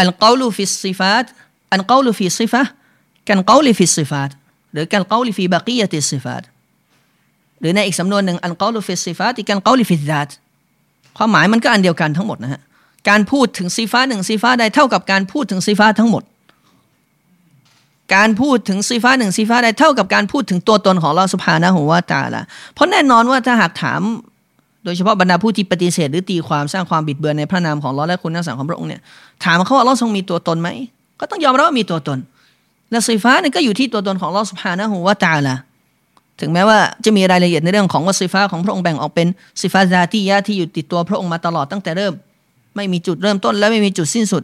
[0.00, 1.26] القول في الصفات
[1.72, 4.30] القول في الصفة كالقول في الصفات
[4.72, 6.42] หรือ كالقول في بقية الصفات
[7.60, 10.30] หรือในอีกสำนวนหนึ่งالقول في الصفات كالقول في الذات
[11.16, 12.60] ความหมายมันก็อันเดียวกันทั้งหมดนะฮะ
[13.08, 16.22] การพูดถึงصفة หนึ่ง صفة ใดเท่ากับการพูดถึง صفة ทั้งหมด
[18.14, 22.44] การพูดถึงซีฟ้าหนึ่งซีฟ้าใดเท่ากับการพูดถึงตัวตนของเราสุภานะหัวตาละ
[22.74, 24.00] เพราะแน่นอนว่าถ้าหากถาม
[24.84, 29.00] โดยเฉพาะบรรดาผู้ที่ปฏิเสธหรือตีความสร้างความบิดเบือนในพระนามของเราและคุณนักสังของพระองค์เนี่ย
[29.44, 30.68] ถามเขาว่าเราทรงมีตัวตนไหม
[31.20, 32.18] ก็ต้องยอมรับว่ามีตัวตน
[32.90, 35.56] และสีฟ้านี่ก็อยู่ที่ตัวตนของลอสุภานะหูว่าตาละ
[36.40, 39.28] ถึงแม้ว่าจะมีรายละเอียดในเรื่องของว่าสีฟ้าของพระองค์แบ่งออกเป็น
[39.60, 42.14] สีฟ้าซาติยะที่อยู่ติดตัวพระองค์มาตลอดตั้งแต่เริ่ม
[42.76, 44.42] ไม่มีจุดเริ่มต้นและไม่มีจุดสิ้นสุด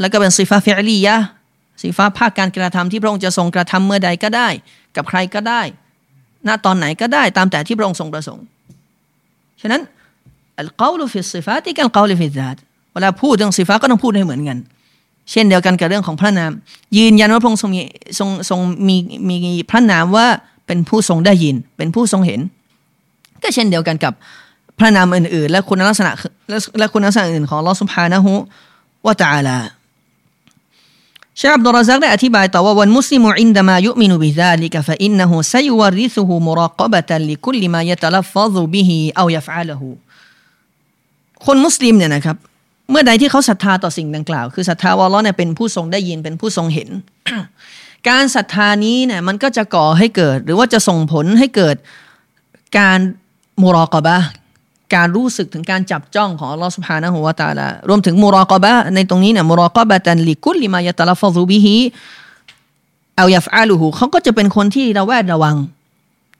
[0.00, 4.48] แล้วก็เป็น صفة فعلية صفة ภาคการกระทำที่พระองค์จะทรงกระทำเมื่อใดก็ได้
[4.96, 5.62] กับใครก็ได้
[6.46, 8.44] ณตอนไหนก็ได้ตามแต่ที่พระองค์ทรงประสงค์
[9.60, 9.82] ฉะนั้น
[10.58, 12.56] القول في الصفات كالقول في الذات
[12.92, 14.58] เวลาพูดเรื่อง صفة ก็ต้องพูดให้เหมือนกัน
[15.30, 16.52] เช่นเดียวกันกับเรื่องของพระนาม
[16.96, 17.82] ยืนยันว่าพระองค์ทรงมี
[18.18, 18.96] ทรงทรงมี
[19.28, 19.36] มี
[19.70, 20.26] พระนามว่า
[20.66, 22.40] เป็นผู้ทรงได้ยิน เป็นผู้ทรงเห็น
[23.42, 24.12] ก็เช่นเดียวกันกับ
[24.78, 26.10] พระนามอื่น ๆ และคุณลักษณะ
[26.78, 28.32] และคุณลักษณะอื่นของอัลลอฮ์
[29.06, 39.88] سبحانه وتعالى เชคอับดุรร็อซซากได้อธิบายต่อว่าوالمسلم عندما يؤمن بذلك فإنه سيورثه مراقبة لكل ما يتلفظ به أو يفعله
[41.46, 42.36] คนมุสลิมเนี่ยนะครับ
[42.90, 46.88] เมื่อใดที่เขาศรัทธาต่อสิ่งดังกล่าว คือศรัทธาว่าอัลลอฮ์เนี่ยเป็นผู้ทรงได้ยินเป็นผู้ทรงเห็น
[48.08, 51.76] การศรัทธานี้เนี่ยมันก็จะก่อให้เกิด หรือว่าจะส่งผลให้เกิด
[52.78, 52.98] การ
[53.62, 54.16] มุรอกบะ
[54.94, 61.76] การรู้สึกถึงการจับจ้องของอัลลอฮฺสุบฮานะฮูวาตาลารวมถึงมุรอกบะในตรงนี้เนี่ยมุรอกบะตันลิกุลลิมายะตะลฟซุบิฮิ
[63.16, 65.56] เอายาฟอาลูหูเขาก็จะเป็นคนที่ระแวดระวัง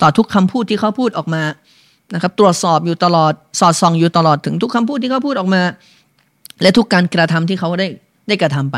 [0.03, 1.43] ต่อทุกคำพูดที่เขาพูดออกมา
[2.15, 5.63] นะครับ ตรวจสอบอยู่ตลอดสอดส่องอยู่ตลอดถึงทุกคำพูดที่เขาพูดออกมา
[6.63, 7.87] และทุกการกระทำที่เขาได้
[8.29, 8.77] ได้กระทำไป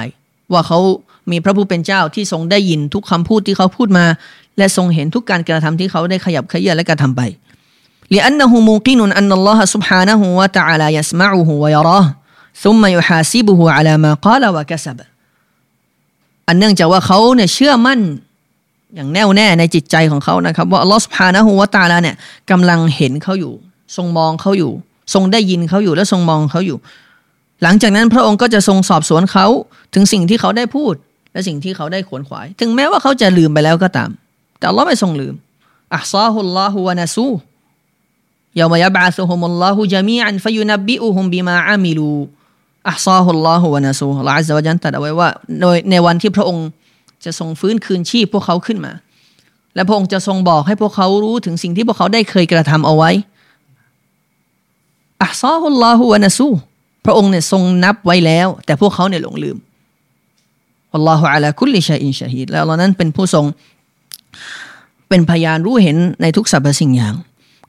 [0.53, 0.79] ว่าเขา
[1.32, 4.06] มีพระผู้เป็นเจ้าที่ทรงได้ยินทุกคำพูดที่เขาพูดมา
[4.58, 7.22] และทรงเห็นทุกการกระทำที่เขาได้ขยับขยื่นและกระทำไป
[8.16, 12.06] لأنه موقن أن الله سبحانه وتعالى يسمعه ويراه
[12.64, 14.98] ثم يحاسبه على ما قال وكسب
[16.48, 18.00] อันเนื่องจากว่าเขาเนี่ยเชื่อมั่น
[18.96, 22.16] อย่างแน่วแน่ในจิตใจของเขานะครับ ว่าอัลลอฮฺสุภานะฮูวาตาลาเนี่ย
[22.52, 23.54] กำลังเห็นเขาอยู่
[23.96, 24.72] ทรงมองเขาอยู่
[25.14, 26.78] ทรงได้ยินเขาอยู่และทรงมองเขาอยู่
[27.64, 29.46] หลังจากนั้นพระองค์ก็จะทรงสอบสวนเขา
[29.94, 30.94] ถึงสิ่งที่เขาได้พูด
[31.37, 34.11] และสิ่งที่เขาได้ขวนขวาย ถึงแม้ว่าเขาจะลืมไปแล้วก็ตาม
[34.59, 35.35] แต่อัลลอฮ์ไม่ทรงลืม
[35.95, 37.27] อัลซาฮุลลอฮุวะนัซู
[38.59, 42.13] ยามยบะซุฮุมุลลอฮุจามีอันฟยุนบิอุฮุมบิมาอามิลู
[42.91, 45.29] อัลซาฮุลลอฮุวะนัซูอัลลอฮฺอัลลอฮฺจันตัดเอาไว้ว่า
[45.91, 46.67] ในวันที่พระองค์
[47.25, 48.93] จะทรงฟื้นคืนชีพพวกเขาขึ้นมา
[49.75, 53.11] และพระองค์จะทรงบอกให้พวกเขารู้ถึงสิ่งที่พวกเขาได้เคยกระทำเอาไว้
[55.23, 56.49] อัลซาฮุลลอฮุวะนัซู
[57.05, 59.57] พระองค์เนี่ยทรงนับไว้แล้ว แต่พวกเขาเนี่ยหลงลืม
[60.97, 63.45] อัลลอฮฺอัลาคุลิชัยอินชาฮิดแล้วเรานั้นเป็นผู้ทรง
[65.09, 67.15] เป็นพยานรู้เห็นในทุกสรรพสิ่งอย่าง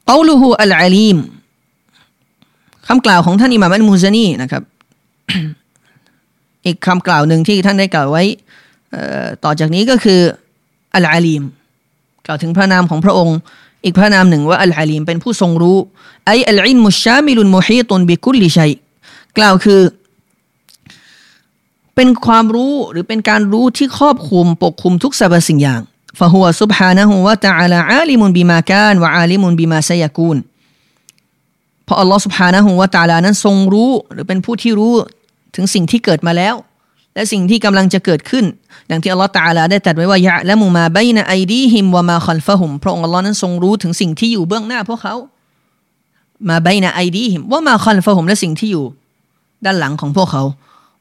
[0.09, 1.17] กาลูฮูอัลอาลีม
[2.87, 4.63] คำกล่าวของท่านอิหม่ามอัลมูซานีนะครับ
[6.65, 8.23] อีกคำกล่าวหนึ่งที่ท่านได้กล่าวไว้
[9.43, 10.19] ต่อจากนี้ก็คือ
[10.95, 11.43] อัลอาลีม
[12.25, 13.37] กล่าวถึงพระนามของพระองค์
[13.83, 15.77] อีกพระนามหนึ่งว่าอัลอาลีมเป็นผู้ทรงรู้
[16.25, 18.71] ไออัลอินมุชามิลุนมุฮีตุนบิคุลลิชัย
[19.37, 19.79] กล่าวคือ
[21.97, 25.81] เป็นความรู้หรือเป็นการรู้ที่ครอบคลุมปกคลุมทุกสรรพสิ่งอย่าง
[26.19, 30.37] ฟะฮุวซุบฮานะฮุวะตะอาลาอาลิมุนบิมากานวะอาลิมุนบิมาซยากูน
[31.87, 34.93] พราะอัลลอฮ์สุบฮานะฮุวะตะอาลานั้นทรงรู้หรือเป็นผู้ที่รู้
[35.55, 36.55] ถึงสิ่งที่เกิดมาแล้ว
[37.13, 38.45] และสิ่งที่กำลังจะเกิดขึ้น
[38.87, 45.15] อย่างที่อัลลอฮ์ تعالى ได้ตรัสไว้ว่า يعلم ما بين أيديهم وما خلفهم พระองค์อัลลอฮ์นั้นทรงรู้ถึงสิ่งที่อยู่เบื้องหน้าพวกเขา
[46.49, 48.85] ما بين أيديهم وما خلفهم และสิ่งที่อยู่
[49.65, 50.43] ด้านหลังของพวกเขา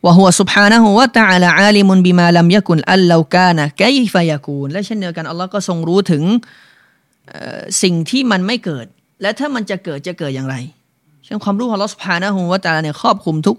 [0.04, 6.22] وهو سبحانه وتعالى عالم بما لم يكن أن لو كان كيف يكون และเช่นเดียวกันอัลลอฮ์ก็ทรงรู้ถึง
[7.82, 8.86] สิ่งที่มันไม่เกิด
[9.22, 10.56] และถ้ามันจะเกิดจะเกิดอย่างไร
[11.24, 13.56] เช่นความรู้ของอัลลอฮ์ سبحانه وتعالى เนี่ยครอบคลุมทุก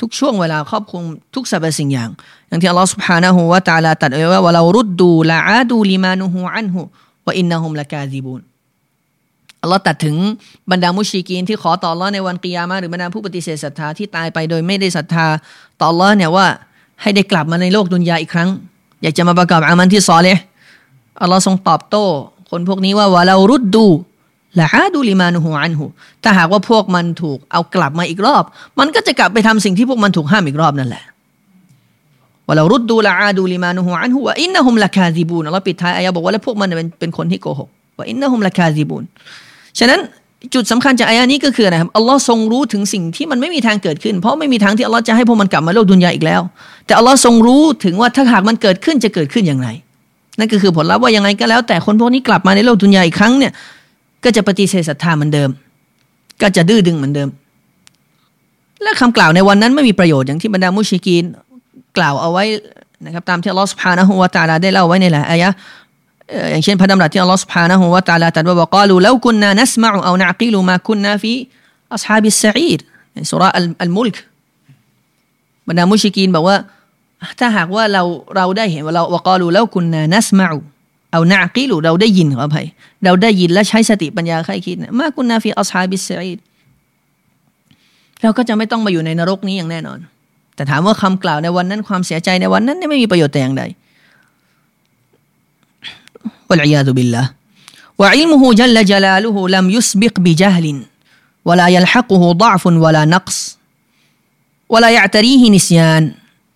[0.00, 1.02] ทุกช่วงเวลาครอบคลุม
[1.34, 2.10] ทุกสรรพสิ่งอย่าง
[2.48, 8.40] อย่างที่อัลลอฮ์ سبحانه وتعالى ตรัสไว้ว่า ولو ردوا لعادوا لما نهوا عنه وإنهم لكاذبون
[9.62, 10.16] อัลลอฮ์ตรัสถึง
[10.70, 15.26] บรรดา مشركين ที่ขอต่ออัลลอฮ์ในวันกิยามะหรือบรรดาผู้ปฏิเสธศรัทธาที่ตายไปโดยไม่ได้ศรัทธา
[15.80, 16.46] ต่ออัลลอฮ์เนี่ยว่า
[17.02, 18.48] ให้ได้กลับมาในโลก دنيا อีกครั้ง
[19.02, 20.38] อยากจะมาประกอบعمل ที่ صالح
[21.22, 22.04] อัลลอฮ์ทรงตอบโต้
[22.50, 25.84] คนพวกนี้ว่า ولو ردوا لعادوا لما نهوا عنه
[26.22, 28.44] ถ้าหากว่าพวกมันถูกเอากลับมาอีกรอบ
[28.78, 31.04] มันก็จะกลับไปทำสิ่งที่พวกมันถูกห้ามอีกรอบนั่นแหละ
[32.46, 39.04] ولو ردوا لعادوا لما نهوا عنه وإنهم لكاذبونอัลลอฮ์ปิดท้ายอายะบอกว่าแล้วพวกมันเป็นเป็นคนที่โกหกوإنهم لكاذبون
[39.78, 40.00] ฉะนั้น
[40.54, 46.40] จุดสำคัญจากอายะนี้ก็คืออะไรครับอัลลอฮ์ทรงรู้ถึงสิ่งที่มันไม่มีทางเกิดขึ้น เพราะไม่มีทางที่อัลลอฮ์จะให้พวกมันกลับมาโลกดุนยาอีกแล้ว
[46.86, 49.68] แต่อัลลอฮ์ทรงรู้ถึงว่าถ้าหากมันเกิดขึ้นจะเกิดขึ้นอย่างไร
[50.38, 53.52] นั่นก็คือผลลัพธ์ว่ายังไงก็แล้ว แต่คนพวกนี้กลับมาในโลกดุนยาอีกครั้งเนี่ย
[54.24, 55.48] ก็จะปฏิเสธศรัทธาเหมือนเดิม
[56.42, 57.28] ก็จะดื้อดึงเหมือนเดิม
[58.82, 61.24] และคำกล่าวในวันนั้นไม่มีประโยชน์อย่างที่บรรดามุชริกีน
[61.96, 62.44] กล่าวเอาไว้
[63.04, 65.48] นะครับตามที่อัลลอฮ์سبحانه وتعالىได้เล่าไว้ในหลายอายะ
[66.50, 72.80] อย่างเช่นพระดำรัสที่อัลลอฮฺ سبحانه และ تعالى ตรัสว่าوقالوا لو كنا نسمع أو نعقل ما كنا في أصحاب السعير
[73.12, 73.48] ในสุรา
[73.82, 74.16] อัลมุลก
[75.68, 76.56] บรรดามุชริกีนบอกว่า
[77.38, 78.02] ถ้าหากว่าเรา
[78.36, 80.58] เราได้เห็นว่าเราوقالوا لو كنا نسمع
[81.12, 82.66] เอานากิลูเราได้ยินขออภัย
[83.04, 86.38] เราได้ยินและใช้สติปัญญาใครคิดมาคุณนาฟีอัสฮาบิสซาอีด
[88.22, 89.98] เราก็จะไม่ต้องมาอยู่ในนรกนี้อย่างแน่นอน
[90.54, 93.62] แต่ถามว่าคำกล่าวในวันนั้นความเสียใจในวันนั้นไม่มีประโยชน์แต่อย่างใด
[96.51, 97.25] والعياذ بالله
[97.99, 100.81] وعلمه جل جلاله لم يسبق بجهل
[101.45, 103.57] ولا يلحقه ضعف ولا نقص
[104.69, 106.11] ولا يعتريه نسيان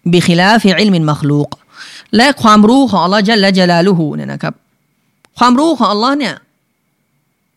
[0.06, 1.50] بخلاف علم المخلوق
[2.18, 4.54] และความรู้ของอัลลอฮ์จัลละจลาลุฮูเนี่ยนะครับ
[5.38, 6.36] ความรู้ของอัลลอฮ์เนี่ย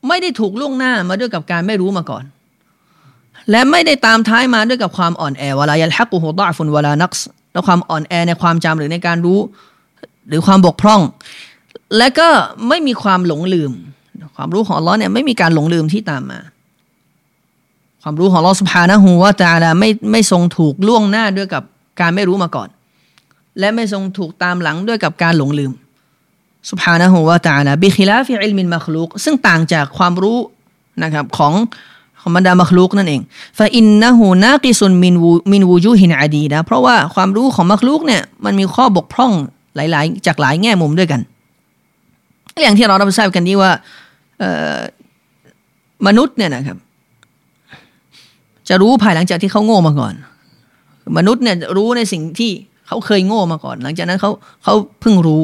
[0.09, 2.25] ไม่ได้ถูกล่วงหน้ามาด้วยกับการไม่รู้มาก่อน
[3.51, 9.41] และไม่ได้ตามท้ายมาด้วยกับความอ่อนแอวลายัลฮักุฮูดาฟุนวลานักส์และความอ่อนแอในความจำหรือในการรู้
[10.29, 11.01] หรือความบกพร่อง
[11.98, 12.30] และก็
[12.68, 13.72] ไม่มีความหลงลืม
[14.36, 16.40] ความรู้ของอัลลอฮ์เนี่ยไม่มีการหลงลืมที่ตามมา
[18.04, 21.64] ความรู้ของอัลลอฮ์سبحانه وتعالىไม่ไม่ทรงถูกล่วงหน้าด้วยกับ
[22.00, 22.70] การไม่รู้มาก่อน
[23.60, 25.72] และไม่ทรงถูกตามหลังด้วยกับการหลงลืม
[26.70, 30.38] سبحانه وتعالى بخلاف علم المخلوقซึ่งต่างจากความรู้
[31.04, 31.54] นะครับของ
[32.22, 33.22] ของบรรดาمخلوقนั่นเอง
[33.58, 39.32] فإنه ناقص من وجو من وجوه عديدةเพราะว่าความรู้ของمخلوقเนี่ยมันมีข้อบกพร่อง
[39.76, 41.22] หลาย ๆ จากหลายแง่มุมด้วยกัน
[42.64, 43.72] อย่างที่เรารับทราบกันนี้ว่า
[46.08, 46.78] มนุษย์เนี่ยนะครับ
[48.70, 50.14] จะรู้ภายหลังจากที่เขาโง่มาก่อน
[51.18, 52.52] มนุษย์เนี่ยรู้ในสิ่งที่
[52.88, 54.32] เขาเคยโง่มาก่อน หลังจากนั้นเขา
[54.64, 55.42] เขาเพิ่งรู้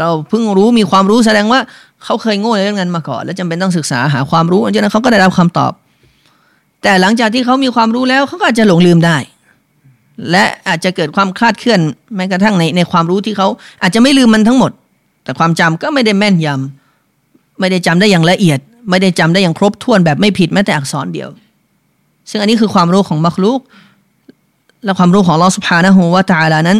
[0.00, 1.60] เราเพิ่งรู้มีความรู้แสดงว่า
[2.04, 5.72] เขาเคยโง่ในเรื่องนั้นมาก่อน แล้วจำเป็นต้องศึกษาหาความรู้หลังจากนั้นเขาก็ได้รับคำตอบ
[6.82, 9.16] แต่หลังจากที่เขามีความรู้แล้วเขาก็อาจจะหลงลืมได้
[10.30, 11.80] และอาจจะเกิดความคลาดเคลื่อน
[12.16, 13.48] แม้กระทั่งในในความรู้ที่เขา
[13.82, 14.70] อาจจะไม่ลืมมันทั้งหมด
[15.24, 18.58] แต่ความจำก็ไม่ได้แม่นยำ ไม่ได้จำได้อย่างละเอียด
[18.90, 21.28] ไม่ได้จำได้อย่างครบถ้วนแบบไม่ผิดแม้แต่อักษรเดียว
[22.30, 23.60] ซึ่งอันนี้คือความรู้ของมักลูก
[24.84, 26.78] และความรู้ของลอสุภานะฮูวาตาลานั้น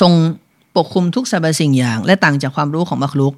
[0.00, 0.12] ทรง
[0.76, 3.34] ปกคลุมทุกสรรพสิ่งอย่าง และต่างจากความรู้ของมักลูก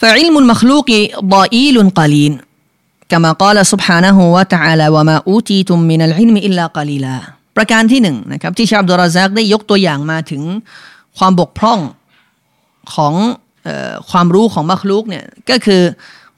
[0.00, 1.00] ฟะอิลมุลมักลูกี
[1.32, 2.32] ดอีลุนกาลีน
[3.13, 7.17] كما قال سبحانه وتعالى وما أوتيتم من العلم إلا قليلا
[7.57, 10.41] ประการที่หนึ่งนะครับที่ชาบดุราซักได้ยกตัวอย่างมาถึง
[11.17, 11.79] ความบกพร่อง
[12.93, 13.13] ของ
[13.67, 15.81] ออความรู้ของมัคลุกเนี่ยก็คือ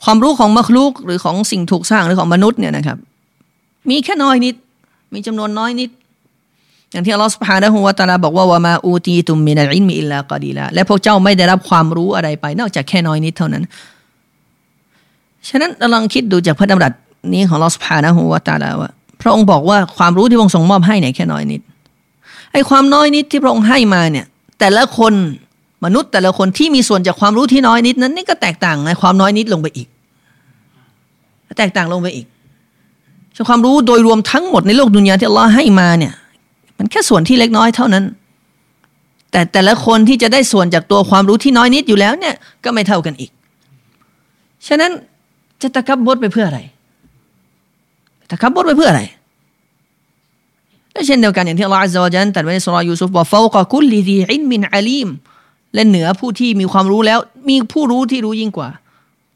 [0.04, 2.98] ความรู้ของมัคลุกหรือของสิ่งถูกสร้างหรือของมนุษย์เนี่ยนะครับ
[3.90, 4.56] มีแค่น้อยนิด
[5.14, 5.90] มีจำนวนน้อยนิด
[6.92, 13.64] อย่างที่อัลลอฮฺสุบฮานะฮูวะตาลาบอกว่าวามาอูตีตุมมินัลอินมีอิลลากอดีละและพวกเจ้าไม่ได้รับความรู้อะไรไป นอกจากแค่น้อยนิดเท่านั้น
[15.49, 16.93] ฉะนั้นเราลองคิดดูจากพระดำรัส
[17.35, 18.91] นี้ของลอสุบฮานะฮูวะตาลาว่า
[19.23, 21.61] พระองค์บอกว่าความรู้ที่พระองค์ทรงมอบให้เนี่ยแค่น้อยนิด
[22.53, 24.27] ไอ้ความน้อยนิดที่พระองค์ให้มาเนี่ย
[24.61, 25.13] แต่ละคน
[25.85, 29.89] มนุษย์แต่ละคนที่มีส่วนจากความรู้ที่น้อยนิดนั้นนี่ก็แตกต่างในความน้อยนิดลงไปอีก
[31.59, 32.27] แตกต่างลงไปอีก
[33.49, 36.13] ความรู้โดยรวมทั้งหมดในโลกดุนยาที่อัลลอฮ์ให้มาเนี่ย
[36.79, 38.05] มันแค่ส่วนที่เล็กน้อยเท่านั้น
[39.31, 42.35] แต่แต่ละคนที่จะได้ส่วนจากตัวความรู้ที่น้อยนิดอยู่แล้วเนี่ย
[42.65, 43.31] ก็ไม่เท่ากันอีก
[44.69, 44.93] ฉะนั้น
[45.63, 46.61] จะตะกับบดไปเพื่ออะไร
[48.31, 49.03] ตะกับบดไปเพื่ออะไร
[50.93, 55.09] และเช่นเดียวกันอย่างที่อัลลอฮฺอัลลอฮฺจันตัดไว้ในสุรยูซุฟบอกฟาวกะกุลลีดีอินมินอาลีม
[55.75, 58.69] และเหนือผู้ที่มีความรู้แล้ว มีผู้รู้ที่รู้ยิ่งกว่า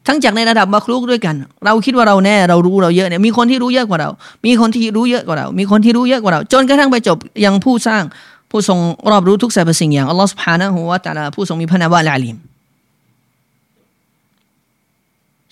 [0.07, 4.09] ทั้งจากในระดับมักลุกด้วยกัน เราคิดว่าเราแน่เรารู้เราเยอะเนี่ยมีคนที่รู้เยอะกว่าเรา
[4.45, 8.03] มีคนที่รู้เยอะกว่าเรา มีคนที่รู้เยอะกว่าเรา จนกระทั่งไปจบยังผู้สร้าง
[8.49, 8.79] ผู้ทรง
[9.11, 12.37] รอบรู้ทุกสรรพสิ่งอย่างอัลลอฮฺสุบฮานะฮูวะตะลาผู้ทรงมีพระนามว่าละลิม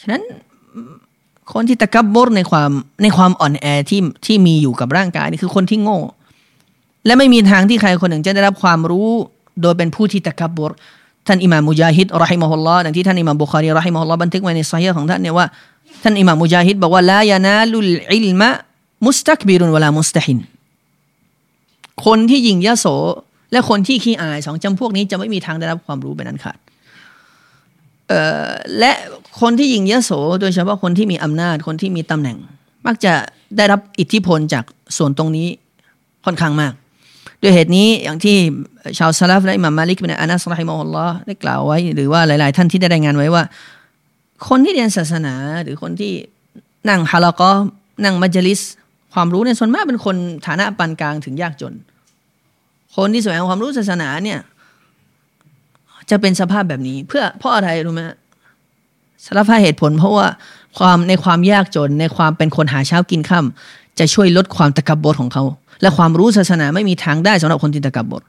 [0.02, 0.22] ฉะนั้น
[1.54, 2.72] คนที่ตะกับบรในความ
[3.04, 6.00] ในความอ่อนแอที่ที่มีอยู่กับร่างกายนี่คือคนที่โง่
[7.06, 9.10] และไม่มีทางที่ใครคนหนึ่งจะได้รับความรู้
[9.62, 10.72] โดยเป็นผู้ที่ตะกับบร
[11.28, 15.46] ท่านอิหม่ามมุจาฮิดรอฮิมะฮุลลอฮ์ดังที่ท่านอิหม่ามบุคารีรอฮิมะฮุลลอฮ์บันทึกไว้ในซีฮของท่านเนี่ยว่า
[16.04, 18.50] ท่านอิหม่ามมุจาฮิดบอกว่าลายานาลุลอิลมะ
[19.06, 20.38] มุสตักบิรุนเวลามุสตะฮิน
[22.06, 22.86] คนที่ยิงยะโส
[23.52, 26.58] และคนที่ขี้อายสองจำพวกนี้จะไม่มีทางได้รับความรู้เป็นอันขาด
[28.80, 28.92] และ
[29.42, 32.38] คนที่ยิงยโสโดยเฉพาะคนที่มีอำนาจคนที่มีตำแหน่ง
[32.86, 33.14] มักจะ
[33.58, 34.64] ได้รับอิทธิพลจาก
[34.98, 35.48] ส่วนตรงนี้
[36.26, 36.74] ค่อนข้างมาก
[37.42, 38.38] ด้วยเหตุนี้อย่างที่
[38.98, 43.44] ชาวซาลฟและอิหม่ามมาลิกเป็นอานัสรหิมอลลอฮ์ได้กล่าวไว้ หรือว่าหลาย ๆ ท่านที่ได้รายงานไว้ว่า
[44.48, 45.34] คนที่เรียนศาสนา
[45.64, 46.14] หรือคนที่
[46.90, 47.52] นั่งฮาลากอ
[48.04, 48.62] นั่งมัจลิส
[49.14, 50.16] ความรู้ในส่วนมากเป็นคน
[50.48, 51.74] ฐานะปานกลางถึงยากจน
[52.96, 54.40] คนที่แสวงความรู้ศาสนาเนี่ย
[56.10, 58.02] จะเป็นสภาพแบบนี้ เพื่อเพราะอะไรรู้ไหม
[59.26, 60.28] สารพัดเหตุผล เพราะว่า
[60.78, 65.44] ความในความยากจนในความเป็นคนหาเช้ากินค่ำจะช่วยลดความตะกบดของเขา
[65.82, 68.22] และความรู้ศาสนาไม่มีทางได้สำหรับคนที่ตะกบบด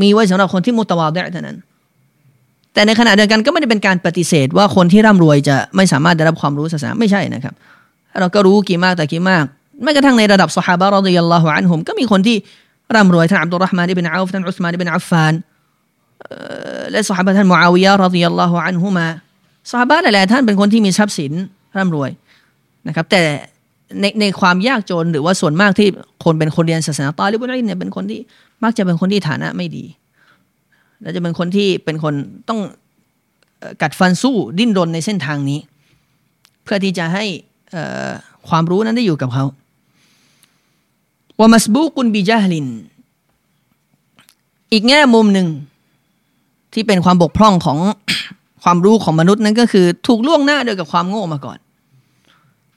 [0.00, 1.58] มีไว้สำหรับคนที่มุตวาดเท่านั้น
[2.72, 7.54] แต่ในขณะเดียวกันก็ไม่ได้เป็นการปฏิเสธ ว่าคนที่ร่ำรวยจะไม่สามารถได้รับความรู้ศาสนาไม่ใช่นะครับ
[8.20, 9.44] เราก็รู้กี่มากแต่กี่มาก
[9.82, 12.36] แม้กระทั่งในระดับสหายบารอดิยัลลอฮุอันฮุมก็มีคนที่
[12.94, 15.32] ร่ำรวยท่านอับดุลรห์มานอิบนอาฟท่านอุสมานอิบนอัฟฟาน
[16.90, 19.06] และสหายท่านมูอาวิยะรอดิยัลลอฮุอันฮุมา
[19.70, 21.32] สหายหลายๆท่านเป็นคนที่มีทรัพย์สิน
[21.76, 22.10] ร่ำรวย
[22.88, 23.22] นะครับ แต่
[24.00, 25.88] ในในความยากจนหรือว่าส่วนมากที่
[26.24, 28.20] คนเป็นคนเรียนศาสนาตอลิบุรีเนี่ยเป็นคนที่
[28.62, 29.84] มักจะเป็นคนที่ฐานะไม่ดี
[31.00, 32.14] และจะเป็นคนที่เป็นคน
[32.48, 32.60] ต้อง
[33.82, 35.60] กัดฟันสู้ดิ้นรนในเส้นทางนี้
[36.64, 37.24] เพื่อที่จะให้
[38.48, 39.44] ความรู้นั้นได้อยู่กับเขา
[41.38, 42.66] ว่ามัสบูกุนบิจาลิน
[44.72, 45.48] อีกแง่มุมหนึ่ง
[46.75, 47.77] ที่เป็นความบกพร่องของ
[48.63, 51.57] ความรู้ของมนุษย์นั้นก็คือ ถูกล่วงหน้าโดยกับความโง่มาก่อน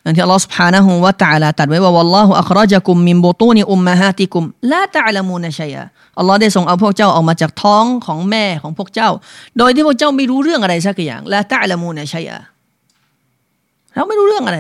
[0.03, 4.43] อย่างที่อัลลอฮฺ سبحانه และ تعالى ตัดไว้ว่า والله أخرجكم من بطون أمهاتكم
[4.73, 5.85] لا تعلمون شيئا
[6.19, 9.11] อัลลอฮ์ได้ส่งเอาพวกเจ้าออกมาจากท้องของแม่ของพวกเจ้า
[9.59, 12.39] โดยที่พวกเจ้าไม่รู้เรื่องอะไรสักอย่างละตะละมูนชัยะ
[13.95, 14.59] เราไม่รู้เรื่องอะไร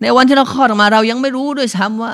[0.00, 2.12] ในวันที่เราคลอดออกมาเรายังไม่รู้ด้วยซ้ำว่า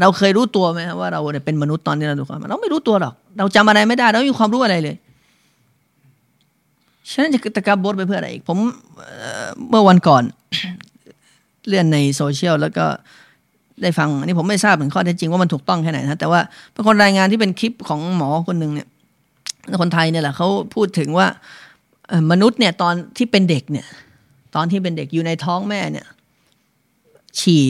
[0.00, 4.96] เราเคยรู้ตัวไหมว่าเราเนี่ยเป็นมนุษย์ตอนที่เราดูความเราไม่รู้ตัวหรอก เราจำอะไรไม่ได้เราไม่มีความรู้อะไรเลย
[7.09, 8.57] ฉะนั้นจะตะกับบดไปเพื่ออะไรอีก ผม
[9.69, 10.23] เมื่อวันก่อน
[11.67, 12.85] เลื่อนในโซเชียลแล้วก็
[13.81, 16.39] ได้ฟังอันนี้ผมไม่ทราบถึงข้อเท็จจริงว่ามันถูกต้องแค่ไหนนะแต่ว่า
[16.73, 18.87] เป็นคนรายงานที่เป็นคลิปของหมอคนหนึ่งเนี่ย
[19.81, 21.27] คนไทยเนี่ยแหละเขาพูดถึงว่า
[22.31, 23.87] มนุษย์เนี่ยตอนที่เป็นเด็กเนี่ย
[24.55, 26.07] ตอนที่เป็นเด็กอยู่ในท้องแม่เนี่ย
[27.39, 27.65] ฉี่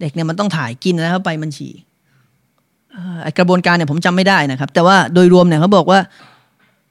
[0.00, 1.72] เด็กเนี่ยมันต้องถ่ายกินแล้วเข้าไปมันฉี่
[3.38, 6.00] กระบวนการเนี่ยผมจำไม่ได้นะครับ แต่ว่าโดยรวมเนี่ยเขาบอกว่า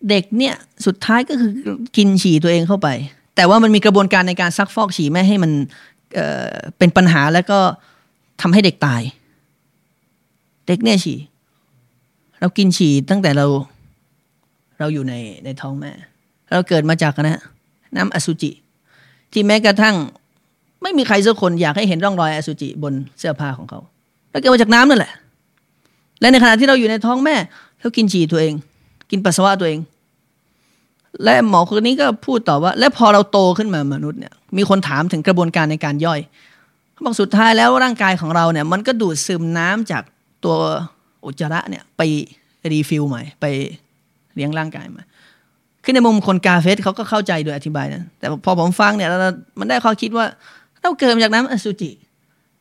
[0.09, 1.51] เด็กเนี่ยสุดท้ายก็คือ
[1.97, 2.89] กินฉี่ตัวเองเข้าไป
[3.35, 5.51] แต่ว่ามันมีกระบวนการในการซักฟอกฉี่ไม่ให้มัน
[6.13, 7.59] เเป็นปัญหาแล้วก็
[8.41, 9.01] ทำให้เด็กตาย
[10.67, 11.17] เด็กเนี่ยฉี่
[12.39, 13.45] เรากินฉี่ตั้งแต่เรา
[14.79, 15.13] เราอยู่ใน
[15.45, 15.91] ในท้องแม่
[16.51, 17.41] เราเกิดมาจากนะ
[17.95, 18.51] น้ำอสุจิ
[19.31, 19.95] ที่แม้กระทั่ง
[20.81, 23.79] ไม่มีใครสักคนอยากให้เห็นร่องรอยอสุจิบนเสื้อผ้าของเขา
[24.31, 25.13] เราเกิดมาจากน้ำนั่นแหละ
[26.19, 27.35] และในขณะที่เราอยู่ในท้องแม่
[27.79, 28.53] เรากินฉี่ตัวเอง
[29.11, 29.79] กินปัสสาวะตัวเอง
[31.23, 36.19] และหมอคนนี้ก็พูดต่อว่า และพอเราโตขึ้นมามนุษย์เนี่ยมีคนถามถึงกระบวนการในการย่อย
[36.93, 40.03] เขาบอกสุดท้ายแล้วร่างกายของเราเนี่ย มันก็ดูดซึมน้ำจาก
[40.43, 40.55] ตัว
[41.25, 42.01] อุจจาระเนี่ยไป
[42.71, 43.45] รีฟิลใหม่ ไป
[44.35, 45.03] เลี้ยงร่างกายมา
[45.83, 49.09] คือในมุมคนกาเฟสเขาก็เข้าใจโดยอธิบายนะแต่พอผมฟังเนี่ย
[49.59, 50.25] มันได้ข้อคิดว่า
[50.81, 51.91] เราเกิดมาจากน้ำอสุจิ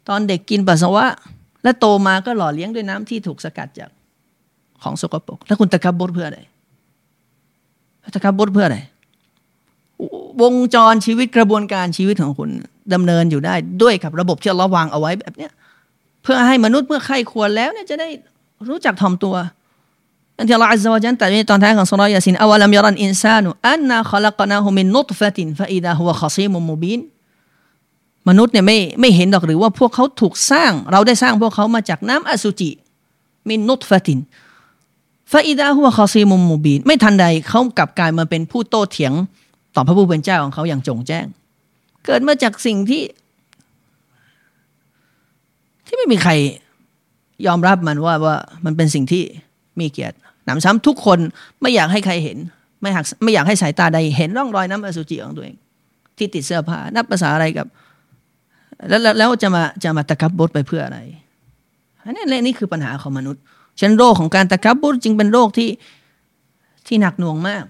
[0.08, 1.06] ตอนเด็กกินปัสสาวะ
[1.62, 3.90] และโตมาก็หล่อเลี้ยงด้วยน้ำที่ถูกสกัดจาก
[4.82, 6.40] ของสกปรกแล้วคุณตะกับบดเพื่ออะไร
[8.14, 8.78] ตะกับบดเพื่ออะไร
[10.42, 12.50] วงจรชีวิตกระบวนการชีวิตของคุณ
[12.94, 15.50] ดำเนินอยู่ได้ด้วยกับระบบที่เราวางเอาไว้แบบเนี้ย
[16.22, 18.08] เพื่อให้มนุษย์เมื่อใครควรแล้วเนี่ยจะได้
[18.68, 19.34] รู้จักทอมตัว
[20.36, 27.00] อันที่อัลลอฮฺอัลลอฮฺจันแต่ในตอนท้ายของสุรยาสินอวลัมยรันอินซานุอันนาขลักนาฮุมินนุตฟะตินฟะอิดะฮุวะขซีมุมุบิน
[28.28, 32.70] มนุษย์เนี่ยไม่ไม่เห็นดอกหรือว่าพวกเขาถูกสร้าง เราได้สร้างพวกเขามาจากน้ำอสุจิ
[33.48, 34.18] มินนุตฟะติน
[35.30, 39.12] ฟาอิดาหัวคอซีมุมมูบีนไม่ทันใดเขากลับกลายมาเป็นผู้โต้เถียง
[39.74, 41.26] ต่อพระผู้เป็นเจ้าของเขาอย่างจงแจ้ง
[42.04, 43.02] เกิดมาจากสิ่งที่
[45.86, 46.32] ที่ไม่มีใคร
[47.46, 49.22] ยอมรับมันว่าว่ามันเป็นสิ่งที่
[49.80, 51.18] มีเกียรติหนำซ้ำทุกคน
[51.60, 52.38] ไม่อยากให้ใครเห็น
[52.80, 55.56] ไม่หักไม่อยากให้สายตาใดเห็นร่องรอยน้ำอสุจิของตัวเอง
[56.16, 57.66] ที่ติดเสื้อผ้านับภาษาอะไรกับ
[58.88, 60.98] แล้วแล้วจะมาจะมาตะกับบดไปเพื่ออะไร
[62.04, 63.42] อันนี้นี่คือปัญหาของมนุษย์
[63.80, 65.68] ฉันโรคของการตะกับบุรจึงเป็นโรคที่
[66.86, 67.64] ที่หนักหน่วงมาก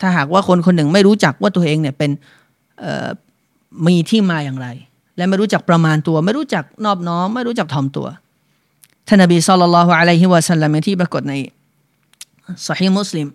[0.00, 2.10] ถ้าหากว่าคนคนหนึ่งไม่รู้จักว่าตัวเองเนี่ยเป็น
[3.86, 4.68] มีที่มาอย่างไร
[5.16, 8.06] และไม่รู้จักประมาณตัว ไม่รู้จักนอบน้อม ไม่รู้จักถ่อมตัว
[9.08, 11.34] ท่านนบีสุลต่านละฮ์อะลัยฮิวะสัลลัมที่ปรากฏใน
[12.66, 13.26] ซอฮีฮ์มุสลิม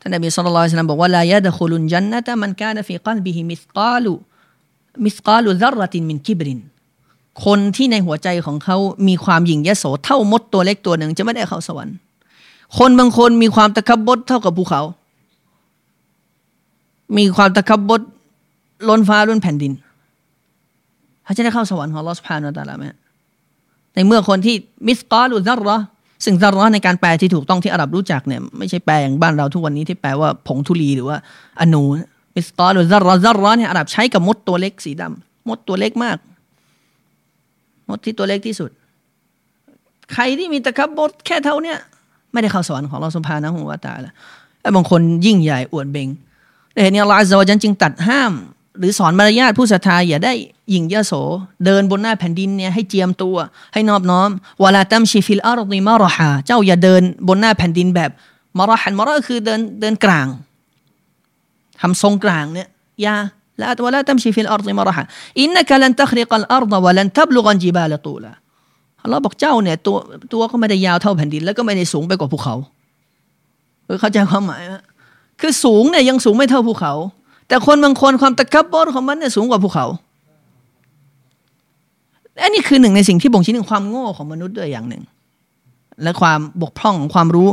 [0.00, 6.60] ท่านนบีصلى الله عليه وسلمบอกว่าلا يدخل الجنة من كان في قلبه مثقال مثقال ذرة من كبر
[7.44, 8.76] คนที่ในหัวใจของเขา
[9.08, 11.94] มีความหยิ่งยโสเท่ามดตัวเล็กตัวหนึ่งจะไม่ได้เข้าสวรรค์
[12.78, 14.82] คนบางคนมีความتكبرเท่ากับภูเขา
[17.16, 18.02] มีความتكبر
[18.88, 19.72] ล้นฟ้าล้นแผ่นดิน
[21.24, 22.84] เขาจะได้เข้าสวรรค์ของอัลลอฮ์ سبحانه وتعالىไหม
[23.94, 24.54] ในเมื่อคนที่
[24.86, 25.76] มิสกอลุซารรอ
[26.24, 31.16] ซึ่งซารรอในการแปลที่ถูกต้องที่อาหรับรู้จักเนี่ยไม่ใช่แปลอย่างบ้านเราทุกวันนี้ที่แปลว่าผงทุลีหรือว่า
[31.60, 31.82] อนู
[32.34, 36.16] มิสกอลุซารรอซารรอเนี่ยอาหรับใช้กับมดตัวเล็กสีดำมดตัวเล็กมาก
[37.88, 38.70] มดที่ตัวเล็กที่สุด
[40.12, 41.78] ใครที่มีตะคับบดแค่เท่าเนี้ย
[42.32, 44.12] ไม่ได้เข้าสวรรค์ของเราสมภานะหัวตาละ
[44.60, 46.08] ไอ้บางคนยิ่งใหญ่อวดเบง
[46.72, 48.32] แต่เห็นเนี่ยลาซาจันจึงตัดห้าม
[48.78, 50.32] หรือสอนมารยาทผู้ศรัทธาอย่าได้
[50.72, 51.12] หยิ่งยโส
[51.64, 53.36] เดินบนหน้าแผ่นดินเนี่ยให้เจียมตัว
[53.72, 54.28] ให้นอบน้อม
[54.62, 58.10] ولا تمش في الأرض مرحاเจ้าอย่าเดินบนหน้าแผ่นดินแบบ
[58.58, 60.26] مرحا مرحคือเดินเดินกร่าง
[61.80, 62.68] ทำทรงกร่างเนี่ย
[63.02, 63.14] อย่า
[63.61, 65.03] لا ولا تمشي في الأرض مرحا
[65.37, 68.33] إنك لن تخرق الأرض ولن تبلغ الجبال طولا
[69.03, 69.97] อัลลอฮ์บอกเจ้าเนี่ยตัว
[70.33, 72.55] ตัวก็ไม่ได้ยาวเท่าแผ่นดิน แล้วก็ไม่ได้สูงไปกว่าภูเขา
[74.01, 74.75] เข้าใจความหมายไหม
[75.41, 76.93] คือสูงเนี่ยยังสูงไม่เท่าภูเขา
[77.47, 79.85] แต่คนบางคนความตะกับบดของมันเนี่ยสูงกว่าภูเขา
[82.43, 85.03] อันนี้คือหนึ่งในสิ่งที่บ่งชี้ถึงความโง่ของมนุษย์ด้วยอย่างหนึ่ง
[86.03, 87.49] และความบกพร่องของความรู้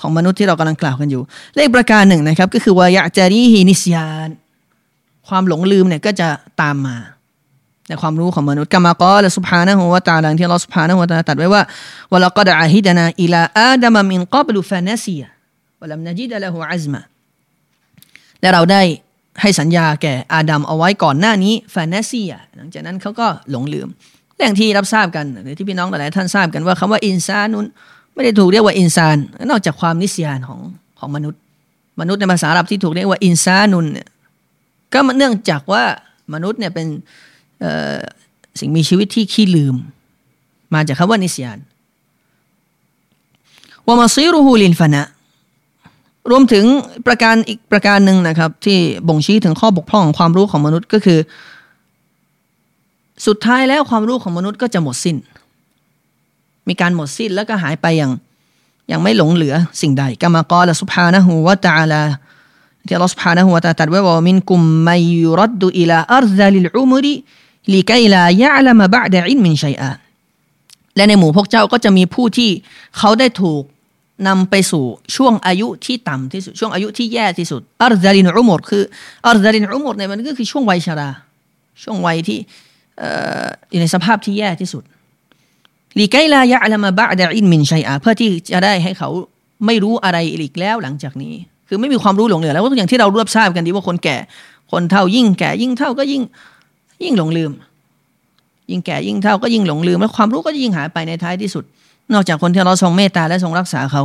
[0.00, 1.22] ของมนุษย์ที่เรากำลังกล่าวกันอยู่
[1.56, 4.28] เลขประการหนึ่งนะครับ ก็คือวายะจารีฮินิสยาน
[5.27, 6.27] ความหลงลืมเนี่ยก็จะ
[6.61, 6.97] ตามมา
[7.87, 11.61] ในความรู้ของมนุษย์กรรมกรและสุภานะหัวตาลังที่เราสุภานะหัวตาตัดไว้ว่า
[12.11, 15.23] วลากดอาฮิดนาอิลาอาดามมินกับลุฟานาซีย
[15.81, 17.01] วลัมนจิดละหูอัซมา
[18.41, 18.81] และเราได้
[19.41, 23.87] ให้สัญญาแก่อาดัมเอาไว้ก่อนหน้านี้ฟานาซียหลังจากนั้นเขาก็หลงลืม
[24.35, 27.65] เรื่องที่รับทราบกันหรือที่พี่น้องหลายท่านทราบกันว่าคำว่าอินซานุน
[28.13, 29.17] ไม่ได้ถูกเรียกว่าอินซาน
[29.51, 30.59] นอกจากความนิสยานของ
[30.99, 31.39] ของมนุษย์
[31.99, 34.07] มนุษย์ในภาษาอาหรับที่ถูกเรียกว่าอินซานุนเนี่ย
[34.93, 35.83] ก็เนื่องจากว่า
[36.33, 36.87] มนุษย์เนี่ยเป็น
[38.59, 39.75] สิ่งมีชีวิตที่ขี้ลืม
[40.73, 41.59] มาจากคำว่านิสยาน
[43.87, 45.03] วามาซีรุฮูลินฟนะ
[46.31, 46.65] รวมถึง
[47.07, 48.77] ประการอีกประการหนึ่งนะครับ ที่
[49.07, 51.19] บ่งชี้ถึงข้อบกพร่องของความรู้ของมนุษย์ก็คือ
[53.27, 55.17] สุดท้ายแล้วความรู้ของมนุษย์ก็จะหมดสิ้น
[56.67, 58.11] มีการหมดสิ้นแล้วก็หายไปอย่าง
[58.91, 62.01] ยังไม่หลงเหลือสิ่งใดกามากอละสุภานะฮูวะตาลา
[62.85, 67.13] ที่อัลลอฮฺสุภานะฮูวะตาตัดไว้ว่ามินกุมมัยยุรัดดุอิลาอัรซาลิลอุมริ
[67.73, 69.91] ลิกัยลายะลามะบะดะอินมินชัยอา
[70.95, 72.49] และในหมู่พวกเจ้าก็จะมีผู้ที่
[72.97, 73.63] เขาได้ถูก
[74.27, 74.83] นำไปสู่
[75.15, 78.83] ช่วงอายุที่ต่ำที่สุดช่วงอายุที่แย่ที่สุดอัรซาลินอุมรคือ
[79.27, 81.09] อัรซาลินอุมรในมันก็คือช่วงวัยชรา
[81.83, 82.39] ช่วงวัยที่
[83.71, 84.83] อยู่ในสภาพที่แย่ที่สุด
[85.99, 89.09] ลีไกลายะละมาบะดะอินมินชัยอาเพื่อที่จะได้ให้เขา
[89.65, 91.33] ไม่รู้อะไรอีกแล้วหลังจากนี้
[91.67, 94.17] คือไม่มีความรู้หลงเหลือแล้วอย่างที่เรารู้ทราบกันดีว่าคนแก่
[94.71, 96.21] คนเท่ายิ่งแก่ยิ่งเท่าก็ยิ่ง
[97.03, 97.51] ยิ่งหลงลืม
[98.69, 101.63] ยิ่งแก่ยิ่งเท่าก็ยิ่งหลงลืมและความรู้ก็ยิ่งหายไปในท้ายที่สุด
[102.13, 104.03] นอกจากคนที่เราทรงเมตตาและทรงรักษาเขา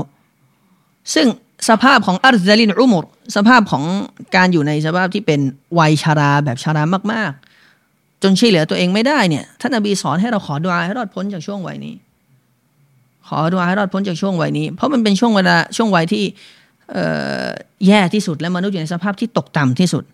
[1.14, 1.26] ซึ่ง
[1.68, 3.04] สภาพของอัลซาลินอุมร
[3.36, 3.84] สภาพของ
[4.36, 5.40] การอยู่ในสภาพที่เป็น
[5.78, 6.82] วัยชาราแบบชารา
[7.12, 7.32] มาก
[7.76, 11.94] ๆ จนช่วยเหลือตัวเองไม่ได้เนี่ยท่านอบีสอนให้เราขอดุอาให้รอดพ้นจากช่วงวัยนี้
[13.26, 16.24] ขอดุอาให้รอดพ้นจากช่วงวัยนี้ เพราะมันเป็นช่วงเวลาช่วงวัยที่
[17.86, 20.04] แย่ที่สุดและมนุษย์อยู่ในสภาพที่ตกต่ำที่สุด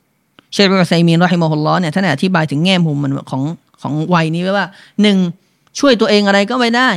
[0.52, 3.42] เชคอัสไซมีนรอฮิมอฮุลลอเนี่ยท่านอธิบายถึงแง่มุมมันของ
[3.82, 4.66] ของวัยนี้ไว้ว่า
[5.02, 5.16] หนึ่ง
[5.78, 6.90] ช่วยตัวเองอะไรก็ไม่ได้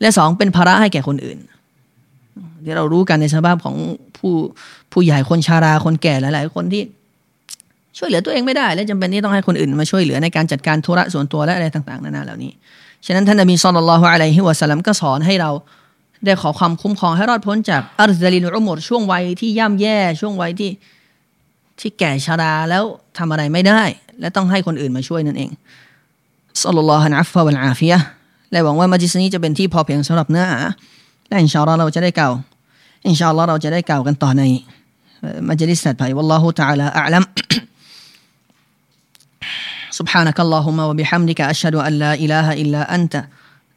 [0.00, 1.38] และสองเป็นภาระให้แก่คนอื่น
[2.64, 3.76] ที่เรารู้กันในสภาพของ
[4.16, 4.32] ผู้
[4.92, 6.82] ผู้ใหญ่คนชาราคนแก่หลาย ๆ คนที่
[7.98, 12.52] ช่วยเหลือตัวเองไม่ได้ และจำเป็นที่ต้องให้คนอื่นมาช่วยเหลือในการจัดการธุระส่วนตัวและอะไรต่าง ๆ นานาเหล่านี้
[13.06, 15.50] ฉะนั้นท่านนบีสุลต่านละฮ์อะลัยฮิวะสัลลัมก็สอนให้เรา
[16.25, 20.71] ได้ขอความคุ้มครองให้รอดพ้นจากอัลซาลินอุมรช่วงวัยที่ย่ำแย่ช่วงวัยที่
[21.79, 22.83] ที่แก่ชาราแล้ว
[23.17, 23.81] ทำอะไรไม่ได้
[24.19, 25.51] และต้องให้คนอื่นมาช่วยนั่นเอง
[26.63, 27.99] สัลลัลลอฮุอะลัยฮิวะอาฟิยะ
[28.51, 30.59] และหวังว่ามัจิสนี้จะเป็นที่พอเพียงสำหรับเนื้อหา
[31.27, 32.29] และอินชาอัลลอฮ์เราจะได้เก่า
[33.07, 34.43] อินชาอัลลอฮ์เราจะได้เก่ากันต่อใน
[35.49, 37.23] มัจลิสถัดไปวัลลอฮุตะอาลาอัลลัม
[39.99, 43.13] سبحانك اللهم وبحمدك أشهد أن لا إله إلا أنت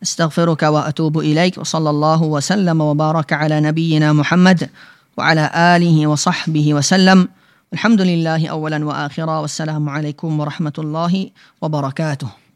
[0.04, 4.70] أستغفرك وأتوب إليك وصلى الله وسلم وبارك على نبينا محمد
[5.18, 7.28] وعلى آله وصحبه وسلم.
[7.74, 11.30] الحمد لله أولا وآخرا والسلام عليكم ورحمة الله
[11.62, 12.47] وبركاته.